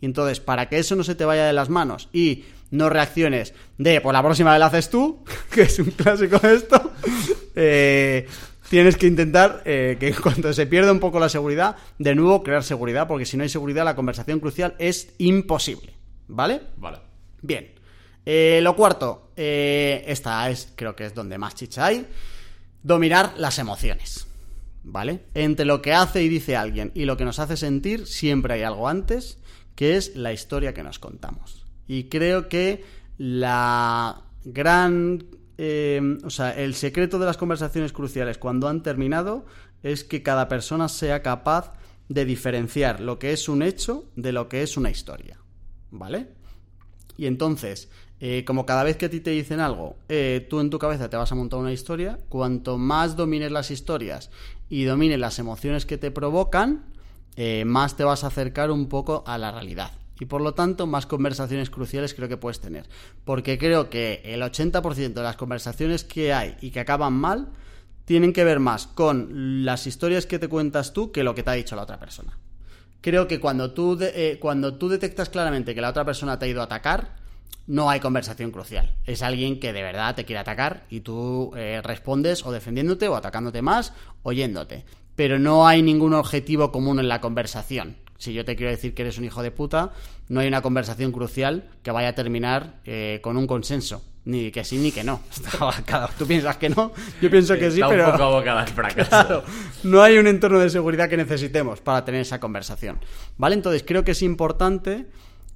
Y 0.00 0.06
entonces, 0.06 0.38
para 0.38 0.68
que 0.68 0.78
eso 0.78 0.94
no 0.94 1.02
se 1.02 1.16
te 1.16 1.24
vaya 1.24 1.46
de 1.46 1.52
las 1.52 1.70
manos 1.70 2.08
y 2.12 2.44
no 2.70 2.88
reacciones 2.88 3.54
de, 3.76 4.00
pues 4.00 4.12
la 4.12 4.22
próxima 4.22 4.52
vez 4.52 4.60
la 4.60 4.66
haces 4.66 4.90
tú, 4.90 5.24
que 5.50 5.62
es 5.62 5.78
un 5.78 5.90
clásico 5.90 6.38
de 6.38 6.54
esto, 6.54 6.92
eh, 7.54 8.26
tienes 8.68 8.96
que 8.96 9.06
intentar 9.06 9.62
eh, 9.64 9.96
que 9.98 10.14
cuando 10.22 10.52
se 10.52 10.66
pierda 10.66 10.92
un 10.92 11.00
poco 11.00 11.18
la 11.18 11.28
seguridad, 11.28 11.76
de 11.98 12.14
nuevo 12.14 12.42
crear 12.42 12.62
seguridad, 12.62 13.06
porque 13.08 13.26
si 13.26 13.36
no 13.36 13.42
hay 13.42 13.48
seguridad, 13.48 13.84
la 13.84 13.96
conversación 13.96 14.40
crucial 14.40 14.74
es 14.78 15.14
imposible. 15.18 15.94
¿Vale? 16.28 16.60
Vale. 16.76 16.98
Bien. 17.40 17.72
Eh, 18.26 18.60
lo 18.62 18.76
cuarto, 18.76 19.32
eh, 19.36 20.04
esta 20.06 20.50
es, 20.50 20.72
creo 20.76 20.94
que 20.94 21.06
es 21.06 21.14
donde 21.14 21.38
más 21.38 21.54
chicha 21.54 21.86
hay, 21.86 22.06
dominar 22.82 23.34
las 23.38 23.58
emociones. 23.58 24.26
¿Vale? 24.84 25.24
Entre 25.34 25.66
lo 25.66 25.82
que 25.82 25.92
hace 25.92 26.22
y 26.22 26.28
dice 26.28 26.56
alguien 26.56 26.92
y 26.94 27.04
lo 27.04 27.16
que 27.16 27.24
nos 27.24 27.38
hace 27.38 27.56
sentir, 27.56 28.06
siempre 28.06 28.54
hay 28.54 28.62
algo 28.62 28.88
antes, 28.88 29.38
que 29.74 29.96
es 29.96 30.16
la 30.16 30.32
historia 30.32 30.72
que 30.72 30.82
nos 30.82 30.98
contamos. 30.98 31.57
Y 31.88 32.04
creo 32.04 32.48
que 32.48 32.84
la 33.16 34.22
gran... 34.44 35.24
eh, 35.56 36.18
o 36.22 36.30
sea, 36.30 36.50
el 36.50 36.74
secreto 36.74 37.18
de 37.18 37.26
las 37.26 37.38
conversaciones 37.38 37.92
cruciales 37.92 38.38
cuando 38.38 38.68
han 38.68 38.82
terminado 38.82 39.46
es 39.82 40.04
que 40.04 40.22
cada 40.22 40.48
persona 40.48 40.88
sea 40.88 41.22
capaz 41.22 41.72
de 42.08 42.24
diferenciar 42.24 43.00
lo 43.00 43.18
que 43.18 43.32
es 43.32 43.48
un 43.48 43.62
hecho 43.62 44.04
de 44.16 44.32
lo 44.32 44.48
que 44.48 44.62
es 44.62 44.76
una 44.76 44.90
historia. 44.90 45.38
¿Vale? 45.90 46.28
Y 47.16 47.26
entonces, 47.26 47.88
eh, 48.20 48.44
como 48.44 48.66
cada 48.66 48.84
vez 48.84 48.96
que 48.96 49.06
a 49.06 49.10
ti 49.10 49.20
te 49.20 49.30
dicen 49.30 49.58
algo, 49.58 49.96
eh, 50.08 50.46
tú 50.48 50.60
en 50.60 50.70
tu 50.70 50.78
cabeza 50.78 51.08
te 51.08 51.16
vas 51.16 51.32
a 51.32 51.34
montar 51.34 51.58
una 51.58 51.72
historia, 51.72 52.18
cuanto 52.28 52.76
más 52.76 53.16
domines 53.16 53.50
las 53.50 53.70
historias 53.70 54.30
y 54.68 54.84
domines 54.84 55.18
las 55.18 55.38
emociones 55.38 55.86
que 55.86 55.98
te 55.98 56.10
provocan, 56.10 56.84
más 57.64 57.96
te 57.96 58.02
vas 58.02 58.24
a 58.24 58.26
acercar 58.26 58.72
un 58.72 58.88
poco 58.88 59.22
a 59.24 59.38
la 59.38 59.52
realidad. 59.52 59.97
Y 60.20 60.26
por 60.26 60.40
lo 60.40 60.54
tanto, 60.54 60.86
más 60.86 61.06
conversaciones 61.06 61.70
cruciales 61.70 62.14
creo 62.14 62.28
que 62.28 62.36
puedes 62.36 62.60
tener. 62.60 62.88
Porque 63.24 63.58
creo 63.58 63.88
que 63.88 64.22
el 64.24 64.42
80% 64.42 65.12
de 65.12 65.22
las 65.22 65.36
conversaciones 65.36 66.04
que 66.04 66.32
hay 66.32 66.56
y 66.60 66.70
que 66.70 66.80
acaban 66.80 67.14
mal 67.14 67.48
tienen 68.04 68.32
que 68.32 68.44
ver 68.44 68.58
más 68.58 68.86
con 68.86 69.64
las 69.64 69.86
historias 69.86 70.26
que 70.26 70.38
te 70.38 70.48
cuentas 70.48 70.92
tú 70.92 71.12
que 71.12 71.22
lo 71.22 71.34
que 71.34 71.42
te 71.42 71.50
ha 71.50 71.54
dicho 71.54 71.76
la 71.76 71.82
otra 71.82 72.00
persona. 72.00 72.38
Creo 73.00 73.28
que 73.28 73.38
cuando 73.38 73.72
tú, 73.72 73.98
cuando 74.40 74.74
tú 74.74 74.88
detectas 74.88 75.28
claramente 75.28 75.74
que 75.74 75.80
la 75.80 75.90
otra 75.90 76.04
persona 76.04 76.38
te 76.38 76.46
ha 76.46 76.48
ido 76.48 76.62
a 76.62 76.64
atacar, 76.64 77.16
no 77.68 77.90
hay 77.90 78.00
conversación 78.00 78.50
crucial. 78.50 78.94
Es 79.04 79.22
alguien 79.22 79.60
que 79.60 79.72
de 79.72 79.82
verdad 79.82 80.14
te 80.14 80.24
quiere 80.24 80.40
atacar 80.40 80.86
y 80.88 81.00
tú 81.00 81.52
eh, 81.54 81.80
respondes 81.84 82.44
o 82.44 82.50
defendiéndote 82.50 83.08
o 83.08 83.14
atacándote 83.14 83.62
más, 83.62 83.92
oyéndote. 84.22 84.84
Pero 85.14 85.38
no 85.38 85.68
hay 85.68 85.82
ningún 85.82 86.14
objetivo 86.14 86.72
común 86.72 86.98
en 86.98 87.08
la 87.08 87.20
conversación. 87.20 87.96
Si 88.18 88.32
yo 88.32 88.44
te 88.44 88.56
quiero 88.56 88.70
decir 88.70 88.94
que 88.94 89.02
eres 89.02 89.16
un 89.16 89.24
hijo 89.24 89.42
de 89.42 89.50
puta, 89.50 89.92
no 90.28 90.40
hay 90.40 90.48
una 90.48 90.60
conversación 90.60 91.12
crucial 91.12 91.70
que 91.82 91.90
vaya 91.90 92.08
a 92.08 92.14
terminar 92.14 92.80
eh, 92.84 93.20
con 93.22 93.36
un 93.36 93.46
consenso. 93.46 94.04
Ni 94.24 94.50
que 94.50 94.62
sí 94.62 94.76
ni 94.76 94.92
que 94.92 95.04
no. 95.04 95.22
Tú 96.18 96.26
piensas 96.26 96.58
que 96.58 96.68
no, 96.68 96.92
yo 97.22 97.30
pienso 97.30 97.56
que 97.56 97.70
sí, 97.70 97.80
pero. 97.88 98.06
Un 98.06 98.12
poco 98.12 98.24
abocada 98.24 98.60
al 98.60 98.68
fracaso. 98.68 99.42
no 99.84 100.02
hay 100.02 100.18
un 100.18 100.26
entorno 100.26 100.58
de 100.58 100.68
seguridad 100.68 101.08
que 101.08 101.16
necesitemos 101.16 101.80
para 101.80 102.04
tener 102.04 102.20
esa 102.20 102.38
conversación. 102.38 102.98
¿Vale? 103.38 103.54
Entonces 103.54 103.84
creo 103.86 104.04
que 104.04 104.10
es 104.10 104.20
importante 104.20 105.06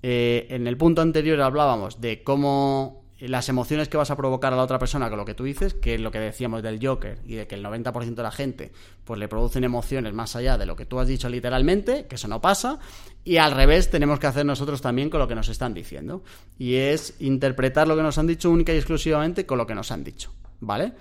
eh, 0.03 0.47
en 0.51 0.67
el 0.67 0.77
punto 0.77 1.01
anterior 1.01 1.41
hablábamos 1.41 2.01
de 2.01 2.23
cómo 2.23 3.02
las 3.29 3.49
emociones 3.49 3.89
que 3.89 3.97
vas 3.97 4.11
a 4.11 4.17
provocar 4.17 4.53
a 4.53 4.57
la 4.57 4.63
otra 4.63 4.79
persona 4.79 5.09
con 5.09 5.17
lo 5.17 5.25
que 5.25 5.35
tú 5.35 5.45
dices, 5.45 5.75
que 5.75 5.95
es 5.95 6.01
lo 6.01 6.11
que 6.11 6.19
decíamos 6.19 6.63
del 6.63 6.85
Joker 6.85 7.19
y 7.25 7.37
de 7.37 7.47
que 7.47 7.55
el 7.55 7.65
90% 7.65 8.15
de 8.15 8.23
la 8.23 8.33
gente 8.33 8.73
pues 9.05 9.21
le 9.21 9.29
producen 9.29 9.63
emociones 9.63 10.13
más 10.13 10.35
allá 10.35 10.59
de 10.59 10.67
lo 10.67 10.75
que 10.75 10.87
tú 10.87 10.99
has 10.99 11.07
dicho 11.07 11.29
literalmente, 11.29 12.07
que 12.07 12.17
eso 12.17 12.27
no 12.27 12.41
pasa, 12.41 12.81
y 13.25 13.37
al 13.37 13.53
revés 13.53 13.91
tenemos 13.91 14.19
que 14.19 14.27
hacer 14.27 14.45
nosotros 14.45 14.81
también 14.81 15.09
con 15.09 15.21
lo 15.21 15.29
que 15.29 15.37
nos 15.37 15.49
están 15.49 15.73
diciendo, 15.73 16.25
y 16.59 16.75
es 16.75 17.15
interpretar 17.21 17.87
lo 17.87 17.95
que 17.97 18.03
nos 18.03 18.19
han 18.19 18.27
dicho 18.27 18.51
única 18.51 18.75
y 18.75 18.77
exclusivamente 18.77 19.47
con 19.47 19.59
lo 19.59 19.67
que 19.67 19.77
nos 19.77 19.93
han 19.93 20.03
dicho, 20.03 20.33
¿vale? 20.59 20.93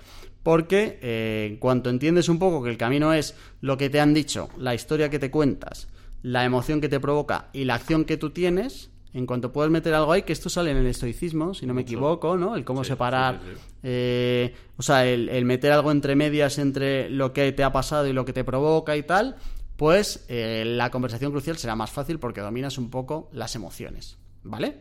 Porque 0.44 1.00
eh, 1.02 1.48
en 1.50 1.56
cuanto 1.56 1.90
entiendes 1.90 2.28
un 2.28 2.38
poco 2.38 2.62
que 2.62 2.70
el 2.70 2.78
camino 2.78 3.12
es 3.12 3.34
lo 3.60 3.76
que 3.76 3.90
te 3.90 4.00
han 4.00 4.14
dicho, 4.14 4.48
la 4.58 4.74
historia 4.74 5.10
que 5.10 5.18
te 5.18 5.30
cuentas, 5.30 5.88
la 6.22 6.44
emoción 6.44 6.80
que 6.80 6.88
te 6.88 7.00
provoca 7.00 7.48
y 7.52 7.64
la 7.64 7.74
acción 7.74 8.04
que 8.04 8.16
tú 8.16 8.30
tienes, 8.30 8.91
en 9.14 9.26
cuanto 9.26 9.52
puedes 9.52 9.70
meter 9.70 9.92
algo 9.94 10.12
ahí, 10.12 10.22
que 10.22 10.32
esto 10.32 10.48
sale 10.48 10.70
en 10.70 10.78
el 10.78 10.86
estoicismo, 10.86 11.54
si 11.54 11.66
no 11.66 11.74
me 11.74 11.82
equivoco, 11.82 12.36
¿no? 12.36 12.56
El 12.56 12.64
cómo 12.64 12.82
separar, 12.82 13.40
eh, 13.82 14.54
o 14.76 14.82
sea, 14.82 15.06
el, 15.06 15.44
meter 15.44 15.72
algo 15.72 15.90
entre 15.90 16.16
medias 16.16 16.58
entre 16.58 17.10
lo 17.10 17.32
que 17.32 17.52
te 17.52 17.62
ha 17.62 17.72
pasado 17.72 18.06
y 18.06 18.12
lo 18.12 18.24
que 18.24 18.32
te 18.32 18.44
provoca 18.44 18.96
y 18.96 19.02
tal, 19.02 19.36
pues 19.76 20.24
eh, 20.28 20.64
la 20.66 20.90
conversación 20.90 21.30
crucial 21.30 21.58
será 21.58 21.76
más 21.76 21.90
fácil 21.90 22.18
porque 22.18 22.40
dominas 22.40 22.78
un 22.78 22.90
poco 22.90 23.28
las 23.32 23.54
emociones, 23.54 24.16
¿vale? 24.42 24.80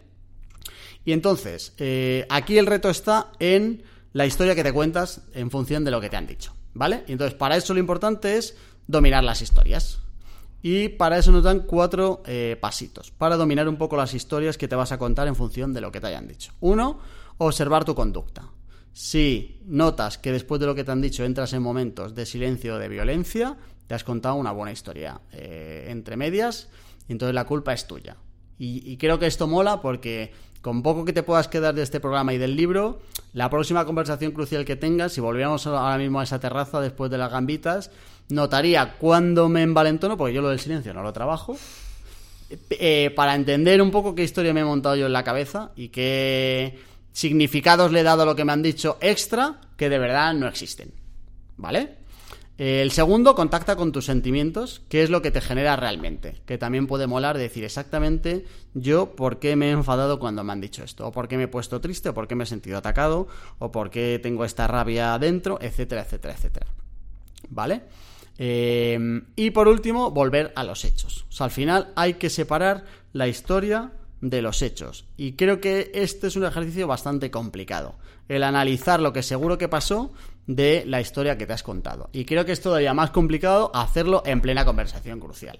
Y 1.03 1.11
entonces, 1.11 1.73
eh, 1.77 2.25
aquí 2.29 2.57
el 2.57 2.67
reto 2.67 2.89
está 2.89 3.31
en 3.39 3.83
la 4.13 4.25
historia 4.25 4.55
que 4.55 4.63
te 4.63 4.71
cuentas 4.71 5.21
en 5.33 5.51
función 5.51 5.83
de 5.83 5.91
lo 5.91 5.99
que 5.99 6.09
te 6.09 6.15
han 6.15 6.27
dicho, 6.27 6.53
¿vale? 6.73 7.03
Y 7.07 7.13
entonces, 7.13 7.37
para 7.37 7.57
eso 7.57 7.73
lo 7.73 7.79
importante 7.79 8.37
es 8.37 8.55
dominar 8.87 9.23
las 9.23 9.41
historias. 9.41 9.99
Y 10.61 10.89
para 10.89 11.17
eso 11.17 11.31
nos 11.31 11.43
dan 11.43 11.61
cuatro 11.61 12.21
eh, 12.25 12.57
pasitos, 12.59 13.11
para 13.11 13.35
dominar 13.35 13.67
un 13.67 13.77
poco 13.77 13.97
las 13.97 14.13
historias 14.13 14.57
que 14.57 14.67
te 14.67 14.75
vas 14.75 14.91
a 14.91 14.97
contar 14.97 15.27
en 15.27 15.35
función 15.35 15.73
de 15.73 15.81
lo 15.81 15.91
que 15.91 15.99
te 15.99 16.07
hayan 16.07 16.27
dicho. 16.27 16.53
Uno, 16.59 16.99
observar 17.37 17.85
tu 17.85 17.95
conducta. 17.95 18.49
Si 18.93 19.59
notas 19.65 20.17
que 20.17 20.31
después 20.31 20.59
de 20.59 20.67
lo 20.67 20.75
que 20.75 20.83
te 20.83 20.91
han 20.91 21.01
dicho 21.01 21.23
entras 21.23 21.53
en 21.53 21.63
momentos 21.63 22.13
de 22.13 22.25
silencio 22.25 22.75
o 22.75 22.77
de 22.77 22.89
violencia, 22.89 23.57
te 23.87 23.95
has 23.95 24.03
contado 24.03 24.35
una 24.35 24.51
buena 24.51 24.71
historia 24.71 25.21
eh, 25.31 25.87
entre 25.89 26.17
medias, 26.17 26.69
entonces 27.07 27.33
la 27.33 27.45
culpa 27.45 27.73
es 27.73 27.87
tuya. 27.87 28.17
Y, 28.59 28.91
y 28.91 28.97
creo 28.97 29.17
que 29.17 29.25
esto 29.25 29.47
mola 29.47 29.81
porque 29.81 30.31
con 30.61 30.83
poco 30.83 31.05
que 31.05 31.13
te 31.13 31.23
puedas 31.23 31.47
quedar 31.47 31.73
de 31.73 31.81
este 31.81 31.99
programa 31.99 32.33
y 32.33 32.37
del 32.37 32.55
libro, 32.55 32.99
la 33.33 33.49
próxima 33.49 33.85
conversación 33.85 34.31
crucial 34.31 34.63
que 34.63 34.75
tengas, 34.75 35.13
si 35.13 35.21
volviéramos 35.21 35.65
ahora 35.65 35.97
mismo 35.97 36.19
a 36.19 36.23
esa 36.23 36.39
terraza 36.39 36.79
después 36.79 37.09
de 37.09 37.17
las 37.17 37.31
gambitas, 37.31 37.89
notaría 38.31 38.97
cuando 38.97 39.49
me 39.49 39.63
envalentono, 39.63 40.17
porque 40.17 40.33
yo 40.33 40.41
lo 40.41 40.49
del 40.49 40.59
silencio 40.59 40.93
no 40.93 41.03
lo 41.03 41.13
trabajo, 41.13 41.57
eh, 42.69 43.11
para 43.15 43.35
entender 43.35 43.81
un 43.81 43.91
poco 43.91 44.15
qué 44.15 44.23
historia 44.23 44.53
me 44.53 44.61
he 44.61 44.65
montado 44.65 44.95
yo 44.95 45.05
en 45.05 45.13
la 45.13 45.23
cabeza 45.23 45.71
y 45.75 45.89
qué 45.89 46.79
significados 47.13 47.91
le 47.91 48.01
he 48.01 48.03
dado 48.03 48.23
a 48.23 48.25
lo 48.25 48.35
que 48.35 48.45
me 48.45 48.51
han 48.51 48.61
dicho 48.61 48.97
extra 49.01 49.61
que 49.77 49.89
de 49.89 49.99
verdad 49.99 50.33
no 50.33 50.47
existen. 50.47 50.91
¿Vale? 51.57 52.01
El 52.57 52.91
segundo, 52.91 53.33
contacta 53.33 53.75
con 53.75 53.91
tus 53.91 54.05
sentimientos, 54.05 54.83
qué 54.87 55.01
es 55.01 55.09
lo 55.09 55.23
que 55.23 55.31
te 55.31 55.41
genera 55.41 55.75
realmente, 55.77 56.41
que 56.45 56.59
también 56.59 56.85
puede 56.85 57.07
molar 57.07 57.37
decir 57.37 57.63
exactamente 57.63 58.45
yo 58.75 59.15
por 59.15 59.39
qué 59.39 59.55
me 59.55 59.69
he 59.69 59.71
enfadado 59.71 60.19
cuando 60.19 60.43
me 60.43 60.51
han 60.53 60.61
dicho 60.61 60.83
esto, 60.83 61.07
o 61.07 61.11
por 61.11 61.27
qué 61.27 61.37
me 61.37 61.43
he 61.43 61.47
puesto 61.47 61.81
triste, 61.81 62.09
o 62.09 62.13
por 62.13 62.27
qué 62.27 62.35
me 62.35 62.43
he 62.43 62.47
sentido 62.47 62.77
atacado, 62.77 63.27
o 63.57 63.71
por 63.71 63.89
qué 63.89 64.19
tengo 64.21 64.45
esta 64.45 64.67
rabia 64.67 65.15
adentro, 65.15 65.57
etcétera, 65.59 66.03
etcétera, 66.03 66.35
etcétera. 66.35 66.67
¿Vale? 67.49 67.81
Em, 68.43 69.25
y 69.35 69.51
por 69.51 69.67
último, 69.67 70.09
volver 70.09 70.51
a 70.55 70.63
los 70.63 70.83
hechos. 70.83 71.27
O 71.29 71.31
sea, 71.31 71.45
al 71.45 71.51
final 71.51 71.93
hay 71.95 72.15
que 72.15 72.31
separar 72.31 72.85
la 73.13 73.27
historia 73.27 73.91
de 74.19 74.41
los 74.41 74.63
hechos. 74.63 75.05
Y 75.15 75.33
creo 75.33 75.61
que 75.61 75.91
este 75.93 76.25
es 76.25 76.35
un 76.35 76.45
ejercicio 76.45 76.87
bastante 76.87 77.29
complicado. 77.29 77.99
El 78.27 78.41
analizar 78.41 78.99
lo 78.99 79.13
que 79.13 79.21
seguro 79.21 79.59
que 79.59 79.69
pasó 79.69 80.11
de 80.47 80.83
la 80.87 81.01
historia 81.01 81.37
que 81.37 81.45
te 81.45 81.53
has 81.53 81.61
contado. 81.61 82.09
Y 82.13 82.25
creo 82.25 82.43
que 82.43 82.53
es 82.53 82.61
todavía 82.61 82.95
más 82.95 83.11
complicado 83.11 83.69
hacerlo 83.75 84.23
en 84.25 84.41
plena 84.41 84.65
conversación 84.65 85.19
crucial. 85.19 85.59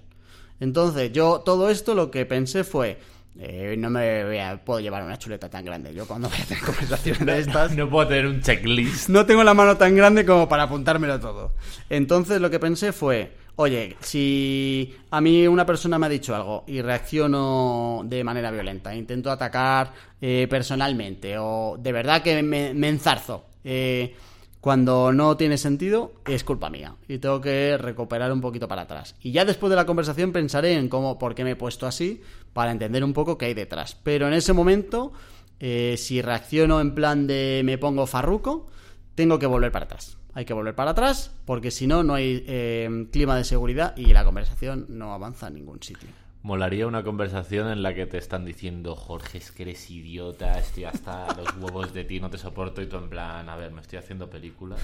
Entonces, 0.60 1.12
yo 1.12 1.42
todo 1.42 1.70
esto 1.70 1.94
lo 1.94 2.10
que 2.10 2.26
pensé 2.26 2.64
fue, 2.64 2.98
eh, 3.40 3.76
no 3.78 3.90
me 3.90 4.26
voy 4.26 4.38
a, 4.38 4.58
puedo 4.64 4.80
llevar 4.80 5.04
una 5.04 5.18
chuleta 5.18 5.50
tan 5.50 5.64
grande. 5.64 5.94
Yo 5.94 6.06
cuando 6.06 6.30
voy 6.30 6.38
a 6.40 6.46
tener 6.46 6.64
conversaciones 6.66 7.26
de 7.26 7.40
estas. 7.40 7.76
No 7.76 7.90
puedo 7.90 8.08
tener 8.08 8.28
un 8.28 8.42
checklist. 8.42 9.10
No 9.10 9.26
tengo 9.26 9.44
la 9.44 9.54
mano 9.54 9.78
tan 9.78 9.96
grande 9.96 10.26
como 10.26 10.48
para 10.50 10.64
apuntármelo 10.64 11.20
todo. 11.20 11.54
Entonces 11.90 12.42
lo 12.42 12.50
que 12.50 12.60
pensé 12.60 12.92
fue. 12.92 13.40
Oye, 13.56 13.96
si 14.00 14.96
a 15.12 15.22
mí 15.22 15.48
una 15.48 15.66
persona 15.66 16.00
me 16.00 16.08
ha 16.08 16.10
dicho 16.10 16.36
algo 16.36 16.64
y 16.68 16.82
reacciono 16.82 18.02
de 18.06 18.24
manera 18.24 18.50
violenta, 18.50 18.96
intento 18.96 19.30
atacar 19.30 19.92
eh, 20.22 20.48
personalmente 20.50 21.38
o 21.38 21.78
de 21.78 21.92
verdad 21.92 22.24
que 22.24 22.42
me, 22.42 22.74
me 22.74 22.90
enzarzo, 22.90 23.46
eh, 23.64 24.16
cuando 24.62 25.12
no 25.12 25.36
tiene 25.38 25.58
sentido, 25.58 26.14
es 26.26 26.44
culpa 26.44 26.70
mía. 26.70 26.96
Y 27.08 27.18
tengo 27.18 27.42
que 27.42 27.78
recuperar 27.78 28.32
un 28.32 28.42
poquito 28.42 28.68
para 28.68 28.84
atrás. 28.84 29.16
Y 29.22 29.32
ya 29.32 29.44
después 29.44 29.72
de 29.72 29.76
la 29.76 29.88
conversación 29.88 30.32
pensaré 30.32 30.74
en 30.74 30.88
cómo, 30.88 31.18
por 31.18 31.34
qué 31.34 31.44
me 31.44 31.52
he 31.52 31.56
puesto 31.56 31.88
así, 31.88 32.22
para 32.54 32.72
entender 32.72 33.04
un 33.04 33.14
poco 33.14 33.38
qué 33.38 33.46
hay 33.46 33.54
detrás. 33.54 33.98
Pero 34.04 34.28
en 34.28 34.34
ese 34.34 34.54
momento, 34.54 35.14
eh, 35.60 35.96
si 35.98 36.22
reacciono 36.22 36.82
en 36.82 36.96
plan 36.96 37.28
de 37.28 37.62
me 37.64 37.78
pongo 37.78 38.08
farruco, 38.08 38.68
tengo 39.16 39.40
que 39.40 39.46
volver 39.46 39.72
para 39.72 39.86
atrás. 39.86 40.18
Hay 40.34 40.46
que 40.46 40.54
volver 40.54 40.76
para 40.76 40.92
atrás, 40.92 41.32
porque 41.46 41.72
si 41.72 41.88
no, 41.88 42.04
no 42.04 42.14
hay 42.14 42.44
eh, 42.48 43.08
clima 43.12 43.36
de 43.36 43.44
seguridad 43.44 43.96
y 43.98 44.14
la 44.14 44.24
conversación 44.24 44.86
no 44.90 45.14
avanza 45.14 45.48
a 45.48 45.50
ningún 45.50 45.82
sitio. 45.84 46.10
Molaría 46.44 46.88
una 46.88 47.04
conversación 47.04 47.70
en 47.70 47.84
la 47.84 47.94
que 47.94 48.08
te 48.08 48.18
están 48.18 48.46
diciendo, 48.46 48.96
Jorge, 48.96 49.38
es 49.38 49.52
que 49.52 49.62
eres 49.62 49.92
idiota, 49.92 50.58
estoy 50.58 50.86
hasta 50.86 51.28
los 51.36 51.56
huevos 51.58 51.94
de 51.94 52.04
ti, 52.04 52.20
no 52.20 52.32
te 52.32 52.40
soporto, 52.40 52.82
y 52.82 52.88
tú 52.88 52.98
en 52.98 53.10
plan, 53.10 53.48
a 53.48 53.56
ver, 53.56 53.72
me 53.72 53.82
estoy 53.82 54.00
haciendo 54.00 54.28
películas. 54.28 54.82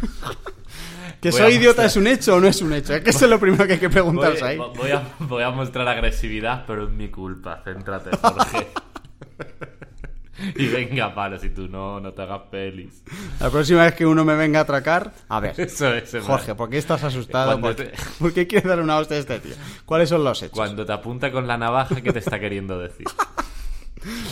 ¿Que 1.22 1.32
soy 1.32 1.56
idiota 1.56 1.86
es 1.86 1.96
un 1.96 2.06
hecho 2.06 2.36
o 2.36 2.40
no 2.40 2.48
es 2.48 2.62
un 2.62 2.74
hecho? 2.74 2.94
Es 2.94 3.02
que 3.02 3.10
eso 3.10 3.26
es 3.26 3.32
lo 3.32 3.40
primero 3.40 3.66
que 3.66 3.74
hay 3.74 3.80
que 3.80 3.90
preguntarse 3.90 4.46
ahí. 4.46 4.58
Voy 4.58 4.92
a, 4.92 5.02
voy 5.20 5.42
a 5.42 5.50
mostrar 5.50 5.88
agresividad, 5.88 6.64
pero 6.68 6.86
es 6.86 6.92
mi 6.92 7.10
culpa, 7.10 7.62
céntrate, 7.64 8.16
Jorge. 8.18 8.68
Y 10.56 10.68
venga, 10.68 11.14
para, 11.16 11.40
si 11.40 11.50
tú 11.50 11.68
no, 11.68 12.00
no 12.00 12.14
te 12.14 12.22
hagas 12.22 12.42
pelis. 12.52 13.04
La 13.40 13.50
próxima 13.52 13.84
vez 13.84 13.94
que 13.94 14.06
uno 14.06 14.26
me 14.26 14.36
venga 14.36 14.60
a 14.60 14.64
atracar, 14.64 15.12
a 15.30 15.40
ver, 15.40 15.54
Eso 15.60 15.94
es, 15.94 16.16
Jorge, 16.26 16.56
¿por 16.56 16.70
qué 16.70 16.78
estás 16.78 17.04
asustado? 17.04 17.60
¿Por, 17.62 17.76
te- 17.76 17.92
qué- 17.92 17.98
por 18.20 18.34
qué 18.34 18.48
quieres 18.48 18.68
dar 18.68 18.80
una 18.82 18.98
hostia 18.98 19.18
a 19.18 19.20
este 19.20 19.40
tío? 19.40 19.54
¿Cuáles 19.86 20.10
son 20.10 20.24
los 20.24 20.42
hechos? 20.42 20.54
Cuando 20.58 20.86
te 20.86 20.94
apunta 20.94 21.32
con 21.32 21.46
la 21.48 21.58
navaja, 21.58 22.02
¿qué 22.02 22.12
te 22.12 22.20
está 22.20 22.40
queriendo 22.40 22.80
decir? 22.80 23.06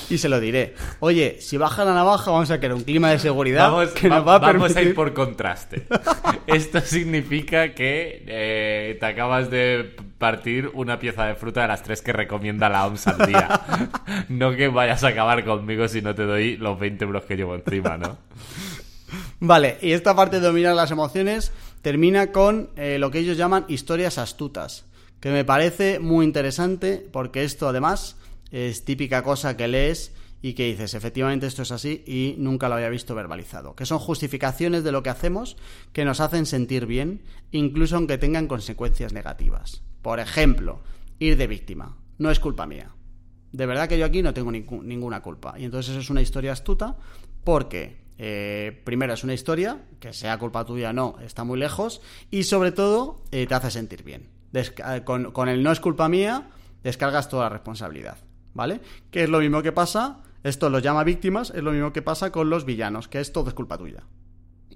Y 0.10 0.20
se 0.20 0.30
lo 0.30 0.40
diré. 0.40 0.76
Oye, 1.00 1.38
si 1.42 1.58
baja 1.58 1.84
la 1.84 1.94
navaja, 1.94 2.32
vamos 2.32 2.50
a 2.52 2.60
crear 2.60 2.76
un 2.76 2.84
clima 2.84 3.10
de 3.10 3.20
seguridad 3.20 3.72
Vamos, 3.72 3.90
que 3.90 4.08
va- 4.08 4.18
nos 4.18 4.28
va 4.28 4.36
a 4.36 4.38
vamos 4.40 4.54
permitir... 4.62 4.78
a 4.78 4.82
ir 4.90 4.96
por 4.96 5.14
contraste. 5.14 5.86
Esto 6.48 6.80
significa 6.80 7.74
que 7.74 8.24
eh, 8.28 8.96
te 9.00 9.06
acabas 9.06 9.50
de 9.50 9.96
partir 10.18 10.70
una 10.76 10.98
pieza 11.00 11.26
de 11.26 11.36
fruta 11.36 11.64
de 11.64 11.68
las 11.68 11.84
tres 11.84 12.02
que 12.02 12.14
recomienda 12.14 12.70
la 12.70 12.86
OMS 12.86 13.08
al 13.08 13.26
día. 13.28 13.62
No 14.30 14.56
que 14.56 14.70
vayas 14.70 15.04
a 15.04 15.08
acabar 15.10 15.44
conmigo 15.44 15.88
si 15.90 16.02
no 16.02 16.14
te 16.16 16.24
doy 16.24 16.56
los 16.58 16.80
20 16.80 17.04
euros 17.04 17.26
que 17.26 17.36
llevo 17.36 17.56
encima, 17.56 17.98
¿no? 17.98 18.18
Vale, 19.40 19.78
y 19.82 19.92
esta 19.92 20.16
parte 20.16 20.40
de 20.40 20.48
dominar 20.48 20.76
las 20.76 20.92
emociones 20.92 21.52
termina 21.82 22.32
con 22.32 22.70
eh, 22.78 22.98
lo 23.00 23.12
que 23.12 23.20
ellos 23.20 23.38
llaman 23.38 23.66
historias 23.68 24.18
astutas, 24.18 24.86
que 25.20 25.30
me 25.30 25.44
parece 25.46 26.00
muy 26.00 26.26
interesante 26.26 27.06
porque 27.12 27.44
esto 27.44 27.68
además 27.68 28.18
es 28.52 28.86
típica 28.86 29.24
cosa 29.24 29.58
que 29.58 29.68
lees 29.68 30.14
y 30.42 30.54
que 30.54 30.66
dices, 30.66 30.94
efectivamente 30.94 31.48
esto 31.48 31.64
es 31.64 31.72
así 31.72 32.04
y 32.06 32.36
nunca 32.38 32.70
lo 32.70 32.76
había 32.76 32.90
visto 32.90 33.16
verbalizado. 33.16 33.76
Que 33.76 33.86
son 33.86 34.00
justificaciones 34.00 34.84
de 34.84 34.92
lo 34.92 35.02
que 35.02 35.10
hacemos 35.10 35.58
que 35.92 36.06
nos 36.06 36.20
hacen 36.20 36.46
sentir 36.46 36.86
bien, 36.86 37.24
incluso 37.52 37.96
aunque 37.96 38.20
tengan 38.20 38.48
consecuencias 38.48 39.12
negativas. 39.12 39.82
Por 40.02 40.20
ejemplo, 40.20 40.82
ir 41.18 41.36
de 41.36 41.48
víctima. 41.48 41.98
No 42.20 42.30
es 42.30 42.40
culpa 42.40 42.68
mía. 42.68 42.92
De 43.52 43.66
verdad 43.66 43.90
que 43.90 43.98
yo 43.98 44.06
aquí 44.06 44.22
no 44.22 44.34
tengo 44.34 44.52
ninguna 44.52 45.22
culpa. 45.22 45.56
Y 45.58 45.66
entonces 45.66 45.92
eso 45.92 46.02
es 46.02 46.10
una 46.12 46.22
historia 46.22 46.52
astuta 46.52 46.96
porque 47.44 48.05
eh, 48.18 48.82
primero 48.84 49.14
es 49.14 49.24
una 49.24 49.34
historia, 49.34 49.84
que 50.00 50.14
sea 50.14 50.38
culpa 50.38 50.66
tuya 50.66 50.92
o 50.92 50.94
no, 50.94 51.16
está 51.22 51.44
muy 51.44 51.60
lejos, 51.60 52.02
y 52.32 52.44
sobre 52.44 52.72
todo 52.72 53.24
eh, 53.32 53.48
te 53.48 53.56
hace 53.56 53.72
sentir 53.72 54.04
bien. 54.04 54.30
con, 55.04 55.32
con, 55.32 55.50
el 55.50 55.64
no 55.64 55.72
es 55.72 55.80
culpa 55.80 56.10
mía, 56.10 56.50
descargas 56.84 57.30
toda 57.30 57.44
la 57.44 57.50
responsabilidad, 57.50 58.18
¿vale? 58.54 58.82
Que 59.12 59.24
es 59.24 59.30
lo 59.30 59.40
mismo 59.40 59.62
que 59.62 59.72
pasa 59.72 60.22
esto 60.46 60.70
los 60.70 60.84
llama 60.84 61.04
víctimas, 61.04 61.52
es 61.56 61.64
lo 61.64 61.72
mismo 61.72 61.92
que 61.92 62.04
pasa 62.04 62.32
con 62.32 62.52
los 62.52 62.66
villanos, 62.66 63.08
que 63.08 63.20
es 63.20 63.34
todo 63.34 63.48
es 63.48 63.56
culpa 63.56 63.80
tuya. 63.80 64.04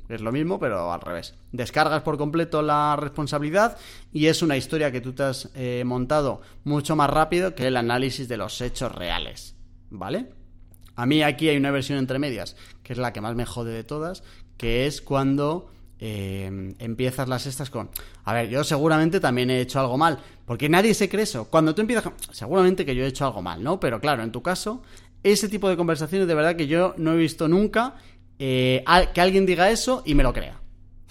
Es 0.08 0.20
lo 0.20 0.32
mismo, 0.32 0.60
pero 0.60 0.92
al 0.92 1.00
revés. 1.00 1.36
Descargas 1.52 2.02
por 2.02 2.18
completo 2.18 2.64
la 2.64 2.96
responsabilidad 2.96 3.78
y 4.12 4.26
es 4.26 4.42
una 4.42 4.58
historia 4.58 4.92
que 4.92 5.00
tú 5.00 5.14
te 5.14 5.22
has 5.22 5.52
eh, 5.54 5.84
montado 5.86 6.42
mucho 6.64 6.96
más 6.96 7.12
rápido 7.12 7.54
que 7.54 7.68
el 7.68 7.78
análisis 7.78 8.28
de 8.28 8.38
los 8.38 8.60
hechos 8.62 8.92
reales. 8.92 9.56
¿Vale? 9.92 10.32
A 10.96 11.06
mí 11.06 11.22
aquí 11.22 11.50
hay 11.50 11.58
una 11.58 11.70
versión 11.70 12.00
entre 12.00 12.18
medias, 12.18 12.56
que 12.90 12.94
es 12.94 12.98
la 12.98 13.14
que 13.14 13.22
más 13.22 13.36
me 13.36 13.46
jode 13.46 13.72
de 13.72 13.84
todas, 13.84 14.24
que 14.58 14.88
es 14.88 15.00
cuando 15.00 15.70
eh, 16.00 16.74
empiezas 16.80 17.30
las 17.30 17.46
estas 17.46 17.70
con, 17.70 17.92
a 18.24 18.34
ver, 18.34 18.50
yo 18.50 18.64
seguramente 18.64 19.20
también 19.20 19.52
he 19.52 19.62
hecho 19.62 19.80
algo 19.80 19.96
mal, 19.96 20.18
porque 20.48 20.70
nadie 20.70 20.96
se 20.96 21.08
cree 21.08 21.22
eso. 21.22 21.46
Cuando 21.52 21.76
tú 21.76 21.82
empiezas 21.82 22.12
seguramente 22.32 22.88
que 22.88 22.96
yo 22.96 23.04
he 23.04 23.08
hecho 23.08 23.26
algo 23.26 23.44
mal, 23.44 23.64
¿no? 23.64 23.80
Pero 23.80 24.02
claro, 24.02 24.24
en 24.24 24.32
tu 24.32 24.42
caso 24.42 24.82
ese 25.22 25.50
tipo 25.50 25.70
de 25.70 25.78
conversaciones 25.78 26.28
de 26.28 26.34
verdad 26.34 26.56
que 26.56 26.66
yo 26.66 26.96
no 26.98 27.14
he 27.14 27.18
visto 27.18 27.48
nunca 27.48 27.94
eh, 28.40 28.84
que 29.14 29.22
alguien 29.22 29.46
diga 29.46 29.70
eso 29.70 30.02
y 30.04 30.16
me 30.16 30.24
lo 30.24 30.34
crea. 30.34 30.60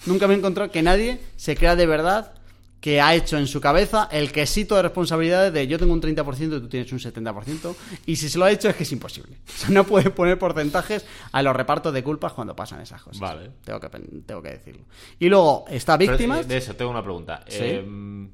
Nunca 0.05 0.27
me 0.27 0.33
he 0.33 0.37
encontrado 0.37 0.71
que 0.71 0.81
nadie 0.81 1.21
se 1.37 1.55
crea 1.55 1.77
de 1.77 1.85
verdad 1.85 2.33
que 2.81 3.01
ha 3.01 3.13
hecho 3.13 3.37
en 3.37 3.47
su 3.47 3.59
cabeza 3.59 4.07
el 4.11 4.31
quesito 4.31 4.75
de 4.75 4.83
responsabilidades 4.83 5.51
de 5.53 5.67
yo 5.67 5.77
tengo 5.77 5.93
un 5.93 6.01
30% 6.01 6.57
y 6.57 6.61
tú 6.61 6.69
tienes 6.69 6.91
un 6.91 6.99
70%, 6.99 7.75
y 8.05 8.15
si 8.15 8.29
se 8.29 8.37
lo 8.37 8.45
ha 8.45 8.51
hecho 8.51 8.69
es 8.69 8.75
que 8.75 8.83
es 8.83 8.91
imposible. 8.91 9.37
O 9.59 9.61
sea, 9.61 9.69
no 9.71 9.83
puede 9.83 10.09
poner 10.09 10.39
porcentajes 10.39 11.05
a 11.33 11.41
los 11.41 11.53
repartos 11.53 11.93
de 11.93 12.01
culpas 12.01 12.31
cuando 12.31 12.55
pasan 12.55 12.79
esas 12.79 13.01
cosas. 13.01 13.19
Vale. 13.19 13.51
Tengo 13.65 13.79
que, 13.79 13.89
tengo 14.25 14.41
que 14.41 14.49
decirlo. 14.51 14.83
Y 15.19 15.27
luego 15.27 15.65
está 15.69 15.97
víctimas. 15.97 16.47
de 16.47 16.57
eso 16.57 16.75
tengo 16.75 16.91
una 16.91 17.03
pregunta. 17.03 17.43
¿Sí? 17.47 17.57
Em, 17.61 18.29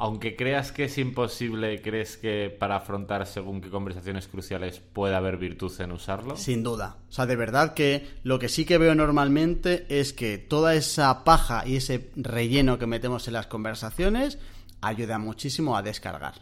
aunque 0.00 0.34
creas 0.34 0.72
que 0.72 0.84
es 0.84 0.96
imposible, 0.96 1.82
¿crees 1.82 2.16
que 2.16 2.48
para 2.48 2.76
afrontar 2.76 3.26
según 3.26 3.60
qué 3.60 3.68
conversaciones 3.68 4.28
cruciales 4.28 4.80
puede 4.80 5.14
haber 5.14 5.36
virtud 5.36 5.70
en 5.78 5.92
usarlo? 5.92 6.38
Sin 6.38 6.62
duda. 6.62 6.96
O 7.10 7.12
sea, 7.12 7.26
de 7.26 7.36
verdad 7.36 7.74
que 7.74 8.08
lo 8.22 8.38
que 8.38 8.48
sí 8.48 8.64
que 8.64 8.78
veo 8.78 8.94
normalmente 8.94 9.84
es 9.90 10.14
que 10.14 10.38
toda 10.38 10.74
esa 10.74 11.22
paja 11.22 11.64
y 11.66 11.76
ese 11.76 12.08
relleno 12.16 12.78
que 12.78 12.86
metemos 12.86 13.28
en 13.28 13.34
las 13.34 13.46
conversaciones 13.46 14.38
ayuda 14.80 15.18
muchísimo 15.18 15.76
a 15.76 15.82
descargar 15.82 16.36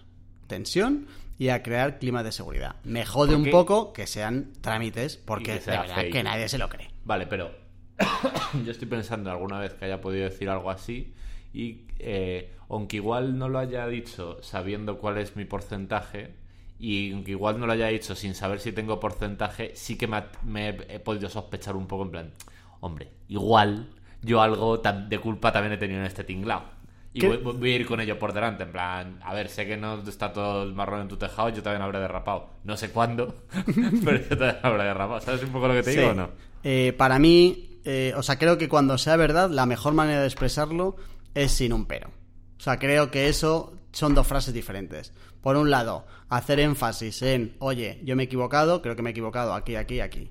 tensión 0.46 1.08
y 1.36 1.48
a 1.48 1.64
crear 1.64 1.98
clima 1.98 2.22
de 2.22 2.30
seguridad. 2.30 2.76
Me 2.84 3.04
jode 3.04 3.34
un 3.34 3.50
poco 3.50 3.92
que 3.92 4.06
sean 4.06 4.52
trámites 4.60 5.16
porque 5.16 5.58
de 5.58 5.66
verdad 5.66 6.04
que 6.12 6.22
nadie 6.22 6.48
se 6.48 6.58
lo 6.58 6.68
cree. 6.68 6.92
Vale, 7.04 7.26
pero 7.26 7.50
yo 8.64 8.70
estoy 8.70 8.86
pensando 8.86 9.32
alguna 9.32 9.58
vez 9.58 9.74
que 9.74 9.84
haya 9.86 10.00
podido 10.00 10.26
decir 10.26 10.48
algo 10.48 10.70
así 10.70 11.12
y 11.58 11.86
eh, 11.98 12.52
aunque 12.68 12.98
igual 12.98 13.36
no 13.36 13.48
lo 13.48 13.58
haya 13.58 13.88
dicho 13.88 14.38
sabiendo 14.42 14.98
cuál 14.98 15.18
es 15.18 15.34
mi 15.34 15.44
porcentaje 15.44 16.34
y 16.78 17.12
aunque 17.12 17.32
igual 17.32 17.58
no 17.58 17.66
lo 17.66 17.72
haya 17.72 17.88
dicho 17.88 18.14
sin 18.14 18.36
saber 18.36 18.60
si 18.60 18.70
tengo 18.70 19.00
porcentaje, 19.00 19.72
sí 19.74 19.98
que 19.98 20.06
me, 20.06 20.68
he 20.88 21.00
podido 21.00 21.28
sospechar 21.28 21.74
un 21.74 21.88
poco 21.88 22.04
en 22.04 22.10
plan, 22.12 22.32
hombre, 22.78 23.10
igual 23.26 23.88
yo 24.22 24.40
algo 24.40 24.78
de 24.78 25.18
culpa 25.18 25.50
también 25.50 25.72
he 25.72 25.76
tenido 25.78 25.98
en 25.98 26.06
este 26.06 26.22
tinglao. 26.22 26.78
Y 27.12 27.26
voy, 27.26 27.72
a 27.72 27.74
ir 27.74 27.86
con 27.86 28.00
ello 28.00 28.16
por 28.16 28.32
delante, 28.32 28.62
en 28.62 28.70
plan, 28.70 29.18
a 29.24 29.34
ver, 29.34 29.48
sé 29.48 29.66
que 29.66 29.76
no 29.76 30.00
está 30.06 30.32
todo 30.32 30.62
el 30.62 30.74
marrón 30.74 31.00
en 31.00 31.08
tu 31.08 31.16
tejado, 31.16 31.48
yo 31.48 31.64
también 31.64 31.82
habré 31.82 31.98
derrapado. 31.98 32.50
No 32.62 32.76
sé 32.76 32.90
cuándo, 32.90 33.34
pero 34.04 34.18
yo 34.18 34.38
también 34.38 34.58
habré 34.62 34.84
derrapado. 34.84 35.20
¿Sabes 35.20 35.42
un 35.42 35.50
poco 35.50 35.66
lo 35.66 35.74
que 35.74 35.82
te 35.82 35.90
digo 35.90 36.10
o 36.10 36.14
no? 36.14 36.30
Eh, 36.62 36.94
para 36.96 37.18
mí, 37.18 37.80
eh, 37.84 38.12
o 38.16 38.22
sea, 38.22 38.38
creo 38.38 38.58
que 38.58 38.68
cuando 38.68 38.98
sea 38.98 39.16
verdad, 39.16 39.50
la 39.50 39.66
mejor 39.66 39.94
manera 39.94 40.20
de 40.20 40.26
expresarlo 40.26 40.94
es 41.34 41.52
sin 41.52 41.72
un 41.72 41.86
pero. 41.86 42.08
O 42.58 42.60
sea, 42.60 42.78
creo 42.78 43.10
que 43.10 43.28
eso 43.28 43.74
son 43.92 44.14
dos 44.14 44.26
frases 44.26 44.54
diferentes. 44.54 45.12
Por 45.40 45.56
un 45.56 45.70
lado, 45.70 46.06
hacer 46.28 46.60
énfasis 46.60 47.22
en, 47.22 47.56
oye, 47.60 48.00
yo 48.04 48.16
me 48.16 48.24
he 48.24 48.26
equivocado, 48.26 48.82
creo 48.82 48.96
que 48.96 49.02
me 49.02 49.10
he 49.10 49.12
equivocado 49.12 49.54
aquí, 49.54 49.76
aquí, 49.76 50.00
aquí. 50.00 50.30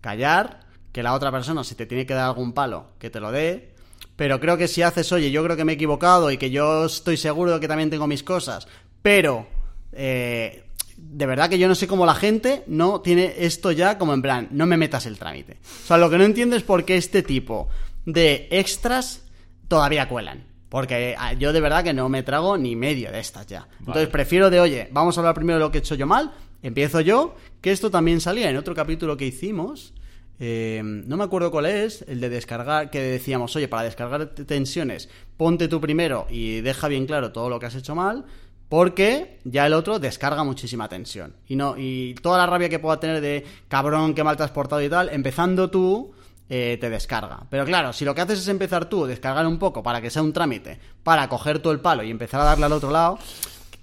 Callar, 0.00 0.66
que 0.92 1.02
la 1.02 1.14
otra 1.14 1.32
persona, 1.32 1.64
si 1.64 1.74
te 1.74 1.86
tiene 1.86 2.06
que 2.06 2.14
dar 2.14 2.26
algún 2.26 2.52
palo, 2.52 2.92
que 2.98 3.10
te 3.10 3.20
lo 3.20 3.32
dé. 3.32 3.74
Pero 4.16 4.40
creo 4.40 4.56
que 4.56 4.68
si 4.68 4.82
haces, 4.82 5.10
oye, 5.12 5.30
yo 5.30 5.42
creo 5.44 5.56
que 5.56 5.64
me 5.64 5.72
he 5.72 5.74
equivocado 5.74 6.30
y 6.30 6.38
que 6.38 6.50
yo 6.50 6.86
estoy 6.86 7.16
seguro 7.16 7.54
de 7.54 7.60
que 7.60 7.68
también 7.68 7.90
tengo 7.90 8.06
mis 8.06 8.22
cosas, 8.22 8.66
pero 9.02 9.46
eh, 9.92 10.64
de 10.96 11.26
verdad 11.26 11.50
que 11.50 11.58
yo 11.58 11.68
no 11.68 11.74
sé 11.74 11.86
cómo 11.86 12.06
la 12.06 12.14
gente 12.14 12.64
no 12.66 13.00
tiene 13.00 13.34
esto 13.38 13.72
ya 13.72 13.98
como 13.98 14.14
en 14.14 14.22
plan, 14.22 14.48
no 14.50 14.66
me 14.66 14.76
metas 14.76 15.06
el 15.06 15.18
trámite. 15.18 15.58
O 15.62 15.86
sea, 15.86 15.98
lo 15.98 16.08
que 16.08 16.18
no 16.18 16.24
entiendo 16.24 16.56
es 16.56 16.62
por 16.62 16.84
qué 16.84 16.96
este 16.96 17.22
tipo 17.22 17.68
de 18.04 18.48
extras 18.50 19.22
todavía 19.68 20.08
cuelan. 20.08 20.44
Porque 20.68 21.14
ah, 21.16 21.32
yo 21.32 21.52
de 21.52 21.60
verdad 21.60 21.84
que 21.84 21.92
no 21.92 22.08
me 22.08 22.22
trago 22.22 22.58
ni 22.58 22.74
medio 22.74 23.12
de 23.12 23.20
estas 23.20 23.46
ya. 23.46 23.68
Entonces 23.78 24.08
prefiero 24.08 24.50
de, 24.50 24.60
oye, 24.60 24.88
vamos 24.90 25.16
a 25.16 25.20
hablar 25.20 25.34
primero 25.34 25.58
de 25.58 25.64
lo 25.64 25.70
que 25.70 25.78
he 25.78 25.80
hecho 25.80 25.94
yo 25.94 26.06
mal, 26.06 26.32
empiezo 26.62 27.00
yo, 27.00 27.36
que 27.60 27.70
esto 27.70 27.90
también 27.90 28.20
salía 28.20 28.50
en 28.50 28.56
otro 28.56 28.74
capítulo 28.74 29.16
que 29.16 29.26
hicimos. 29.26 29.94
Eh, 30.38 30.82
no 30.82 31.16
me 31.16 31.24
acuerdo 31.24 31.50
cuál 31.50 31.66
es, 31.66 32.04
el 32.08 32.20
de 32.20 32.28
descargar, 32.28 32.90
que 32.90 33.00
decíamos, 33.00 33.54
oye, 33.56 33.68
para 33.68 33.84
descargar 33.84 34.26
tensiones, 34.26 35.08
ponte 35.36 35.68
tú 35.68 35.80
primero 35.80 36.26
y 36.28 36.60
deja 36.60 36.88
bien 36.88 37.06
claro 37.06 37.32
todo 37.32 37.48
lo 37.48 37.58
que 37.58 37.66
has 37.66 37.74
hecho 37.74 37.94
mal, 37.94 38.24
porque 38.68 39.38
ya 39.44 39.66
el 39.66 39.72
otro 39.72 39.98
descarga 39.98 40.42
muchísima 40.44 40.88
tensión. 40.88 41.36
Y 41.46 41.56
no, 41.56 41.76
y 41.78 42.14
toda 42.20 42.38
la 42.38 42.46
rabia 42.46 42.68
que 42.68 42.80
pueda 42.80 42.98
tener 42.98 43.20
de 43.20 43.44
cabrón 43.68 44.14
que 44.14 44.24
mal 44.24 44.36
transportado 44.36 44.82
y 44.82 44.88
tal, 44.88 45.08
empezando 45.10 45.70
tú, 45.70 46.12
eh, 46.48 46.78
te 46.80 46.90
descarga. 46.90 47.46
Pero 47.50 47.64
claro, 47.64 47.92
si 47.92 48.04
lo 48.04 48.14
que 48.14 48.20
haces 48.20 48.38
es 48.40 48.48
empezar 48.48 48.88
tú, 48.88 49.06
descargar 49.06 49.46
un 49.46 49.58
poco 49.58 49.82
para 49.82 50.00
que 50.00 50.10
sea 50.10 50.22
un 50.22 50.32
trámite, 50.32 50.78
para 51.02 51.28
coger 51.28 51.58
todo 51.58 51.72
el 51.72 51.80
palo 51.80 52.02
y 52.02 52.10
empezar 52.10 52.40
a 52.40 52.44
darle 52.44 52.66
al 52.66 52.72
otro 52.72 52.90
lado, 52.90 53.18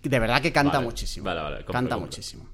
de 0.02 0.20
verdad 0.20 0.42
que 0.42 0.52
canta 0.52 0.80
muchísimo. 0.80 1.30
canta 1.72 1.98
muchísimo. 1.98 2.48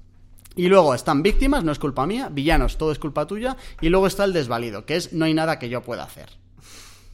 Y 0.56 0.68
luego 0.68 0.94
están 0.94 1.22
víctimas, 1.22 1.62
no 1.62 1.72
es 1.72 1.78
culpa 1.78 2.06
mía, 2.06 2.28
villanos, 2.30 2.76
todo 2.76 2.92
es 2.92 2.98
culpa 2.98 3.26
tuya, 3.26 3.56
y 3.80 3.88
luego 3.88 4.06
está 4.06 4.24
el 4.24 4.32
desvalido, 4.32 4.84
que 4.84 4.96
es 4.96 5.12
no 5.12 5.24
hay 5.24 5.34
nada 5.34 5.58
que 5.58 5.68
yo 5.68 5.82
pueda 5.82 6.02
hacer. 6.02 6.28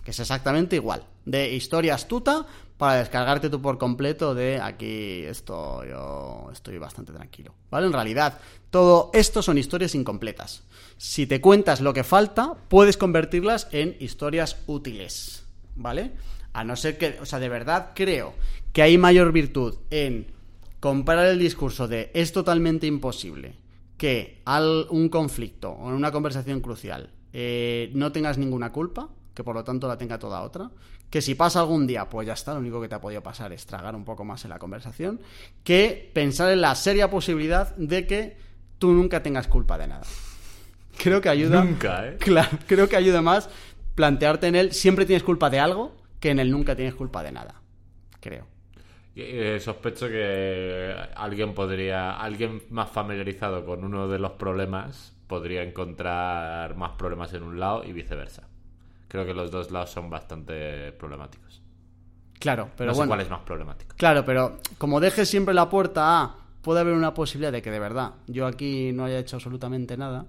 Que 0.03 0.12
es 0.12 0.20
exactamente 0.20 0.76
igual. 0.76 1.05
De 1.24 1.53
historia 1.53 1.94
astuta 1.94 2.47
para 2.77 2.99
descargarte 2.99 3.51
tú 3.51 3.62
por 3.62 3.79
completo 3.79 4.35
de 4.35 4.61
aquí 4.61 5.22
esto 5.22 5.85
yo 5.85 6.51
estoy 6.53 6.79
bastante 6.79 7.12
tranquilo. 7.12 7.55
¿Vale? 7.70 7.87
En 7.87 7.93
realidad, 7.93 8.39
todo 8.70 9.11
esto 9.14 9.43
son 9.43 9.59
historias 9.59 9.95
incompletas 9.95 10.62
si 10.99 11.27
te 11.27 11.41
cuentas 11.41 11.81
lo 11.81 11.93
que 11.93 12.05
falta, 12.05 12.55
puedes 12.68 12.97
convertirlas 12.97 13.68
en 13.72 13.97
historias 14.01 14.62
útiles, 14.66 15.45
¿vale? 15.74 16.12
A 16.53 16.64
no 16.64 16.77
ser 16.77 16.97
que, 16.97 17.18
o 17.20 17.27
sea, 17.27 17.39
de 17.39 17.49
verdad 17.49 17.93
creo 17.95 18.35
que 18.72 18.83
hay 18.83 18.97
mayor 18.97 19.33
virtud 19.33 19.74
en 19.91 20.33
comparar 20.81 21.27
el 21.27 21.39
discurso 21.39 21.89
de 21.89 22.11
es 22.14 22.33
totalmente 22.33 22.87
imposible 22.87 23.57
que 23.99 24.43
al 24.45 24.87
un 24.91 25.09
conflicto 25.09 25.70
o 25.70 25.89
en 25.89 25.95
una 25.95 26.12
conversación 26.12 26.61
crucial 26.61 27.11
eh, 27.33 27.91
no 27.95 28.12
tengas 28.12 28.39
ninguna 28.39 28.72
culpa, 28.72 29.09
que 29.35 29.45
por 29.45 29.55
lo 29.55 29.64
tanto 29.64 29.89
la 29.89 29.99
tenga 29.99 30.18
toda 30.18 30.43
otra, 30.43 30.70
que 31.11 31.22
si 31.22 31.34
pasa 31.34 31.61
algún 31.61 31.86
día, 31.86 32.09
pues 32.09 32.26
ya 32.26 32.32
está, 32.32 32.54
lo 32.54 32.61
único 32.61 32.80
que 32.80 32.88
te 32.88 32.94
ha 32.94 33.00
podido 33.00 33.22
pasar 33.22 33.52
es 33.52 33.66
tragar 33.66 33.94
un 33.94 34.04
poco 34.04 34.24
más 34.24 34.44
en 34.44 34.50
la 34.50 34.59
conversación, 34.59 35.20
que 35.64 36.11
pensar 36.12 36.50
en 36.50 36.61
la 36.61 36.74
seria 36.74 37.11
posibilidad 37.11 37.74
de 37.76 38.07
que 38.07 38.36
tú 38.78 38.92
nunca 38.92 39.22
tengas 39.22 39.48
culpa 39.48 39.78
de 39.78 39.86
nada 39.86 40.04
creo 40.96 41.20
que 41.20 41.28
ayuda. 41.28 41.62
Nunca, 41.62 42.09
¿eh? 42.09 42.16
Claro, 42.18 42.59
creo 42.66 42.88
que 42.88 42.96
ayuda 42.96 43.22
más 43.22 43.48
plantearte 43.94 44.46
en 44.46 44.57
él 44.57 44.72
siempre 44.72 45.07
tienes 45.07 45.22
culpa 45.22 45.48
de 45.50 45.59
algo 45.59 45.96
que 46.20 46.30
en 46.30 46.38
él 46.38 46.50
nunca 46.50 46.76
tienes 46.76 46.94
culpa 46.94 47.22
de 47.22 47.32
nada. 47.32 47.62
Creo. 48.20 48.46
Eh, 49.14 49.59
sospecho 49.61 50.09
que 50.09 50.94
alguien 51.14 51.54
podría, 51.54 52.18
alguien 52.18 52.62
más 52.70 52.90
familiarizado 52.90 53.64
con 53.64 53.84
uno 53.84 54.09
de 54.09 54.18
los 54.18 54.32
problemas 54.32 55.16
podría 55.26 55.62
encontrar 55.62 56.76
más 56.76 56.92
problemas 56.92 57.32
en 57.32 57.42
un 57.42 57.59
lado 57.59 57.82
y 57.84 57.92
viceversa. 57.92 58.48
Creo 59.09 59.24
que 59.24 59.34
los 59.34 59.50
dos 59.50 59.70
lados 59.70 59.90
son 59.90 60.11
bastante 60.11 60.92
problemáticos. 60.92 61.62
Claro, 62.38 62.70
pero 62.76 62.88
no 62.88 62.94
sé 62.94 62.98
bueno. 62.98 63.11
cuál 63.11 63.20
es 63.20 63.30
más 63.30 63.40
problemático. 63.40 63.94
Claro, 63.96 64.24
pero 64.24 64.59
como 64.78 65.00
dejes 65.00 65.28
siempre 65.28 65.54
la 65.54 65.70
puerta 65.70 66.22
a 66.22 66.36
puede 66.61 66.80
haber 66.80 66.94
una 66.94 67.14
posibilidad 67.14 67.52
de 67.52 67.62
que 67.62 67.70
de 67.70 67.78
verdad 67.78 68.14
yo 68.26 68.46
aquí 68.46 68.92
no 68.92 69.04
haya 69.04 69.18
hecho 69.18 69.36
absolutamente 69.36 69.96
nada 69.96 70.26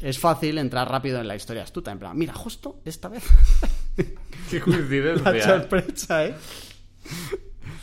es 0.00 0.18
fácil 0.18 0.58
entrar 0.58 0.90
rápido 0.90 1.20
en 1.20 1.28
la 1.28 1.36
historia 1.36 1.62
astuta. 1.62 1.92
En 1.92 1.98
plan, 1.98 2.16
mira, 2.16 2.32
justo 2.32 2.80
esta 2.84 3.08
vez. 3.08 3.22
Qué 4.50 4.60
coincidencia. 4.60 5.30
la 5.30 5.42
sorpresa, 5.42 6.24
¿eh? 6.24 6.34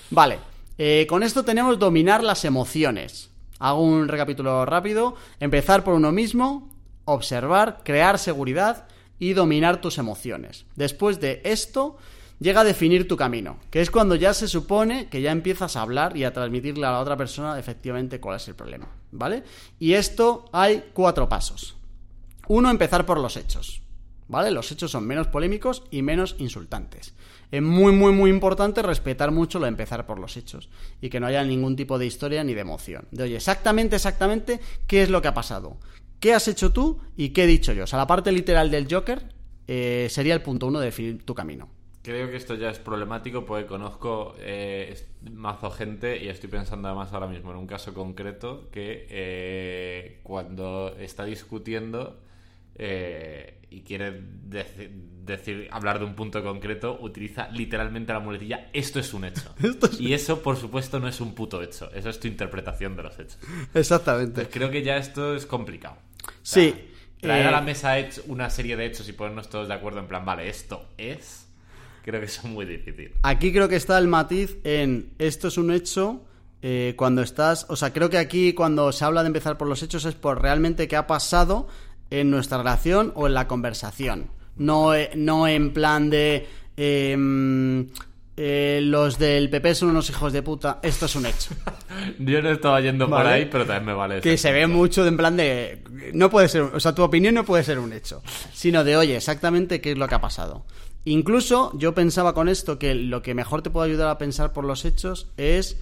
Vale. 0.09 0.39
Eh, 0.77 1.05
con 1.07 1.23
esto 1.23 1.43
tenemos 1.43 1.77
dominar 1.79 2.23
las 2.23 2.43
emociones. 2.45 3.29
Hago 3.59 3.81
un 3.81 4.07
recapítulo 4.07 4.65
rápido. 4.65 5.15
Empezar 5.39 5.83
por 5.83 5.93
uno 5.93 6.11
mismo, 6.11 6.69
observar, 7.05 7.81
crear 7.83 8.17
seguridad 8.17 8.87
y 9.19 9.33
dominar 9.33 9.81
tus 9.81 9.97
emociones. 9.97 10.65
Después 10.75 11.19
de 11.19 11.41
esto, 11.43 11.97
llega 12.39 12.61
a 12.61 12.65
definir 12.65 13.07
tu 13.07 13.17
camino, 13.17 13.57
que 13.71 13.81
es 13.81 13.91
cuando 13.91 14.15
ya 14.15 14.33
se 14.33 14.47
supone 14.47 15.07
que 15.07 15.21
ya 15.21 15.31
empiezas 15.31 15.75
a 15.75 15.81
hablar 15.81 16.15
y 16.15 16.23
a 16.23 16.33
transmitirle 16.33 16.85
a 16.85 16.91
la 16.91 16.99
otra 16.99 17.17
persona 17.17 17.57
efectivamente 17.59 18.19
cuál 18.19 18.37
es 18.37 18.47
el 18.47 18.55
problema, 18.55 18.87
¿vale? 19.11 19.43
Y 19.79 19.93
esto 19.93 20.45
hay 20.51 20.85
cuatro 20.93 21.27
pasos. 21.27 21.75
Uno, 22.47 22.69
empezar 22.69 23.05
por 23.05 23.19
los 23.19 23.35
hechos, 23.35 23.81
¿vale? 24.27 24.51
Los 24.51 24.71
hechos 24.71 24.91
son 24.91 25.05
menos 25.05 25.27
polémicos 25.27 25.83
y 25.91 26.01
menos 26.01 26.35
insultantes. 26.39 27.13
Es 27.51 27.61
muy, 27.61 27.93
muy, 27.93 28.11
muy 28.11 28.29
importante 28.29 28.81
respetar 28.81 29.31
mucho 29.31 29.59
lo 29.59 29.65
de 29.65 29.69
empezar 29.69 30.05
por 30.05 30.19
los 30.19 30.35
hechos 30.37 30.69
y 31.01 31.09
que 31.09 31.19
no 31.19 31.27
haya 31.27 31.43
ningún 31.43 31.75
tipo 31.75 31.97
de 31.97 32.05
historia 32.05 32.43
ni 32.43 32.53
de 32.53 32.61
emoción. 32.61 33.07
De 33.11 33.23
oye, 33.23 33.35
exactamente, 33.37 33.95
exactamente, 33.95 34.59
¿qué 34.85 35.03
es 35.03 35.09
lo 35.09 35.21
que 35.21 35.29
ha 35.29 35.33
pasado? 35.33 35.77
¿Qué 36.19 36.33
has 36.33 36.47
hecho 36.47 36.71
tú 36.71 36.99
y 37.15 37.29
qué 37.29 37.43
he 37.43 37.47
dicho 37.47 37.73
yo? 37.73 37.83
O 37.83 37.87
sea, 37.87 37.99
la 37.99 38.07
parte 38.07 38.31
literal 38.31 38.71
del 38.71 38.87
Joker 38.91 39.23
eh, 39.67 40.07
sería 40.09 40.33
el 40.33 40.41
punto 40.41 40.67
uno 40.67 40.79
de 40.79 40.85
definir 40.85 41.23
tu 41.23 41.35
camino. 41.35 41.69
Creo 42.07 42.29
que 42.29 42.37
esto 42.37 42.55
ya 42.55 42.69
es 42.69 42.79
problemático 42.79 43.45
porque 43.45 43.65
conozco 43.65 44.33
eh, 44.39 44.97
mazo 45.29 45.69
gente 45.71 46.23
y 46.23 46.29
estoy 46.29 46.49
pensando 46.49 46.87
además 46.87 47.11
ahora 47.11 47.27
mismo 47.27 47.51
en 47.51 47.57
un 47.57 47.67
caso 47.67 47.93
concreto 47.93 48.69
que 48.71 49.07
eh, 49.09 50.21
cuando 50.23 50.95
está 50.97 51.25
discutiendo 51.25 52.21
eh, 52.75 53.59
y 53.69 53.81
quiere 53.81 54.21
decir 55.25 55.67
hablar 55.69 55.99
de 55.99 56.05
un 56.05 56.15
punto 56.15 56.41
concreto 56.41 56.97
utiliza 57.01 57.49
literalmente 57.49 58.13
la 58.13 58.21
muletilla 58.21 58.69
esto 58.71 59.01
es 59.01 59.13
un 59.13 59.25
hecho 59.25 59.53
y 59.99 60.13
eso 60.13 60.41
por 60.41 60.55
supuesto 60.55 61.01
no 61.01 61.09
es 61.09 61.19
un 61.19 61.35
puto 61.35 61.61
hecho 61.61 61.91
eso 61.91 62.09
es 62.09 62.21
tu 62.21 62.29
interpretación 62.29 62.95
de 62.95 63.03
los 63.03 63.19
hechos 63.19 63.37
exactamente 63.73 64.43
pues 64.43 64.53
creo 64.53 64.71
que 64.71 64.81
ya 64.81 64.95
esto 64.95 65.35
es 65.35 65.45
complicado 65.45 65.97
sí 66.47 66.73
traer 67.19 67.47
a 67.47 67.51
la 67.51 67.61
mesa 67.61 67.95
una 68.27 68.49
serie 68.49 68.77
de 68.77 68.85
hechos 68.85 69.09
y 69.09 69.13
ponernos 69.13 69.49
todos 69.49 69.67
de 69.67 69.73
acuerdo 69.73 69.99
en 69.99 70.07
plan 70.07 70.23
vale 70.23 70.49
esto 70.49 70.85
es 70.97 71.47
creo 72.07 72.21
que 72.21 72.27
es 72.27 72.43
muy 72.45 72.65
difícil. 72.65 73.11
Aquí 73.23 73.51
creo 73.51 73.67
que 73.67 73.75
está 73.75 73.97
el 73.97 74.07
matiz 74.07 74.57
en 74.63 75.11
esto 75.19 75.49
es 75.49 75.57
un 75.57 75.71
hecho. 75.71 76.23
Eh, 76.61 76.93
cuando 76.95 77.21
estás, 77.21 77.65
o 77.69 77.75
sea, 77.75 77.93
creo 77.93 78.09
que 78.09 78.17
aquí 78.17 78.53
cuando 78.53 78.91
se 78.91 79.05
habla 79.05 79.21
de 79.21 79.27
empezar 79.27 79.57
por 79.57 79.67
los 79.67 79.83
hechos 79.83 80.05
es 80.05 80.15
por 80.15 80.41
realmente 80.41 80.87
qué 80.87 80.95
ha 80.95 81.05
pasado 81.05 81.67
en 82.09 82.31
nuestra 82.31 82.59
relación 82.59 83.11
o 83.13 83.27
en 83.27 83.33
la 83.33 83.47
conversación. 83.47 84.31
No, 84.55 84.95
eh, 84.95 85.11
no 85.15 85.47
en 85.47 85.73
plan 85.73 86.09
de 86.09 86.47
em, 86.77 87.89
eh, 88.39 88.81
los 88.83 89.17
del 89.17 89.49
PP 89.49 89.73
son 89.73 89.89
unos 89.89 90.09
hijos 90.11 90.31
de 90.31 90.43
puta. 90.43 90.79
Esto 90.83 91.07
es 91.07 91.15
un 91.15 91.25
hecho. 91.25 91.55
Yo 92.19 92.39
no 92.43 92.51
estaba 92.51 92.79
yendo 92.79 93.09
por 93.09 93.25
ahí, 93.25 93.47
pero 93.51 93.65
también 93.65 93.85
me 93.85 93.93
vale. 93.93 94.21
Que 94.21 94.37
se 94.37 94.51
ve 94.51 94.67
mucho 94.67 95.01
de 95.01 95.09
en 95.09 95.17
plan 95.17 95.35
de. 95.35 95.81
No 96.13 96.29
puede 96.29 96.47
ser. 96.47 96.61
O 96.61 96.79
sea, 96.79 96.93
tu 96.93 97.01
opinión 97.01 97.33
no 97.33 97.43
puede 97.43 97.63
ser 97.63 97.79
un 97.79 97.93
hecho. 97.93 98.21
Sino 98.53 98.83
de, 98.83 98.95
oye, 98.95 99.17
exactamente 99.17 99.81
qué 99.81 99.93
es 99.93 99.97
lo 99.97 100.07
que 100.07 100.15
ha 100.15 100.21
pasado. 100.21 100.65
Incluso 101.03 101.71
yo 101.79 101.95
pensaba 101.95 102.35
con 102.35 102.47
esto 102.47 102.77
que 102.77 102.93
lo 102.93 103.23
que 103.23 103.33
mejor 103.33 103.63
te 103.63 103.71
puede 103.71 103.89
ayudar 103.89 104.09
a 104.09 104.19
pensar 104.19 104.53
por 104.53 104.65
los 104.65 104.85
hechos 104.85 105.31
es 105.37 105.77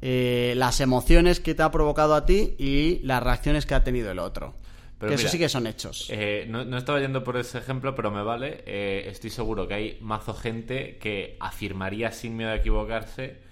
eh, 0.00 0.54
las 0.56 0.80
emociones 0.80 1.40
que 1.40 1.54
te 1.54 1.62
ha 1.62 1.70
provocado 1.70 2.14
a 2.14 2.24
ti 2.24 2.54
y 2.58 3.00
las 3.02 3.22
reacciones 3.22 3.66
que 3.66 3.74
ha 3.74 3.84
tenido 3.84 4.10
el 4.10 4.18
otro. 4.18 4.54
Pero 4.98 5.12
eso 5.12 5.28
sí 5.28 5.38
que 5.38 5.48
son 5.48 5.66
hechos. 5.66 6.08
Eh, 6.10 6.46
no, 6.48 6.76
estaba 6.76 7.00
yendo 7.00 7.22
por 7.22 7.36
ese 7.36 7.58
ejemplo, 7.58 7.94
pero 7.94 8.10
me 8.10 8.22
vale. 8.22 8.62
Eh, 8.66 9.04
estoy 9.08 9.30
seguro 9.30 9.68
que 9.68 9.74
hay 9.74 9.98
mazo 10.00 10.34
gente 10.34 10.98
que 10.98 11.36
afirmaría 11.40 12.10
sin 12.10 12.36
miedo 12.36 12.50
a 12.50 12.56
equivocarse 12.56 13.48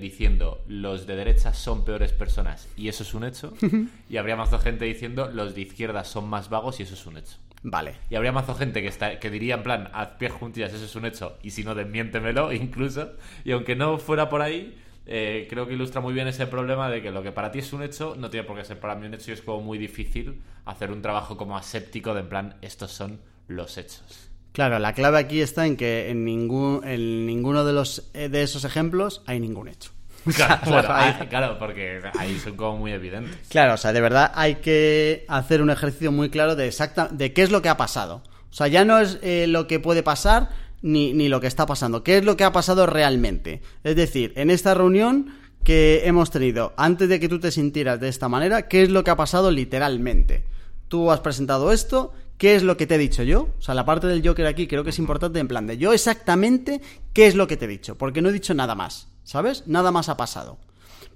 diciendo 0.00 0.62
los 0.68 1.08
de 1.08 1.16
derecha 1.16 1.52
son 1.52 1.84
peores 1.84 2.12
personas 2.12 2.68
y 2.76 2.86
eso 2.86 3.02
es 3.02 3.14
un 3.14 3.24
hecho. 3.24 3.52
y 4.08 4.16
habría 4.16 4.36
mazo 4.36 4.60
gente 4.60 4.84
diciendo 4.84 5.28
los 5.28 5.56
de 5.56 5.62
izquierda 5.62 6.04
son 6.04 6.28
más 6.28 6.48
vagos 6.48 6.78
y 6.78 6.84
eso 6.84 6.94
es 6.94 7.04
un 7.04 7.16
hecho. 7.16 7.36
Vale. 7.68 7.96
Y 8.10 8.14
habría 8.14 8.30
mazo 8.30 8.54
gente 8.54 8.80
que, 8.80 8.86
está, 8.86 9.18
que 9.18 9.28
diría 9.28 9.56
en 9.56 9.64
plan, 9.64 9.90
haz 9.92 10.10
pies 10.18 10.30
juntillas, 10.30 10.72
eso 10.72 10.84
es 10.84 10.94
un 10.94 11.04
hecho, 11.04 11.36
y 11.42 11.50
si 11.50 11.64
no, 11.64 11.74
desmiéntemelo 11.74 12.52
incluso. 12.52 13.14
Y 13.44 13.50
aunque 13.50 13.74
no 13.74 13.98
fuera 13.98 14.28
por 14.28 14.40
ahí, 14.40 14.78
eh, 15.06 15.46
creo 15.48 15.66
que 15.66 15.74
ilustra 15.74 16.00
muy 16.00 16.12
bien 16.12 16.26
ese 16.26 16.46
problema 16.46 16.90
de 16.90 17.00
que 17.00 17.12
lo 17.12 17.22
que 17.22 17.30
para 17.30 17.52
ti 17.52 17.60
es 17.60 17.72
un 17.72 17.82
hecho 17.82 18.16
no 18.18 18.28
tiene 18.28 18.46
por 18.46 18.56
qué 18.56 18.64
ser 18.64 18.80
para 18.80 18.96
mí 18.96 19.06
un 19.06 19.14
hecho 19.14 19.30
y 19.30 19.34
es 19.34 19.42
como 19.42 19.60
muy 19.60 19.78
difícil 19.78 20.42
hacer 20.64 20.90
un 20.90 21.00
trabajo 21.00 21.36
como 21.36 21.56
aséptico 21.56 22.12
de 22.12 22.20
en 22.20 22.28
plan, 22.28 22.56
estos 22.60 22.90
son 22.90 23.20
los 23.46 23.78
hechos. 23.78 24.30
Claro, 24.52 24.78
la 24.78 24.94
clave 24.94 25.18
aquí 25.18 25.42
está 25.42 25.66
en 25.66 25.76
que 25.76 26.10
en, 26.10 26.24
ningún, 26.24 26.80
en 26.84 27.26
ninguno 27.26 27.64
de, 27.64 27.72
los, 27.72 28.10
eh, 28.14 28.28
de 28.28 28.42
esos 28.42 28.64
ejemplos 28.64 29.22
hay 29.26 29.38
ningún 29.38 29.68
hecho. 29.68 29.90
Claro, 31.28 31.58
porque 31.58 32.00
ahí 32.18 32.38
son 32.38 32.56
como 32.56 32.78
muy 32.78 32.92
evidentes. 32.92 33.36
Claro, 33.48 33.74
o 33.74 33.76
sea, 33.76 33.92
de 33.92 34.00
verdad 34.00 34.32
hay 34.34 34.56
que 34.56 35.24
hacer 35.28 35.62
un 35.62 35.70
ejercicio 35.70 36.10
muy 36.10 36.30
claro 36.30 36.56
de 36.56 36.66
exacta, 36.66 37.08
de 37.12 37.32
qué 37.32 37.42
es 37.42 37.50
lo 37.50 37.62
que 37.62 37.68
ha 37.68 37.76
pasado. 37.76 38.22
O 38.50 38.54
sea, 38.54 38.68
ya 38.68 38.84
no 38.84 38.98
es 38.98 39.18
eh, 39.22 39.46
lo 39.46 39.66
que 39.66 39.78
puede 39.78 40.02
pasar 40.02 40.48
ni, 40.82 41.12
ni 41.12 41.28
lo 41.28 41.40
que 41.40 41.46
está 41.46 41.66
pasando, 41.66 42.02
qué 42.02 42.18
es 42.18 42.24
lo 42.24 42.36
que 42.36 42.44
ha 42.44 42.52
pasado 42.52 42.86
realmente. 42.86 43.62
Es 43.84 43.96
decir, 43.96 44.32
en 44.36 44.50
esta 44.50 44.74
reunión 44.74 45.34
que 45.64 46.02
hemos 46.04 46.30
tenido, 46.30 46.72
antes 46.76 47.08
de 47.08 47.18
que 47.20 47.28
tú 47.28 47.40
te 47.40 47.50
sintieras 47.50 48.00
de 48.00 48.08
esta 48.08 48.28
manera, 48.28 48.68
qué 48.68 48.82
es 48.82 48.90
lo 48.90 49.04
que 49.04 49.10
ha 49.10 49.16
pasado 49.16 49.50
literalmente. 49.50 50.44
Tú 50.88 51.10
has 51.10 51.20
presentado 51.20 51.72
esto, 51.72 52.12
¿qué 52.38 52.54
es 52.54 52.62
lo 52.62 52.76
que 52.76 52.86
te 52.86 52.94
he 52.94 52.98
dicho 52.98 53.22
yo? 53.22 53.48
O 53.58 53.62
sea, 53.62 53.74
la 53.74 53.84
parte 53.84 54.06
del 54.06 54.26
Joker 54.26 54.46
aquí 54.46 54.66
creo 54.66 54.84
que 54.84 54.90
es 54.90 54.98
importante 54.98 55.40
en 55.40 55.48
plan 55.48 55.66
de 55.66 55.78
yo 55.78 55.92
exactamente 55.92 56.80
qué 57.12 57.26
es 57.26 57.34
lo 57.34 57.46
que 57.46 57.56
te 57.56 57.64
he 57.64 57.68
dicho, 57.68 57.96
porque 57.96 58.22
no 58.22 58.28
he 58.28 58.32
dicho 58.32 58.54
nada 58.54 58.74
más. 58.74 59.08
¿sabes? 59.26 59.64
Nada 59.66 59.90
más 59.90 60.08
ha 60.08 60.16
pasado. 60.16 60.56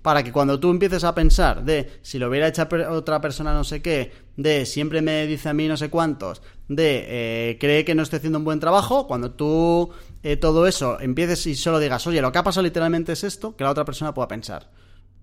Para 0.02 0.22
que 0.22 0.32
cuando 0.32 0.58
tú 0.58 0.70
empieces 0.70 1.04
a 1.04 1.14
pensar 1.14 1.62
de 1.62 1.98
si 2.00 2.18
lo 2.18 2.28
hubiera 2.28 2.48
hecho 2.48 2.66
otra 2.88 3.20
persona 3.20 3.52
no 3.52 3.64
sé 3.64 3.82
qué, 3.82 4.12
de 4.36 4.64
siempre 4.64 5.02
me 5.02 5.26
dice 5.26 5.50
a 5.50 5.52
mí 5.52 5.68
no 5.68 5.76
sé 5.76 5.90
cuántos, 5.90 6.40
de 6.68 7.50
eh, 7.50 7.58
cree 7.60 7.84
que 7.84 7.94
no 7.94 8.02
estoy 8.02 8.16
haciendo 8.18 8.38
un 8.38 8.44
buen 8.44 8.60
trabajo, 8.60 9.06
cuando 9.06 9.32
tú 9.32 9.90
eh, 10.22 10.36
todo 10.36 10.66
eso 10.66 10.98
empieces 11.00 11.46
y 11.46 11.54
solo 11.54 11.78
digas, 11.78 12.06
oye, 12.06 12.22
lo 12.22 12.32
que 12.32 12.38
ha 12.38 12.44
pasado 12.44 12.64
literalmente 12.64 13.12
es 13.12 13.24
esto, 13.24 13.54
que 13.56 13.64
la 13.64 13.70
otra 13.70 13.84
persona 13.84 14.14
pueda 14.14 14.28
pensar. 14.28 14.70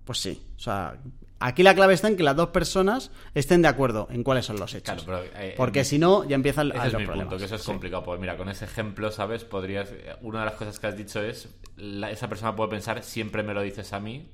Pues 0.04 0.20
sí, 0.20 0.40
o 0.56 0.60
sea, 0.60 0.96
Aquí 1.40 1.62
la 1.62 1.74
clave 1.74 1.94
está 1.94 2.08
en 2.08 2.16
que 2.16 2.24
las 2.24 2.34
dos 2.34 2.48
personas 2.48 3.12
estén 3.32 3.62
de 3.62 3.68
acuerdo 3.68 4.08
en 4.10 4.24
cuáles 4.24 4.44
son 4.44 4.58
los 4.58 4.74
hechos. 4.74 5.06
Eh, 5.36 5.54
Porque 5.56 5.84
si 5.84 5.96
no, 5.96 6.24
ya 6.24 6.34
empieza 6.34 6.62
el, 6.62 6.72
ese 6.72 6.88
es 6.88 6.94
mi 6.94 7.06
Punto, 7.06 7.36
que 7.36 7.44
eso 7.44 7.54
es 7.54 7.62
complicado. 7.62 8.02
Pues 8.02 8.18
mira, 8.18 8.36
con 8.36 8.48
ese 8.48 8.64
ejemplo, 8.64 9.12
¿sabes? 9.12 9.44
Podrías. 9.44 9.88
Una 10.22 10.40
de 10.40 10.46
las 10.46 10.54
cosas 10.54 10.80
que 10.80 10.88
has 10.88 10.96
dicho 10.96 11.22
es. 11.22 11.48
esa 12.10 12.28
persona 12.28 12.56
puede 12.56 12.70
pensar, 12.70 13.04
siempre 13.04 13.44
me 13.44 13.54
lo 13.54 13.62
dices 13.62 13.92
a 13.92 14.00
mí 14.00 14.28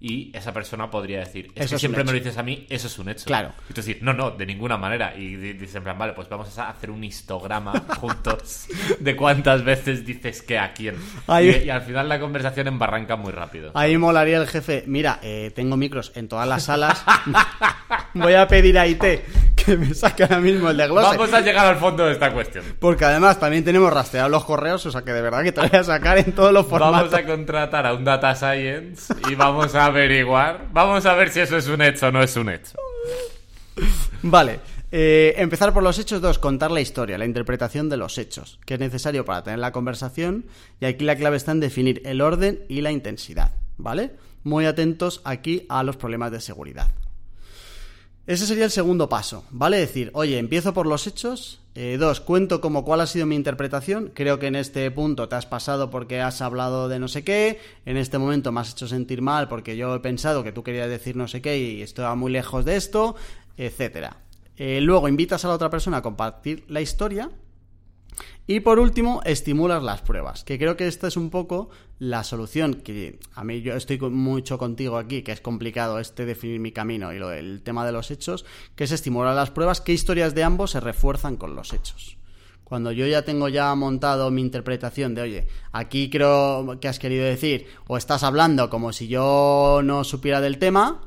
y 0.00 0.30
esa 0.32 0.52
persona 0.52 0.88
podría 0.90 1.20
decir, 1.20 1.50
es 1.54 1.70
que 1.70 1.78
siempre 1.78 2.04
me 2.04 2.12
lo 2.12 2.18
dices 2.18 2.38
a 2.38 2.42
mí, 2.42 2.66
eso 2.68 2.86
es 2.86 2.98
un 2.98 3.08
hecho. 3.08 3.24
Claro. 3.24 3.52
Y 3.68 3.72
tú 3.72 3.80
decir, 3.80 3.98
no, 4.00 4.12
no, 4.12 4.30
de 4.30 4.46
ninguna 4.46 4.76
manera. 4.76 5.16
Y 5.16 5.34
dicen, 5.36 5.82
vale, 5.84 6.12
pues 6.12 6.28
vamos 6.28 6.56
a 6.56 6.70
hacer 6.70 6.90
un 6.90 7.02
histograma 7.02 7.72
juntos 8.00 8.68
de 9.00 9.16
cuántas 9.16 9.64
veces 9.64 10.06
dices 10.06 10.42
que 10.42 10.58
a 10.58 10.72
quién. 10.72 10.96
Y, 11.38 11.70
al 11.70 11.82
final 11.82 12.08
la 12.08 12.18
conversación 12.18 12.66
embarranca 12.68 13.16
muy 13.16 13.32
rápido. 13.32 13.70
Ahí 13.74 13.96
molaría 13.96 14.38
el 14.38 14.46
jefe, 14.46 14.84
mira, 14.86 15.18
eh, 15.22 15.52
tengo 15.54 15.76
micros 15.76 16.12
en 16.14 16.28
todas 16.28 16.48
las 16.48 16.64
salas, 16.64 17.04
voy 18.14 18.34
a 18.34 18.48
pedir 18.48 18.78
a 18.78 18.86
IT 18.86 19.04
que 19.64 19.76
me 19.76 19.94
saque 19.94 20.22
ahora 20.22 20.40
mismo 20.40 20.70
el 20.70 20.76
de 20.76 20.86
glose. 20.86 21.16
Vamos 21.16 21.32
a 21.32 21.40
llegar 21.40 21.66
al 21.66 21.76
fondo 21.76 22.06
de 22.06 22.12
esta 22.12 22.32
cuestión. 22.32 22.64
Porque 22.78 23.04
además 23.04 23.38
también 23.38 23.64
tenemos 23.64 23.92
rastreados 23.92 24.30
los 24.30 24.44
correos, 24.44 24.84
o 24.86 24.90
sea 24.90 25.02
que 25.02 25.12
de 25.12 25.22
verdad 25.22 25.42
que 25.42 25.52
te 25.52 25.60
voy 25.60 25.70
a 25.72 25.84
sacar 25.84 26.18
en 26.18 26.32
todos 26.32 26.52
los 26.52 26.66
formatos. 26.66 27.10
Vamos 27.10 27.14
a 27.14 27.26
contratar 27.26 27.86
a 27.86 27.94
un 27.94 28.04
data 28.04 28.34
science 28.34 29.14
y 29.30 29.34
vamos 29.34 29.74
a 29.74 29.86
averiguar. 29.86 30.66
Vamos 30.72 31.06
a 31.06 31.14
ver 31.14 31.30
si 31.30 31.40
eso 31.40 31.56
es 31.56 31.68
un 31.68 31.82
hecho 31.82 32.08
o 32.08 32.10
no 32.10 32.22
es 32.22 32.36
un 32.36 32.50
hecho. 32.50 32.76
Vale. 34.22 34.60
Eh, 34.90 35.34
empezar 35.36 35.74
por 35.74 35.82
los 35.82 35.98
hechos. 35.98 36.20
Dos, 36.20 36.38
contar 36.38 36.70
la 36.70 36.80
historia, 36.80 37.18
la 37.18 37.26
interpretación 37.26 37.88
de 37.88 37.98
los 37.98 38.16
hechos, 38.16 38.58
que 38.64 38.74
es 38.74 38.80
necesario 38.80 39.24
para 39.24 39.42
tener 39.42 39.58
la 39.58 39.72
conversación. 39.72 40.46
Y 40.80 40.86
aquí 40.86 41.04
la 41.04 41.16
clave 41.16 41.36
está 41.36 41.52
en 41.52 41.60
definir 41.60 42.02
el 42.04 42.20
orden 42.20 42.64
y 42.68 42.80
la 42.80 42.90
intensidad. 42.90 43.52
¿Vale? 43.76 44.12
Muy 44.42 44.66
atentos 44.66 45.20
aquí 45.24 45.66
a 45.68 45.82
los 45.82 45.96
problemas 45.96 46.32
de 46.32 46.40
seguridad. 46.40 46.90
Ese 48.28 48.46
sería 48.46 48.66
el 48.66 48.70
segundo 48.70 49.08
paso, 49.08 49.46
¿vale? 49.48 49.78
Decir, 49.78 50.10
oye, 50.12 50.36
empiezo 50.36 50.74
por 50.74 50.86
los 50.86 51.06
hechos. 51.06 51.62
Eh, 51.74 51.96
dos, 51.98 52.20
cuento 52.20 52.60
como 52.60 52.84
cuál 52.84 53.00
ha 53.00 53.06
sido 53.06 53.24
mi 53.24 53.34
interpretación. 53.34 54.12
Creo 54.14 54.38
que 54.38 54.48
en 54.48 54.54
este 54.54 54.90
punto 54.90 55.30
te 55.30 55.36
has 55.36 55.46
pasado 55.46 55.88
porque 55.88 56.20
has 56.20 56.42
hablado 56.42 56.90
de 56.90 56.98
no 56.98 57.08
sé 57.08 57.24
qué. 57.24 57.58
En 57.86 57.96
este 57.96 58.18
momento 58.18 58.52
me 58.52 58.60
has 58.60 58.72
hecho 58.72 58.86
sentir 58.86 59.22
mal 59.22 59.48
porque 59.48 59.78
yo 59.78 59.94
he 59.94 60.00
pensado 60.00 60.44
que 60.44 60.52
tú 60.52 60.62
querías 60.62 60.90
decir 60.90 61.16
no 61.16 61.26
sé 61.26 61.40
qué 61.40 61.58
y 61.58 61.80
estoy 61.80 62.14
muy 62.18 62.30
lejos 62.30 62.66
de 62.66 62.76
esto, 62.76 63.16
etcétera. 63.56 64.18
Eh, 64.58 64.82
luego 64.82 65.08
invitas 65.08 65.46
a 65.46 65.48
la 65.48 65.54
otra 65.54 65.70
persona 65.70 65.96
a 65.96 66.02
compartir 66.02 66.66
la 66.68 66.82
historia 66.82 67.30
y 68.46 68.60
por 68.60 68.78
último, 68.78 69.20
estimulas 69.24 69.82
las 69.82 70.00
pruebas, 70.00 70.42
que 70.42 70.58
creo 70.58 70.76
que 70.76 70.88
esta 70.88 71.06
es 71.06 71.18
un 71.18 71.28
poco 71.28 71.68
la 71.98 72.24
solución, 72.24 72.74
que 72.74 73.18
a 73.34 73.44
mí 73.44 73.60
yo 73.60 73.74
estoy 73.74 73.98
mucho 73.98 74.56
contigo 74.56 74.96
aquí, 74.96 75.22
que 75.22 75.32
es 75.32 75.42
complicado 75.42 75.98
este 75.98 76.24
definir 76.24 76.58
mi 76.58 76.72
camino 76.72 77.12
y 77.12 77.18
lo, 77.18 77.30
el 77.30 77.62
tema 77.62 77.84
de 77.84 77.92
los 77.92 78.10
hechos, 78.10 78.46
que 78.74 78.84
es 78.84 78.92
estimular 78.92 79.34
las 79.34 79.50
pruebas, 79.50 79.82
qué 79.82 79.92
historias 79.92 80.34
de 80.34 80.44
ambos 80.44 80.70
se 80.70 80.80
refuerzan 80.80 81.36
con 81.36 81.54
los 81.54 81.74
hechos. 81.74 82.16
Cuando 82.64 82.92
yo 82.92 83.06
ya 83.06 83.22
tengo 83.22 83.48
ya 83.48 83.74
montado 83.74 84.30
mi 84.30 84.40
interpretación 84.40 85.14
de, 85.14 85.22
oye, 85.22 85.48
aquí 85.72 86.10
creo 86.10 86.78
que 86.80 86.88
has 86.88 86.98
querido 86.98 87.24
decir, 87.24 87.66
o 87.86 87.96
estás 87.96 88.22
hablando 88.22 88.70
como 88.70 88.92
si 88.92 89.08
yo 89.08 89.80
no 89.84 90.04
supiera 90.04 90.40
del 90.40 90.58
tema, 90.58 91.02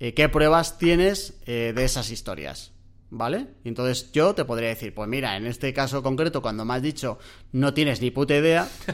eh, 0.00 0.14
qué 0.14 0.28
pruebas 0.28 0.78
tienes 0.78 1.38
eh, 1.46 1.72
de 1.74 1.84
esas 1.84 2.10
historias. 2.10 2.72
¿Vale? 3.10 3.46
Y 3.64 3.68
entonces 3.68 4.12
yo 4.12 4.34
te 4.34 4.44
podría 4.44 4.68
decir, 4.68 4.94
pues 4.94 5.08
mira, 5.08 5.36
en 5.36 5.46
este 5.46 5.72
caso 5.72 6.02
concreto, 6.02 6.42
cuando 6.42 6.64
me 6.64 6.74
has 6.74 6.82
dicho 6.82 7.18
no 7.52 7.72
tienes 7.72 8.02
ni 8.02 8.10
puta 8.10 8.36
idea, 8.36 8.68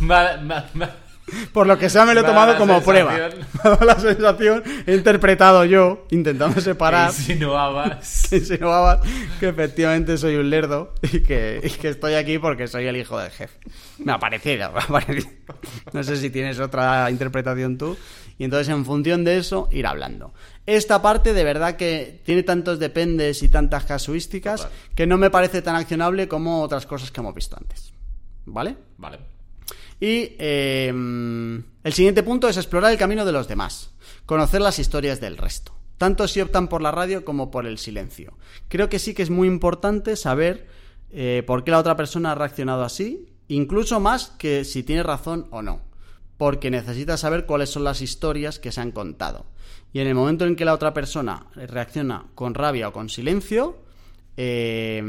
por 1.52 1.66
lo 1.66 1.78
que 1.78 1.88
sea 1.90 2.04
me 2.04 2.14
lo 2.14 2.20
he 2.20 2.24
tomado 2.24 2.56
como 2.56 2.80
sensación- 2.80 3.06
prueba. 3.06 3.28
Me 3.28 3.60
ha 3.62 3.68
dado 3.70 3.84
la 3.86 3.98
sensación, 3.98 4.62
he 4.86 4.94
interpretado 4.94 5.64
yo, 5.64 6.06
intentando 6.10 6.60
separar, 6.60 7.08
insinuabas. 7.16 8.26
que 8.30 8.36
insinuabas 8.36 9.00
que 9.40 9.48
efectivamente 9.48 10.16
soy 10.18 10.36
un 10.36 10.50
lerdo 10.50 10.94
y 11.02 11.20
que, 11.20 11.60
y 11.62 11.70
que 11.70 11.88
estoy 11.88 12.14
aquí 12.14 12.38
porque 12.38 12.66
soy 12.66 12.86
el 12.86 12.96
hijo 12.96 13.18
del 13.18 13.30
jefe. 13.30 13.58
Me 13.98 14.12
ha 14.12 14.18
parecido, 14.18 14.70
me 14.72 14.80
ha 14.80 14.86
parecido. 14.86 15.28
No 15.92 16.02
sé 16.02 16.16
si 16.16 16.30
tienes 16.30 16.58
otra 16.60 17.10
interpretación 17.10 17.78
tú. 17.78 17.96
Y 18.40 18.44
entonces, 18.44 18.68
en 18.68 18.84
función 18.84 19.24
de 19.24 19.38
eso, 19.38 19.68
ir 19.72 19.84
hablando. 19.84 20.32
Esta 20.64 21.02
parte, 21.02 21.32
de 21.32 21.42
verdad 21.42 21.74
que 21.74 22.20
tiene 22.24 22.44
tantos 22.44 22.78
dependes 22.78 23.42
y 23.42 23.48
tantas 23.48 23.84
casuísticas 23.84 24.60
Total. 24.62 24.76
que 24.94 25.06
no 25.08 25.18
me 25.18 25.28
parece 25.28 25.60
tan 25.60 25.74
accionable 25.74 26.28
como 26.28 26.62
otras 26.62 26.86
cosas 26.86 27.10
que 27.10 27.20
hemos 27.20 27.34
visto 27.34 27.56
antes. 27.58 27.92
¿Vale? 28.46 28.76
Vale. 28.96 29.18
Y 30.00 30.36
eh, 30.38 30.88
el 30.88 31.92
siguiente 31.92 32.22
punto 32.22 32.48
es 32.48 32.56
explorar 32.56 32.92
el 32.92 32.98
camino 32.98 33.24
de 33.24 33.32
los 33.32 33.48
demás, 33.48 33.90
conocer 34.26 34.60
las 34.60 34.78
historias 34.78 35.20
del 35.20 35.36
resto, 35.36 35.74
tanto 35.96 36.28
si 36.28 36.40
optan 36.40 36.68
por 36.68 36.82
la 36.82 36.92
radio 36.92 37.24
como 37.24 37.50
por 37.50 37.66
el 37.66 37.78
silencio. 37.78 38.36
Creo 38.68 38.88
que 38.88 38.98
sí 38.98 39.14
que 39.14 39.22
es 39.22 39.30
muy 39.30 39.48
importante 39.48 40.16
saber 40.16 40.68
eh, 41.10 41.42
por 41.46 41.64
qué 41.64 41.70
la 41.70 41.78
otra 41.78 41.96
persona 41.96 42.32
ha 42.32 42.34
reaccionado 42.34 42.84
así, 42.84 43.26
incluso 43.48 43.98
más 43.98 44.34
que 44.38 44.64
si 44.64 44.82
tiene 44.82 45.02
razón 45.02 45.46
o 45.50 45.62
no, 45.62 45.80
porque 46.36 46.70
necesitas 46.70 47.20
saber 47.20 47.46
cuáles 47.46 47.70
son 47.70 47.84
las 47.84 48.00
historias 48.00 48.58
que 48.58 48.70
se 48.70 48.80
han 48.80 48.92
contado. 48.92 49.46
Y 49.92 50.00
en 50.00 50.06
el 50.06 50.14
momento 50.14 50.44
en 50.44 50.54
que 50.54 50.64
la 50.64 50.74
otra 50.74 50.92
persona 50.92 51.46
reacciona 51.54 52.26
con 52.34 52.54
rabia 52.54 52.88
o 52.88 52.92
con 52.92 53.08
silencio, 53.08 53.78
eh, 54.36 55.02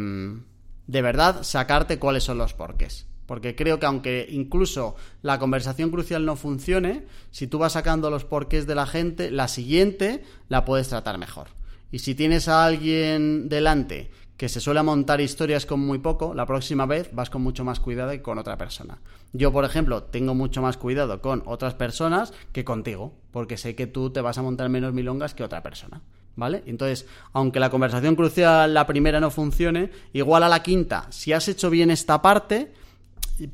de 0.88 1.02
verdad 1.02 1.44
sacarte 1.44 2.00
cuáles 2.00 2.24
son 2.24 2.38
los 2.38 2.54
porqués. 2.54 3.09
Porque 3.30 3.56
creo 3.56 3.80
que 3.80 3.86
aunque 3.86 4.26
incluso 4.32 4.96
la 5.22 5.38
conversación 5.38 5.92
crucial 5.92 6.26
no 6.26 6.36
funcione, 6.36 7.06
si 7.30 7.46
tú 7.46 7.60
vas 7.60 7.74
sacando 7.74 8.10
los 8.10 8.26
porqués 8.26 8.66
de 8.66 8.74
la 8.74 8.88
gente, 8.88 9.30
la 9.30 9.48
siguiente 9.48 10.24
la 10.48 10.66
puedes 10.66 10.90
tratar 10.90 11.20
mejor. 11.20 11.50
Y 11.92 12.00
si 12.00 12.16
tienes 12.16 12.48
a 12.48 12.66
alguien 12.66 13.48
delante 13.48 14.10
que 14.36 14.50
se 14.50 14.60
suele 14.60 14.82
montar 14.82 15.22
historias 15.22 15.68
con 15.68 15.80
muy 15.80 16.00
poco, 16.00 16.34
la 16.34 16.48
próxima 16.48 16.88
vez 16.88 17.12
vas 17.14 17.30
con 17.30 17.44
mucho 17.44 17.64
más 17.64 17.80
cuidado 17.80 18.10
que 18.10 18.24
con 18.24 18.40
otra 18.40 18.58
persona. 18.58 18.98
Yo, 19.32 19.54
por 19.54 19.64
ejemplo, 19.64 20.02
tengo 20.02 20.34
mucho 20.34 20.64
más 20.64 20.78
cuidado 20.78 21.22
con 21.22 21.44
otras 21.46 21.76
personas 21.76 22.34
que 22.52 22.66
contigo, 22.66 23.14
porque 23.30 23.58
sé 23.58 23.76
que 23.76 23.86
tú 23.86 24.10
te 24.10 24.22
vas 24.22 24.40
a 24.40 24.42
montar 24.42 24.70
menos 24.70 24.92
milongas 24.92 25.36
que 25.36 25.44
otra 25.44 25.62
persona. 25.62 26.02
¿Vale? 26.36 26.64
Entonces, 26.66 27.06
aunque 27.34 27.60
la 27.60 27.70
conversación 27.70 28.16
crucial, 28.16 28.74
la 28.74 28.88
primera 28.88 29.20
no 29.20 29.30
funcione, 29.30 29.92
igual 30.14 30.42
a 30.42 30.50
la 30.50 30.64
quinta, 30.64 31.06
si 31.12 31.32
has 31.32 31.48
hecho 31.48 31.70
bien 31.70 31.92
esta 31.92 32.24
parte, 32.24 32.72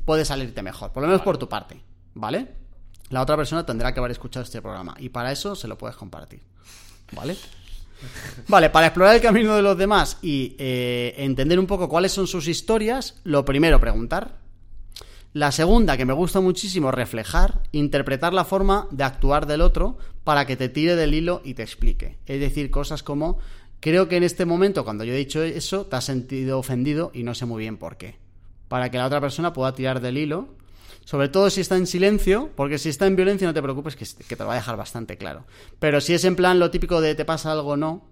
puede 0.04 0.24
salirte 0.24 0.62
mejor, 0.62 0.92
por 0.92 1.02
lo 1.02 1.08
menos 1.08 1.22
por 1.22 1.38
tu 1.38 1.48
parte, 1.48 1.80
¿vale? 2.14 2.48
La 3.10 3.22
otra 3.22 3.36
persona 3.36 3.64
tendrá 3.64 3.92
que 3.92 4.00
haber 4.00 4.10
escuchado 4.10 4.44
este 4.44 4.60
programa 4.60 4.96
y 4.98 5.10
para 5.10 5.30
eso 5.32 5.54
se 5.54 5.68
lo 5.68 5.78
puedes 5.78 5.96
compartir, 5.96 6.42
¿vale? 7.12 7.36
Vale, 8.48 8.68
para 8.68 8.88
explorar 8.88 9.14
el 9.14 9.22
camino 9.22 9.56
de 9.56 9.62
los 9.62 9.78
demás 9.78 10.18
y 10.20 10.54
eh, 10.58 11.14
entender 11.16 11.58
un 11.58 11.66
poco 11.66 11.88
cuáles 11.88 12.12
son 12.12 12.26
sus 12.26 12.46
historias, 12.46 13.20
lo 13.24 13.46
primero, 13.46 13.80
preguntar. 13.80 14.38
La 15.32 15.52
segunda, 15.52 15.96
que 15.96 16.04
me 16.04 16.12
gusta 16.12 16.40
muchísimo, 16.40 16.90
reflejar, 16.90 17.62
interpretar 17.72 18.32
la 18.32 18.44
forma 18.44 18.88
de 18.90 19.04
actuar 19.04 19.46
del 19.46 19.60
otro 19.60 19.98
para 20.24 20.46
que 20.46 20.56
te 20.56 20.68
tire 20.68 20.96
del 20.96 21.14
hilo 21.14 21.42
y 21.44 21.54
te 21.54 21.62
explique. 21.62 22.18
Es 22.26 22.40
decir, 22.40 22.70
cosas 22.70 23.02
como, 23.02 23.38
creo 23.80 24.08
que 24.08 24.16
en 24.16 24.22
este 24.22 24.46
momento, 24.46 24.84
cuando 24.84 25.04
yo 25.04 25.12
he 25.12 25.18
dicho 25.18 25.42
eso, 25.42 25.86
te 25.86 25.96
has 25.96 26.04
sentido 26.04 26.58
ofendido 26.58 27.10
y 27.12 27.22
no 27.22 27.34
sé 27.34 27.44
muy 27.44 27.60
bien 27.60 27.76
por 27.76 27.96
qué. 27.96 28.16
Para 28.68 28.90
que 28.90 28.98
la 28.98 29.06
otra 29.06 29.20
persona 29.20 29.52
pueda 29.52 29.74
tirar 29.74 30.00
del 30.00 30.18
hilo. 30.18 30.54
Sobre 31.04 31.28
todo 31.28 31.50
si 31.50 31.60
está 31.60 31.76
en 31.76 31.86
silencio, 31.86 32.50
porque 32.56 32.78
si 32.78 32.88
está 32.88 33.06
en 33.06 33.14
violencia 33.14 33.46
no 33.46 33.54
te 33.54 33.62
preocupes 33.62 33.94
que, 33.94 34.04
te 34.04 34.42
lo 34.42 34.46
va 34.46 34.54
a 34.54 34.56
dejar 34.56 34.76
bastante 34.76 35.16
claro. 35.16 35.46
Pero 35.78 36.00
si 36.00 36.14
es 36.14 36.24
en 36.24 36.34
plan 36.34 36.58
lo 36.58 36.70
típico 36.70 37.00
de 37.00 37.14
te 37.14 37.24
pasa 37.24 37.52
algo 37.52 37.70
o 37.70 37.76
no, 37.76 38.08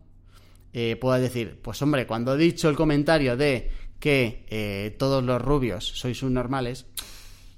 eh, 0.72 0.98
decir, 1.20 1.60
pues 1.60 1.82
hombre, 1.82 2.06
cuando 2.06 2.34
he 2.34 2.38
dicho 2.38 2.68
el 2.68 2.76
comentario 2.76 3.36
de 3.36 3.70
que 3.98 4.44
eh, 4.48 4.94
todos 4.98 5.24
los 5.24 5.42
rubios 5.42 5.84
sois 5.84 6.18
subnormales, 6.18 6.86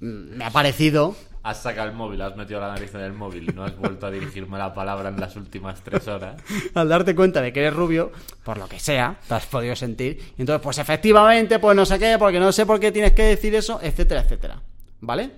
mm, 0.00 0.36
me 0.36 0.44
ha 0.44 0.50
parecido 0.50 1.16
Has 1.46 1.62
sacado 1.62 1.88
el 1.88 1.94
móvil, 1.94 2.20
has 2.22 2.34
metido 2.34 2.58
la 2.58 2.70
nariz 2.70 2.92
en 2.92 3.02
el 3.02 3.12
móvil 3.12 3.48
y 3.48 3.54
no 3.54 3.62
has 3.62 3.76
vuelto 3.76 4.06
a 4.06 4.10
dirigirme 4.10 4.58
la 4.58 4.74
palabra 4.74 5.10
en 5.10 5.20
las 5.20 5.36
últimas 5.36 5.80
tres 5.80 6.08
horas. 6.08 6.42
al 6.74 6.88
darte 6.88 7.14
cuenta 7.14 7.40
de 7.40 7.52
que 7.52 7.60
eres 7.60 7.72
rubio, 7.72 8.10
por 8.42 8.58
lo 8.58 8.66
que 8.66 8.80
sea, 8.80 9.20
te 9.28 9.34
has 9.34 9.46
podido 9.46 9.76
sentir. 9.76 10.32
Y 10.36 10.42
entonces, 10.42 10.60
pues 10.60 10.78
efectivamente, 10.78 11.60
pues 11.60 11.76
no 11.76 11.86
sé 11.86 12.00
qué, 12.00 12.16
porque 12.18 12.40
no 12.40 12.50
sé 12.50 12.66
por 12.66 12.80
qué 12.80 12.90
tienes 12.90 13.12
que 13.12 13.22
decir 13.22 13.54
eso, 13.54 13.78
etcétera, 13.80 14.22
etcétera. 14.22 14.60
¿Vale? 15.00 15.30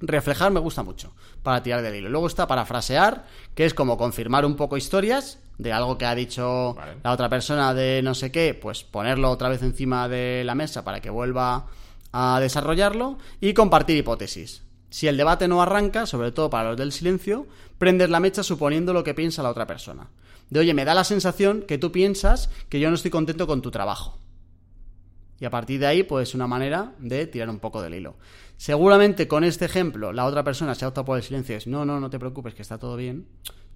Reflejar 0.00 0.52
me 0.52 0.60
gusta 0.60 0.82
mucho 0.82 1.14
para 1.42 1.62
tirar 1.62 1.80
del 1.80 1.94
hilo. 1.94 2.10
Luego 2.10 2.26
está 2.26 2.46
parafrasear, 2.46 3.24
que 3.54 3.64
es 3.64 3.72
como 3.72 3.96
confirmar 3.96 4.44
un 4.44 4.56
poco 4.56 4.76
historias 4.76 5.38
de 5.56 5.72
algo 5.72 5.96
que 5.96 6.04
ha 6.04 6.14
dicho 6.14 6.74
Vale. 6.74 6.96
la 7.02 7.10
otra 7.10 7.30
persona 7.30 7.72
de 7.72 8.02
no 8.02 8.14
sé 8.14 8.30
qué, 8.30 8.52
pues 8.52 8.84
ponerlo 8.84 9.30
otra 9.30 9.48
vez 9.48 9.62
encima 9.62 10.10
de 10.10 10.42
la 10.44 10.54
mesa 10.54 10.84
para 10.84 11.00
que 11.00 11.08
vuelva 11.08 11.68
a 12.12 12.38
desarrollarlo 12.38 13.16
y 13.40 13.54
compartir 13.54 13.96
hipótesis. 13.96 14.63
Si 14.94 15.08
el 15.08 15.16
debate 15.16 15.48
no 15.48 15.60
arranca, 15.60 16.06
sobre 16.06 16.30
todo 16.30 16.48
para 16.48 16.68
los 16.68 16.76
del 16.76 16.92
silencio, 16.92 17.48
prendes 17.78 18.08
la 18.10 18.20
mecha 18.20 18.44
suponiendo 18.44 18.92
lo 18.92 19.02
que 19.02 19.12
piensa 19.12 19.42
la 19.42 19.50
otra 19.50 19.66
persona. 19.66 20.08
De 20.50 20.60
oye, 20.60 20.72
me 20.72 20.84
da 20.84 20.94
la 20.94 21.02
sensación 21.02 21.62
que 21.62 21.78
tú 21.78 21.90
piensas 21.90 22.48
que 22.68 22.78
yo 22.78 22.90
no 22.90 22.94
estoy 22.94 23.10
contento 23.10 23.48
con 23.48 23.60
tu 23.60 23.72
trabajo. 23.72 24.20
Y 25.40 25.46
a 25.46 25.50
partir 25.50 25.80
de 25.80 25.86
ahí, 25.86 26.04
pues 26.04 26.36
una 26.36 26.46
manera 26.46 26.92
de 27.00 27.26
tirar 27.26 27.50
un 27.50 27.58
poco 27.58 27.82
del 27.82 27.94
hilo. 27.94 28.14
Seguramente 28.56 29.26
con 29.26 29.42
este 29.42 29.64
ejemplo, 29.64 30.12
la 30.12 30.26
otra 30.26 30.44
persona 30.44 30.76
se 30.76 30.84
ha 30.84 30.88
optado 30.88 31.06
por 31.06 31.16
el 31.16 31.24
silencio 31.24 31.56
y 31.56 31.58
es, 31.58 31.66
no, 31.66 31.84
no, 31.84 31.98
no 31.98 32.08
te 32.08 32.20
preocupes, 32.20 32.54
que 32.54 32.62
está 32.62 32.78
todo 32.78 32.94
bien. 32.94 33.26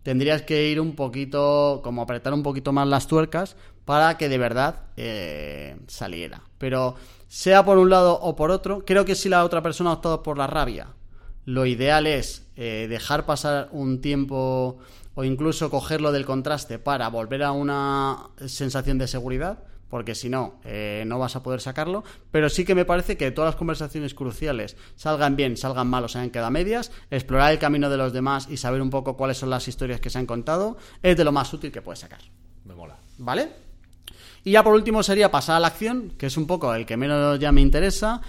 Tendrías 0.05 0.43
que 0.43 0.71
ir 0.71 0.81
un 0.81 0.95
poquito, 0.95 1.81
como 1.83 2.03
apretar 2.03 2.33
un 2.33 2.45
poquito 2.45 2.73
más 2.73 2.87
las 2.87 3.09
tuercas 3.09 3.57
para 3.85 4.17
que 4.19 4.29
de 4.29 4.39
verdad 4.39 4.83
eh, 4.97 5.79
saliera. 5.89 6.43
Pero 6.59 6.95
sea 7.27 7.65
por 7.65 7.77
un 7.77 7.91
lado 7.91 8.21
o 8.21 8.37
por 8.37 8.53
otro, 8.53 8.85
creo 8.87 9.05
que 9.05 9.17
si 9.17 9.29
la 9.29 9.45
otra 9.45 9.65
persona 9.65 9.91
ha 9.91 9.95
optado 9.95 10.23
por 10.23 10.39
la 10.39 10.47
rabia, 10.47 10.95
lo 11.49 11.65
ideal 11.65 12.07
es 12.07 12.47
eh, 12.57 12.89
dejar 12.91 13.25
pasar 13.25 13.71
un 13.73 14.03
tiempo 14.03 14.77
o 15.15 15.25
incluso 15.25 15.71
cogerlo 15.71 16.13
del 16.13 16.27
contraste 16.27 16.79
para 16.79 17.09
volver 17.09 17.43
a 17.43 17.53
una 17.53 18.29
sensación 18.45 18.99
de 18.99 19.09
seguridad, 19.09 19.61
porque 19.89 20.15
si 20.15 20.29
no, 20.29 20.61
eh, 20.65 21.05
no 21.07 21.19
vas 21.19 21.37
a 21.37 21.43
poder 21.43 21.63
sacarlo. 21.63 22.05
Pero 22.31 22.51
sí 22.51 22.67
que 22.67 22.75
me 22.75 22.85
parece 22.85 23.17
que 23.17 23.31
todas 23.31 23.49
las 23.49 23.57
conversaciones 23.57 24.13
cruciales, 24.13 24.77
salgan 24.95 25.37
bien, 25.37 25.57
salgan 25.57 25.87
mal 25.89 26.05
o 26.05 26.09
se 26.09 26.19
hayan 26.19 26.29
quedado 26.29 26.49
a 26.49 26.51
medias, 26.51 26.93
explorar 27.11 27.51
el 27.51 27.59
camino 27.59 27.89
de 27.89 27.97
los 27.97 28.13
demás 28.13 28.47
y 28.51 28.59
saber 28.59 28.83
un 28.83 28.91
poco 28.91 29.17
cuáles 29.17 29.39
son 29.39 29.49
las 29.49 29.69
historias 29.69 30.01
que 30.01 30.11
se 30.11 30.19
han 30.19 30.27
contado, 30.27 30.77
es 31.03 31.17
de 31.17 31.25
lo 31.25 31.33
más 31.33 31.51
útil 31.55 31.73
que 31.73 31.81
puedes 31.81 32.01
sacar. 32.01 32.21
Me 32.67 32.75
mola. 32.75 32.99
¿Vale? 33.17 33.49
Y 34.45 34.53
ya 34.53 34.63
por 34.63 34.75
último 34.75 35.03
sería 35.03 35.31
pasar 35.31 35.57
a 35.57 35.61
la 35.61 35.69
acción, 35.69 36.13
que 36.19 36.27
es 36.27 36.37
un 36.37 36.47
poco 36.47 36.75
el 36.75 36.85
que 36.85 36.99
menos 36.99 37.39
ya 37.39 37.53
me 37.53 37.63
interesa, 37.63 38.21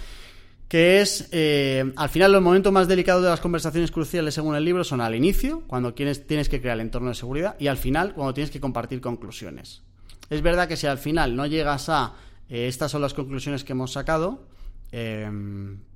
que 0.69 1.01
es, 1.01 1.27
eh, 1.31 1.91
al 1.95 2.09
final, 2.09 2.31
los 2.31 2.43
momentos 2.43 2.71
más 2.71 2.87
delicados 2.87 3.23
de 3.23 3.29
las 3.29 3.41
conversaciones 3.41 3.91
cruciales 3.91 4.35
según 4.35 4.55
el 4.55 4.63
libro 4.63 4.83
son 4.83 5.01
al 5.01 5.15
inicio, 5.15 5.63
cuando 5.65 5.95
tienes, 5.95 6.25
tienes 6.27 6.47
que 6.47 6.61
crear 6.61 6.75
el 6.75 6.81
entorno 6.81 7.09
de 7.09 7.15
seguridad, 7.15 7.55
y 7.59 7.67
al 7.67 7.77
final, 7.77 8.13
cuando 8.13 8.35
tienes 8.35 8.51
que 8.51 8.61
compartir 8.61 9.01
conclusiones. 9.01 9.81
Es 10.29 10.43
verdad 10.43 10.67
que 10.67 10.77
si 10.77 10.85
al 10.85 10.99
final 10.99 11.35
no 11.35 11.47
llegas 11.47 11.89
a 11.89 12.13
eh, 12.49 12.67
estas 12.67 12.91
son 12.91 13.01
las 13.01 13.15
conclusiones 13.15 13.63
que 13.63 13.73
hemos 13.73 13.91
sacado, 13.91 14.43
eh, 14.91 15.27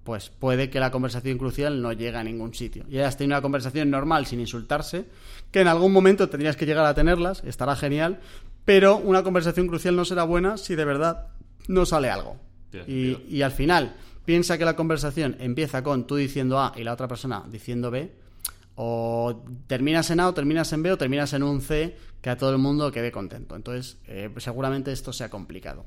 pues 0.03 0.29
puede 0.29 0.71
que 0.71 0.79
la 0.79 0.89
conversación 0.89 1.37
crucial 1.37 1.79
no 1.79 1.93
llegue 1.93 2.17
a 2.17 2.23
ningún 2.23 2.55
sitio. 2.55 2.83
Y 2.89 2.97
hayas 2.97 3.15
tenido 3.15 3.35
una 3.35 3.41
conversación 3.43 3.91
normal 3.91 4.25
sin 4.25 4.39
insultarse, 4.39 5.05
que 5.51 5.61
en 5.61 5.67
algún 5.67 5.91
momento 5.91 6.29
tendrías 6.29 6.55
que 6.55 6.65
llegar 6.65 6.85
a 6.85 6.95
tenerlas, 6.95 7.43
estará 7.43 7.75
genial, 7.75 8.21
pero 8.65 8.97
una 8.97 9.21
conversación 9.21 9.67
crucial 9.67 9.95
no 9.95 10.03
será 10.03 10.23
buena 10.23 10.57
si 10.57 10.73
de 10.73 10.85
verdad 10.85 11.27
no 11.67 11.85
sale 11.85 12.09
algo. 12.09 12.37
Y 12.87 13.43
al 13.43 13.51
final, 13.51 13.95
piensa 14.25 14.57
que 14.57 14.65
la 14.65 14.75
conversación 14.75 15.35
empieza 15.39 15.83
con 15.83 16.07
tú 16.07 16.15
diciendo 16.15 16.59
A 16.59 16.73
y 16.75 16.83
la 16.83 16.93
otra 16.93 17.07
persona 17.07 17.43
diciendo 17.49 17.91
B, 17.91 18.11
o 18.75 19.43
terminas 19.67 20.09
en 20.09 20.19
A, 20.19 20.27
o 20.27 20.33
terminas 20.33 20.71
en 20.73 20.81
B, 20.83 20.91
o 20.91 20.97
terminas 20.97 21.33
en 21.33 21.43
un 21.43 21.61
C, 21.61 21.95
que 22.21 22.29
a 22.29 22.37
todo 22.37 22.51
el 22.51 22.57
mundo 22.57 22.91
quede 22.91 23.11
contento. 23.11 23.55
Entonces, 23.55 23.97
eh, 24.07 24.29
seguramente 24.37 24.91
esto 24.91 25.13
sea 25.13 25.29
complicado 25.29 25.85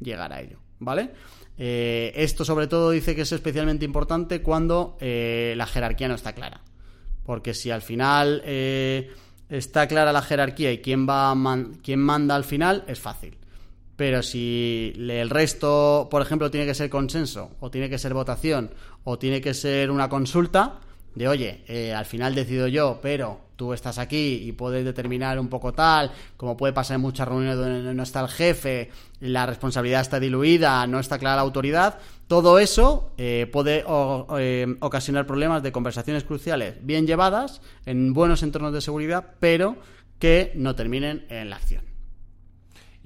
llegar 0.00 0.32
a 0.32 0.40
ello, 0.40 0.58
¿vale? 0.78 1.12
Eh, 1.56 2.12
esto 2.16 2.44
sobre 2.44 2.66
todo 2.66 2.90
dice 2.90 3.14
que 3.14 3.22
es 3.22 3.32
especialmente 3.32 3.84
importante 3.86 4.42
cuando 4.42 4.98
eh, 5.00 5.54
la 5.56 5.66
jerarquía 5.66 6.08
no 6.08 6.14
está 6.14 6.34
clara. 6.34 6.60
Porque 7.24 7.54
si 7.54 7.70
al 7.70 7.82
final 7.82 8.42
está 9.48 9.88
clara 9.88 10.12
la 10.12 10.22
jerarquía 10.22 10.70
y 10.72 10.78
quién, 10.78 11.08
va 11.08 11.34
man- 11.34 11.78
quién 11.82 11.98
manda 11.98 12.36
al 12.36 12.44
final, 12.44 12.84
es 12.86 13.00
fácil. 13.00 13.36
Pero 13.96 14.22
si 14.22 14.92
el 14.96 15.30
resto, 15.30 16.08
por 16.10 16.20
ejemplo, 16.20 16.50
tiene 16.50 16.66
que 16.66 16.74
ser 16.74 16.90
consenso, 16.90 17.52
o 17.60 17.70
tiene 17.70 17.88
que 17.88 17.98
ser 17.98 18.12
votación, 18.12 18.70
o 19.04 19.18
tiene 19.18 19.40
que 19.40 19.54
ser 19.54 19.90
una 19.90 20.08
consulta, 20.08 20.80
de 21.14 21.28
oye, 21.28 21.64
eh, 21.66 21.94
al 21.94 22.04
final 22.04 22.34
decido 22.34 22.68
yo, 22.68 23.00
pero 23.02 23.40
tú 23.56 23.72
estás 23.72 23.96
aquí 23.96 24.42
y 24.44 24.52
puedes 24.52 24.84
determinar 24.84 25.40
un 25.40 25.48
poco 25.48 25.72
tal, 25.72 26.12
como 26.36 26.58
puede 26.58 26.74
pasar 26.74 26.96
en 26.96 27.00
muchas 27.00 27.26
reuniones 27.26 27.56
donde 27.56 27.94
no 27.94 28.02
está 28.02 28.20
el 28.20 28.28
jefe, 28.28 28.90
la 29.20 29.46
responsabilidad 29.46 30.02
está 30.02 30.20
diluida, 30.20 30.86
no 30.86 31.00
está 31.00 31.18
clara 31.18 31.36
la 31.36 31.42
autoridad, 31.42 31.98
todo 32.26 32.58
eso 32.58 33.12
eh, 33.16 33.48
puede 33.50 33.82
eh, 34.38 34.76
ocasionar 34.80 35.26
problemas 35.26 35.62
de 35.62 35.72
conversaciones 35.72 36.24
cruciales 36.24 36.76
bien 36.84 37.06
llevadas, 37.06 37.62
en 37.86 38.12
buenos 38.12 38.42
entornos 38.42 38.74
de 38.74 38.82
seguridad, 38.82 39.32
pero 39.40 39.76
que 40.18 40.52
no 40.54 40.74
terminen 40.74 41.24
en 41.30 41.48
la 41.48 41.56
acción. 41.56 41.95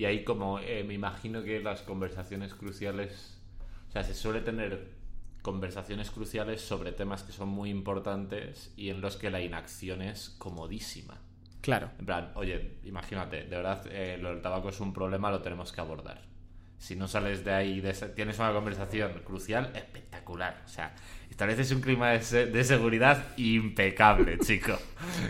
Y 0.01 0.07
ahí 0.07 0.25
como 0.25 0.59
eh, 0.61 0.83
me 0.83 0.95
imagino 0.95 1.43
que 1.45 1.61
las 1.61 1.83
conversaciones 1.83 2.55
cruciales, 2.55 3.39
o 3.91 3.93
sea, 3.93 4.03
se 4.03 4.15
suele 4.15 4.41
tener 4.41 4.87
conversaciones 5.43 6.11
cruciales 6.11 6.63
sobre 6.63 6.93
temas 6.93 7.23
que 7.23 7.33
son 7.33 7.51
muy 7.51 7.69
importantes 7.69 8.73
y 8.79 8.89
en 8.89 9.03
los 9.03 9.19
que 9.19 9.29
la 9.29 9.43
inacción 9.43 10.01
es 10.01 10.31
comodísima. 10.39 11.19
Claro. 11.61 11.91
En 11.99 12.07
plan, 12.07 12.33
oye, 12.35 12.77
imagínate, 12.85 13.43
de 13.43 13.57
verdad, 13.57 13.87
eh, 13.91 14.17
lo 14.19 14.31
del 14.31 14.41
tabaco 14.41 14.71
es 14.71 14.81
un 14.81 14.95
problema, 14.95 15.31
lo 15.31 15.43
tenemos 15.43 15.71
que 15.71 15.83
abordar. 15.83 16.23
Si 16.79 16.97
no 16.97 17.07
sales 17.07 17.45
de 17.45 17.53
ahí, 17.53 17.83
de 17.83 17.91
esa- 17.91 18.15
tienes 18.15 18.39
una 18.39 18.55
conversación 18.55 19.13
crucial, 19.27 19.71
espectacular. 19.75 20.63
O 20.65 20.69
sea, 20.71 20.95
estableces 21.29 21.73
un 21.73 21.83
clima 21.83 22.09
de, 22.13 22.23
se- 22.23 22.47
de 22.47 22.65
seguridad 22.65 23.23
impecable, 23.37 24.39
chico. 24.47 24.79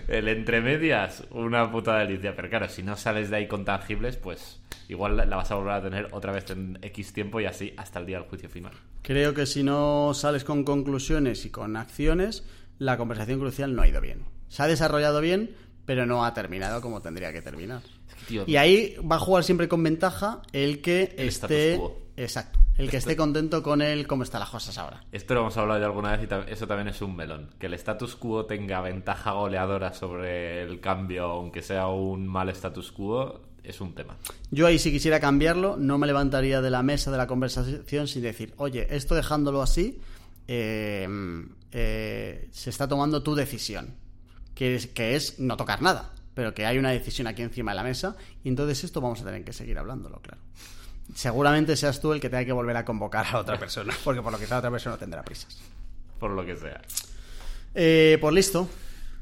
El 0.07 0.29
entre 0.29 0.61
medias, 0.61 1.25
una 1.31 1.69
puta 1.73 1.99
delicia. 1.99 2.37
Pero 2.37 2.49
claro, 2.49 2.69
si 2.69 2.85
no 2.85 2.97
sales 2.97 3.31
de 3.31 3.37
ahí 3.39 3.49
con 3.49 3.65
tangibles, 3.65 4.17
pues 4.17 4.60
igual 4.91 5.17
la- 5.17 5.25
la 5.25 5.37
vas 5.37 5.51
a 5.51 5.55
volver 5.55 5.73
a 5.73 5.83
tener 5.83 6.09
otra 6.13 6.33
vez 6.33 6.51
en 6.51 6.79
X 6.83 7.13
tiempo 7.13 7.41
y 7.41 7.47
así 7.47 7.73
hasta 7.77 7.99
el 7.99 8.07
día 8.07 8.19
del 8.19 8.29
juicio 8.29 8.49
final. 8.49 8.73
Creo 9.03 9.33
que 9.35 9.47
si 9.47 9.63
no 9.63 10.13
sales 10.15 10.45
con 10.45 10.65
conclusiones 10.65 11.45
y 11.47 11.51
con 11.51 11.77
acciones, 11.77 12.45
la 12.79 12.97
conversación 12.97 13.39
crucial 13.41 13.75
no 13.75 13.83
ha 13.83 13.89
ido 13.89 14.01
bien. 14.01 14.25
Se 14.49 14.63
ha 14.63 14.67
desarrollado 14.67 15.21
bien, 15.21 15.55
pero 15.87 16.07
no 16.07 16.25
ha 16.25 16.35
terminado 16.35 16.81
como 16.81 17.01
tendría 17.03 17.33
que 17.33 17.43
terminar. 17.43 17.83
Es 18.09 18.15
que, 18.15 18.25
tío, 18.27 18.45
Y 18.47 18.57
ahí 18.57 18.97
va 19.11 19.17
a 19.17 19.21
jugar 19.21 19.45
siempre 19.45 19.69
con 19.69 19.83
ventaja 19.83 20.43
el 20.53 20.81
que 20.83 21.15
El 21.17 21.29
esté. 21.29 21.81
Exacto. 22.17 22.59
El 22.77 22.89
que 22.91 22.97
esté 22.97 23.15
contento 23.15 23.63
con 23.63 23.83
el 23.83 24.07
cómo 24.07 24.23
están 24.23 24.41
las 24.41 24.49
cosas 24.49 24.79
ahora. 24.79 25.05
Esto 25.13 25.35
lo 25.35 25.41
hemos 25.41 25.57
hablado 25.59 25.81
ya 25.81 25.87
alguna 25.87 26.17
vez 26.17 26.27
y 26.49 26.51
eso 26.53 26.67
también 26.67 26.89
es 26.89 27.03
un 27.03 27.15
melón. 27.15 27.51
Que 27.59 27.67
el 27.67 27.75
status 27.75 28.17
quo 28.17 28.47
tenga 28.47 28.81
ventaja 28.81 29.33
goleadora 29.33 29.93
sobre 29.93 30.63
el 30.63 30.81
cambio, 30.81 31.25
aunque 31.27 31.61
sea 31.61 31.89
un 31.89 32.27
mal 32.27 32.49
status 32.49 32.91
quo, 32.93 33.43
es 33.65 33.81
un 33.81 33.95
tema. 33.95 34.17
Yo 34.51 34.67
ahí 34.67 34.79
si 34.79 34.91
quisiera 34.91 35.21
cambiarlo, 35.21 35.77
no 35.77 35.99
me 35.99 36.07
levantaría 36.07 36.61
de 36.61 36.71
la 36.71 36.83
mesa 36.83 37.11
de 37.11 37.17
la 37.19 37.27
conversación 37.27 38.09
sin 38.09 38.23
decir, 38.23 38.55
oye, 38.57 38.87
esto 38.95 39.15
dejándolo 39.15 39.63
así, 39.63 40.01
eh, 40.49 41.09
eh, 41.73 42.49
se 42.53 42.71
está 42.71 42.89
tomando 42.89 43.23
tu 43.23 43.35
decisión, 43.35 43.95
que 44.55 44.75
es, 44.75 44.87
que 44.89 45.15
es 45.17 45.39
no 45.39 45.57
tocar 45.57 45.83
nada, 45.83 46.13
pero 46.35 46.55
que 46.55 46.67
hay 46.67 46.79
una 46.79 46.91
decisión 46.91 47.27
aquí 47.27 47.43
encima 47.43 47.73
de 47.73 47.77
la 47.77 47.83
mesa, 47.85 48.17
y 48.43 48.49
entonces 48.49 48.83
esto 48.85 49.01
vamos 49.01 49.21
a 49.21 49.25
tener 49.25 49.45
que 49.45 49.53
seguir 49.53 49.79
hablándolo, 49.79 50.21
claro. 50.21 50.41
Seguramente 51.15 51.77
seas 51.77 52.01
tú 52.01 52.13
el 52.13 52.21
que 52.21 52.31
tenga 52.31 52.45
que 52.45 52.53
volver 52.53 52.77
a 52.77 52.85
convocar 52.85 53.27
a 53.33 53.39
otra 53.39 53.59
persona, 53.59 53.93
porque 54.05 54.23
por 54.23 54.33
lo 54.33 54.39
que 54.39 54.47
sea 54.47 54.59
otra 54.59 54.71
persona 54.71 54.97
tendrá 54.97 55.23
prisas. 55.23 55.59
Por 56.19 56.31
lo 56.33 56.45
que 56.45 56.57
sea. 56.57 56.81
Eh, 57.75 58.19
pues 58.21 58.35
listo, 58.35 58.69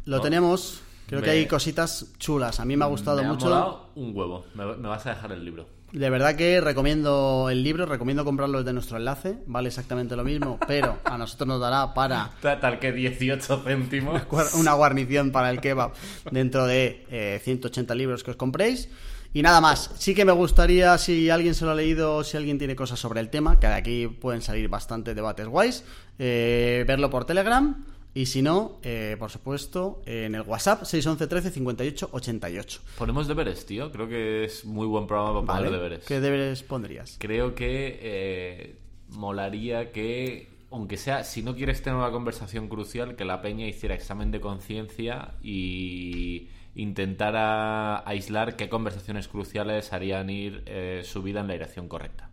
lo 0.04 0.16
No. 0.16 0.22
tenemos. 0.22 0.80
Creo 1.08 1.20
que 1.20 1.26
Me- 1.30 1.32
hay 1.32 1.46
cositas 1.46 2.12
chulas. 2.18 2.60
A 2.60 2.64
mí 2.64 2.76
me 2.76 2.84
ha 2.84 2.88
gustado 2.88 3.22
me 3.22 3.28
mucho. 3.28 3.46
Ha 3.46 3.48
molado 3.50 3.90
un 3.96 4.16
huevo. 4.16 4.44
Me, 4.54 4.64
me 4.76 4.86
vas 4.88 5.04
a 5.06 5.10
dejar 5.10 5.32
el 5.32 5.44
libro. 5.44 5.66
De 5.90 6.10
verdad 6.10 6.36
que 6.36 6.60
recomiendo 6.60 7.48
el 7.50 7.64
libro, 7.64 7.86
recomiendo 7.86 8.22
comprarlo 8.22 8.58
desde 8.58 8.74
nuestro 8.74 8.98
enlace, 8.98 9.38
vale 9.46 9.68
exactamente 9.68 10.14
lo 10.16 10.22
mismo, 10.22 10.58
pero 10.66 10.98
a 11.02 11.16
nosotros 11.16 11.48
nos 11.48 11.60
dará 11.60 11.94
para 11.94 12.30
Ta- 12.42 12.60
Tal 12.60 12.78
que 12.78 12.92
18 12.92 13.62
céntimos. 13.64 14.20
una 14.54 14.74
guarnición 14.74 15.32
para 15.32 15.50
el 15.50 15.62
kebab 15.62 15.92
dentro 16.30 16.66
de 16.66 17.06
eh, 17.10 17.40
180 17.42 17.94
libros 17.94 18.22
que 18.22 18.32
os 18.32 18.36
compréis. 18.36 18.90
Y 19.32 19.40
nada 19.42 19.60
más, 19.62 19.90
sí 19.98 20.14
que 20.14 20.26
me 20.26 20.32
gustaría, 20.32 20.96
si 20.98 21.30
alguien 21.30 21.54
se 21.54 21.64
lo 21.64 21.70
ha 21.70 21.74
leído, 21.74 22.22
si 22.24 22.36
alguien 22.36 22.58
tiene 22.58 22.76
cosas 22.76 22.98
sobre 22.98 23.20
el 23.20 23.28
tema, 23.30 23.58
que 23.60 23.66
de 23.66 23.74
aquí 23.74 24.06
pueden 24.08 24.40
salir 24.42 24.68
bastante 24.68 25.14
debates 25.14 25.46
guays, 25.48 25.84
eh, 26.18 26.84
verlo 26.86 27.08
por 27.10 27.24
Telegram. 27.24 27.84
Y 28.14 28.26
si 28.26 28.42
no, 28.42 28.78
eh, 28.82 29.16
por 29.18 29.30
supuesto, 29.30 30.02
en 30.06 30.34
el 30.34 30.42
WhatsApp 30.42 30.84
611 30.84 31.26
13 31.26 31.50
58 31.50 32.08
88. 32.12 32.80
Ponemos 32.96 33.28
deberes, 33.28 33.66
tío. 33.66 33.92
Creo 33.92 34.08
que 34.08 34.44
es 34.44 34.64
muy 34.64 34.86
buen 34.86 35.06
programa 35.06 35.44
para 35.44 35.60
¿Vale? 35.60 35.66
poner 35.66 35.80
deberes. 35.80 36.06
¿Qué 36.06 36.20
deberes 36.20 36.62
pondrías? 36.62 37.16
Creo 37.20 37.54
que 37.54 37.98
eh, 38.02 38.76
molaría 39.10 39.92
que, 39.92 40.48
aunque 40.70 40.96
sea, 40.96 41.22
si 41.22 41.42
no 41.42 41.54
quieres 41.54 41.82
tener 41.82 41.98
una 41.98 42.10
conversación 42.10 42.68
crucial, 42.68 43.14
que 43.14 43.24
la 43.24 43.42
peña 43.42 43.66
hiciera 43.66 43.94
examen 43.94 44.30
de 44.30 44.40
conciencia 44.40 45.34
y 45.42 46.48
intentara 46.74 48.08
aislar 48.08 48.56
qué 48.56 48.68
conversaciones 48.68 49.28
cruciales 49.28 49.92
harían 49.92 50.30
ir 50.30 50.62
eh, 50.66 51.02
su 51.04 51.22
vida 51.22 51.40
en 51.40 51.48
la 51.48 51.52
dirección 51.52 51.88
correcta. 51.88 52.30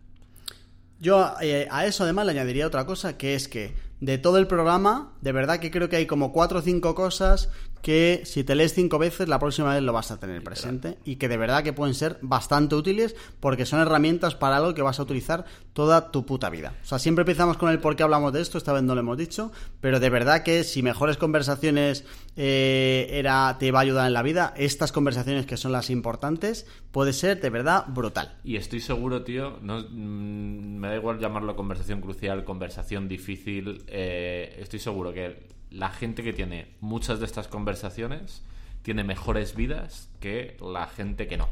Yo 0.98 1.18
a 1.18 1.84
eso 1.86 2.04
además 2.04 2.24
le 2.24 2.32
añadiría 2.32 2.66
otra 2.66 2.86
cosa, 2.86 3.18
que 3.18 3.34
es 3.34 3.48
que 3.48 3.74
de 4.00 4.18
todo 4.18 4.38
el 4.38 4.46
programa, 4.46 5.12
de 5.22 5.32
verdad 5.32 5.58
que 5.58 5.70
creo 5.70 5.88
que 5.88 5.96
hay 5.96 6.06
como 6.06 6.32
cuatro 6.32 6.58
o 6.58 6.62
cinco 6.62 6.94
cosas 6.94 7.48
que 7.86 8.22
si 8.24 8.42
te 8.42 8.56
lees 8.56 8.74
cinco 8.74 8.98
veces, 8.98 9.28
la 9.28 9.38
próxima 9.38 9.72
vez 9.72 9.80
lo 9.80 9.92
vas 9.92 10.10
a 10.10 10.18
tener 10.18 10.42
presente 10.42 10.98
y 11.04 11.16
que 11.16 11.28
de 11.28 11.36
verdad 11.36 11.62
que 11.62 11.72
pueden 11.72 11.94
ser 11.94 12.18
bastante 12.20 12.74
útiles 12.74 13.14
porque 13.38 13.64
son 13.64 13.78
herramientas 13.78 14.34
para 14.34 14.56
algo 14.56 14.74
que 14.74 14.82
vas 14.82 14.98
a 14.98 15.04
utilizar 15.04 15.44
toda 15.72 16.10
tu 16.10 16.26
puta 16.26 16.50
vida. 16.50 16.74
O 16.82 16.84
sea, 16.84 16.98
siempre 16.98 17.22
empezamos 17.22 17.58
con 17.58 17.70
el 17.70 17.78
por 17.78 17.94
qué 17.94 18.02
hablamos 18.02 18.32
de 18.32 18.40
esto, 18.40 18.58
esta 18.58 18.72
vez 18.72 18.82
no 18.82 18.96
lo 18.96 19.02
hemos 19.02 19.16
dicho, 19.16 19.52
pero 19.80 20.00
de 20.00 20.10
verdad 20.10 20.42
que 20.42 20.64
si 20.64 20.82
mejores 20.82 21.16
conversaciones 21.16 22.04
eh, 22.34 23.06
era, 23.12 23.56
te 23.60 23.70
va 23.70 23.78
a 23.78 23.82
ayudar 23.82 24.08
en 24.08 24.14
la 24.14 24.24
vida, 24.24 24.52
estas 24.56 24.90
conversaciones 24.90 25.46
que 25.46 25.56
son 25.56 25.70
las 25.70 25.88
importantes, 25.88 26.66
puede 26.90 27.12
ser 27.12 27.40
de 27.40 27.50
verdad 27.50 27.84
brutal. 27.86 28.36
Y 28.42 28.56
estoy 28.56 28.80
seguro, 28.80 29.22
tío, 29.22 29.58
no, 29.62 29.78
mm, 29.78 30.76
me 30.76 30.88
da 30.88 30.96
igual 30.96 31.20
llamarlo 31.20 31.54
conversación 31.54 32.00
crucial, 32.00 32.42
conversación 32.42 33.06
difícil, 33.06 33.84
eh, 33.86 34.56
estoy 34.58 34.80
seguro 34.80 35.12
que 35.12 35.54
la 35.70 35.90
gente 35.90 36.22
que 36.22 36.32
tiene 36.32 36.68
muchas 36.80 37.18
de 37.18 37.26
estas 37.26 37.48
conversaciones 37.48 38.42
tiene 38.82 39.04
mejores 39.04 39.56
vidas 39.56 40.08
que 40.20 40.56
la 40.60 40.86
gente 40.86 41.26
que 41.26 41.36
no. 41.36 41.48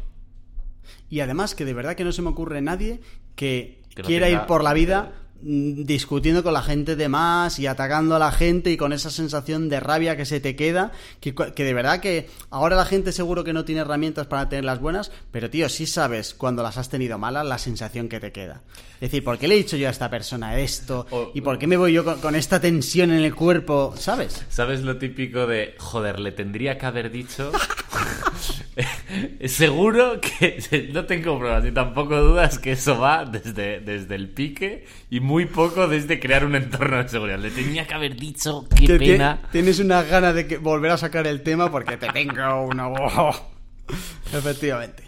Y 1.11 1.21
además 1.21 1.55
que 1.55 1.65
de 1.65 1.75
verdad 1.75 1.97
que 1.97 2.05
no 2.05 2.13
se 2.13 2.23
me 2.23 2.29
ocurre 2.29 2.61
nadie 2.61 3.01
que, 3.35 3.83
Que 3.95 4.03
no 4.03 4.07
quiera 4.07 4.29
ir 4.29 4.41
por 4.47 4.63
la 4.63 4.73
vida 4.75 5.13
discutiendo 5.41 6.43
con 6.43 6.55
la 6.55 6.63
gente 6.63 6.97
de 6.97 7.09
más 7.09 7.59
y 7.59 7.67
atacando 7.67 8.17
a 8.17 8.19
la 8.19 8.33
gente 8.33 8.71
y 8.71 8.77
con 8.77 8.93
esa 8.93 9.11
sensación 9.11 9.69
de 9.69 9.79
rabia 9.81 10.17
que 10.17 10.25
se 10.25 10.41
te 10.41 10.57
queda, 10.57 10.93
que, 11.21 11.35
que 11.35 11.65
de 11.65 11.75
verdad 11.75 12.01
que 12.01 12.31
ahora 12.51 12.77
la 12.77 12.85
gente 12.87 13.13
seguro 13.13 13.45
que 13.45 13.53
no 13.53 13.65
tiene 13.65 13.83
herramientas 13.83 14.27
para 14.27 14.49
tenerlas 14.49 14.81
buenas, 14.81 15.11
pero 15.31 15.51
tío, 15.51 15.69
sí 15.69 15.85
sabes 15.87 16.33
cuando 16.35 16.63
las 16.63 16.79
has 16.79 16.89
tenido 16.89 17.19
malas 17.19 17.45
la 17.45 17.59
sensación 17.59 18.09
que 18.09 18.21
te 18.21 18.33
queda. 18.33 18.63
Es 18.95 19.11
decir, 19.11 19.23
¿por 19.25 19.37
qué 19.39 19.49
le 19.49 19.55
he 19.57 19.59
dicho 19.59 19.77
yo 19.77 19.89
a 19.89 19.91
esta 19.91 20.09
persona 20.09 20.59
esto? 20.59 21.07
O- 21.11 21.31
¿Y 21.35 21.43
por 21.43 21.59
qué 21.59 21.67
me 21.67 21.77
voy 21.77 21.93
yo 21.93 22.05
con, 22.05 22.21
con 22.21 22.35
esta 22.35 22.59
tensión 22.61 23.11
en 23.11 23.23
el 23.23 23.35
cuerpo? 23.35 23.95
¿Sabes? 23.99 24.45
¿Sabes 24.49 24.81
lo 24.81 24.97
típico 24.97 25.47
de, 25.47 25.75
joder, 25.79 26.21
le 26.21 26.33
tendría 26.33 26.79
que 26.79 26.87
haber 26.87 27.11
dicho? 27.11 27.53
Seguro 29.47 30.21
que 30.21 30.91
no 30.93 31.05
tengo 31.05 31.39
pruebas 31.39 31.65
ni 31.65 31.73
tampoco 31.73 32.21
dudas 32.21 32.59
que 32.59 32.73
eso 32.73 32.99
va 32.99 33.25
desde, 33.25 33.81
desde 33.81 34.15
el 34.15 34.31
pique 34.31 34.87
y 35.11 35.21
muy 35.21 35.47
poco 35.47 35.87
desde 35.89 36.19
crear 36.21 36.45
un 36.45 36.55
entorno 36.57 37.03
de 37.03 37.09
seguridad. 37.09 37.39
Le 37.39 37.51
tenía 37.51 37.87
que 37.87 37.95
haber 37.95 38.17
dicho, 38.17 38.67
qué 38.77 38.99
pena. 38.99 39.43
Tienes 39.53 39.79
unas 39.79 40.09
ganas 40.09 40.35
de 40.35 40.47
que 40.47 40.59
volver 40.59 40.91
a 40.91 40.97
sacar 40.97 41.27
el 41.27 41.43
tema 41.43 41.71
porque 41.71 41.97
te 41.97 42.09
tengo 42.09 42.63
una... 42.67 42.89
Efectivamente. 44.33 45.05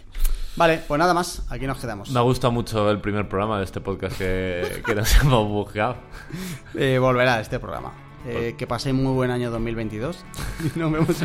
Vale, 0.55 0.81
pues 0.87 0.97
nada 0.97 1.13
más. 1.13 1.45
Aquí 1.49 1.67
nos 1.67 1.77
quedamos. 1.77 2.09
Me 2.09 2.19
ha 2.19 2.23
gustado 2.23 2.51
mucho 2.51 2.89
el 2.89 2.99
primer 2.99 3.27
programa 3.29 3.59
de 3.59 3.65
este 3.65 3.79
podcast 3.79 4.17
que, 4.17 4.81
que 4.85 4.95
nos 4.95 5.15
hemos 5.21 5.47
buscado. 5.47 5.97
Eh, 6.73 6.97
volverá 6.99 7.39
este 7.39 7.59
programa. 7.59 8.06
Eh, 8.25 8.55
que 8.57 8.67
paséis 8.67 8.93
muy 8.95 9.13
buen 9.13 9.31
año 9.31 9.51
2022. 9.51 10.25
Y 10.75 10.79
nos 10.79 10.91
vemos, 10.91 11.15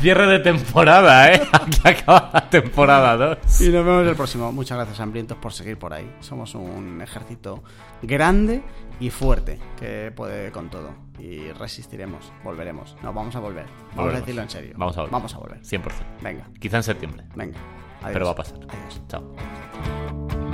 Cierre 0.00 0.26
de 0.26 0.38
temporada, 0.40 1.32
¿eh? 1.32 1.40
Aquí 1.52 1.80
acaba 1.84 2.30
la 2.32 2.50
temporada 2.50 3.16
2. 3.16 3.60
y 3.60 3.68
nos 3.68 3.84
vemos 3.84 4.06
el 4.08 4.16
próximo. 4.16 4.50
Muchas 4.52 4.76
gracias, 4.78 4.98
hambrientos, 5.00 5.36
por 5.38 5.52
seguir 5.52 5.78
por 5.78 5.92
ahí. 5.92 6.10
Somos 6.20 6.54
un 6.54 7.00
ejército 7.02 7.62
grande 8.02 8.62
y 8.98 9.10
fuerte 9.10 9.58
que 9.78 10.10
puede 10.14 10.50
con 10.50 10.70
todo. 10.70 10.90
Y 11.18 11.50
resistiremos, 11.52 12.32
volveremos. 12.44 12.96
No, 13.02 13.12
vamos 13.12 13.36
a 13.36 13.40
volver. 13.40 13.66
Vamos 13.94 14.14
a 14.14 14.18
decirlo 14.20 14.42
en 14.42 14.50
serio. 14.50 14.74
Vamos 14.76 14.96
a 14.96 15.00
volver. 15.02 15.12
Vamos 15.12 15.34
a 15.34 15.38
volver. 15.38 15.60
100%. 15.62 15.82
Venga, 16.22 16.48
Quizá 16.60 16.78
en 16.78 16.82
septiembre. 16.82 17.24
venga. 17.34 17.58
Adiós. 18.00 18.12
Pero 18.12 18.26
va 18.26 18.32
a 18.32 18.36
pasar. 18.36 18.58
Adiós. 18.68 19.02
Chao. 19.08 20.45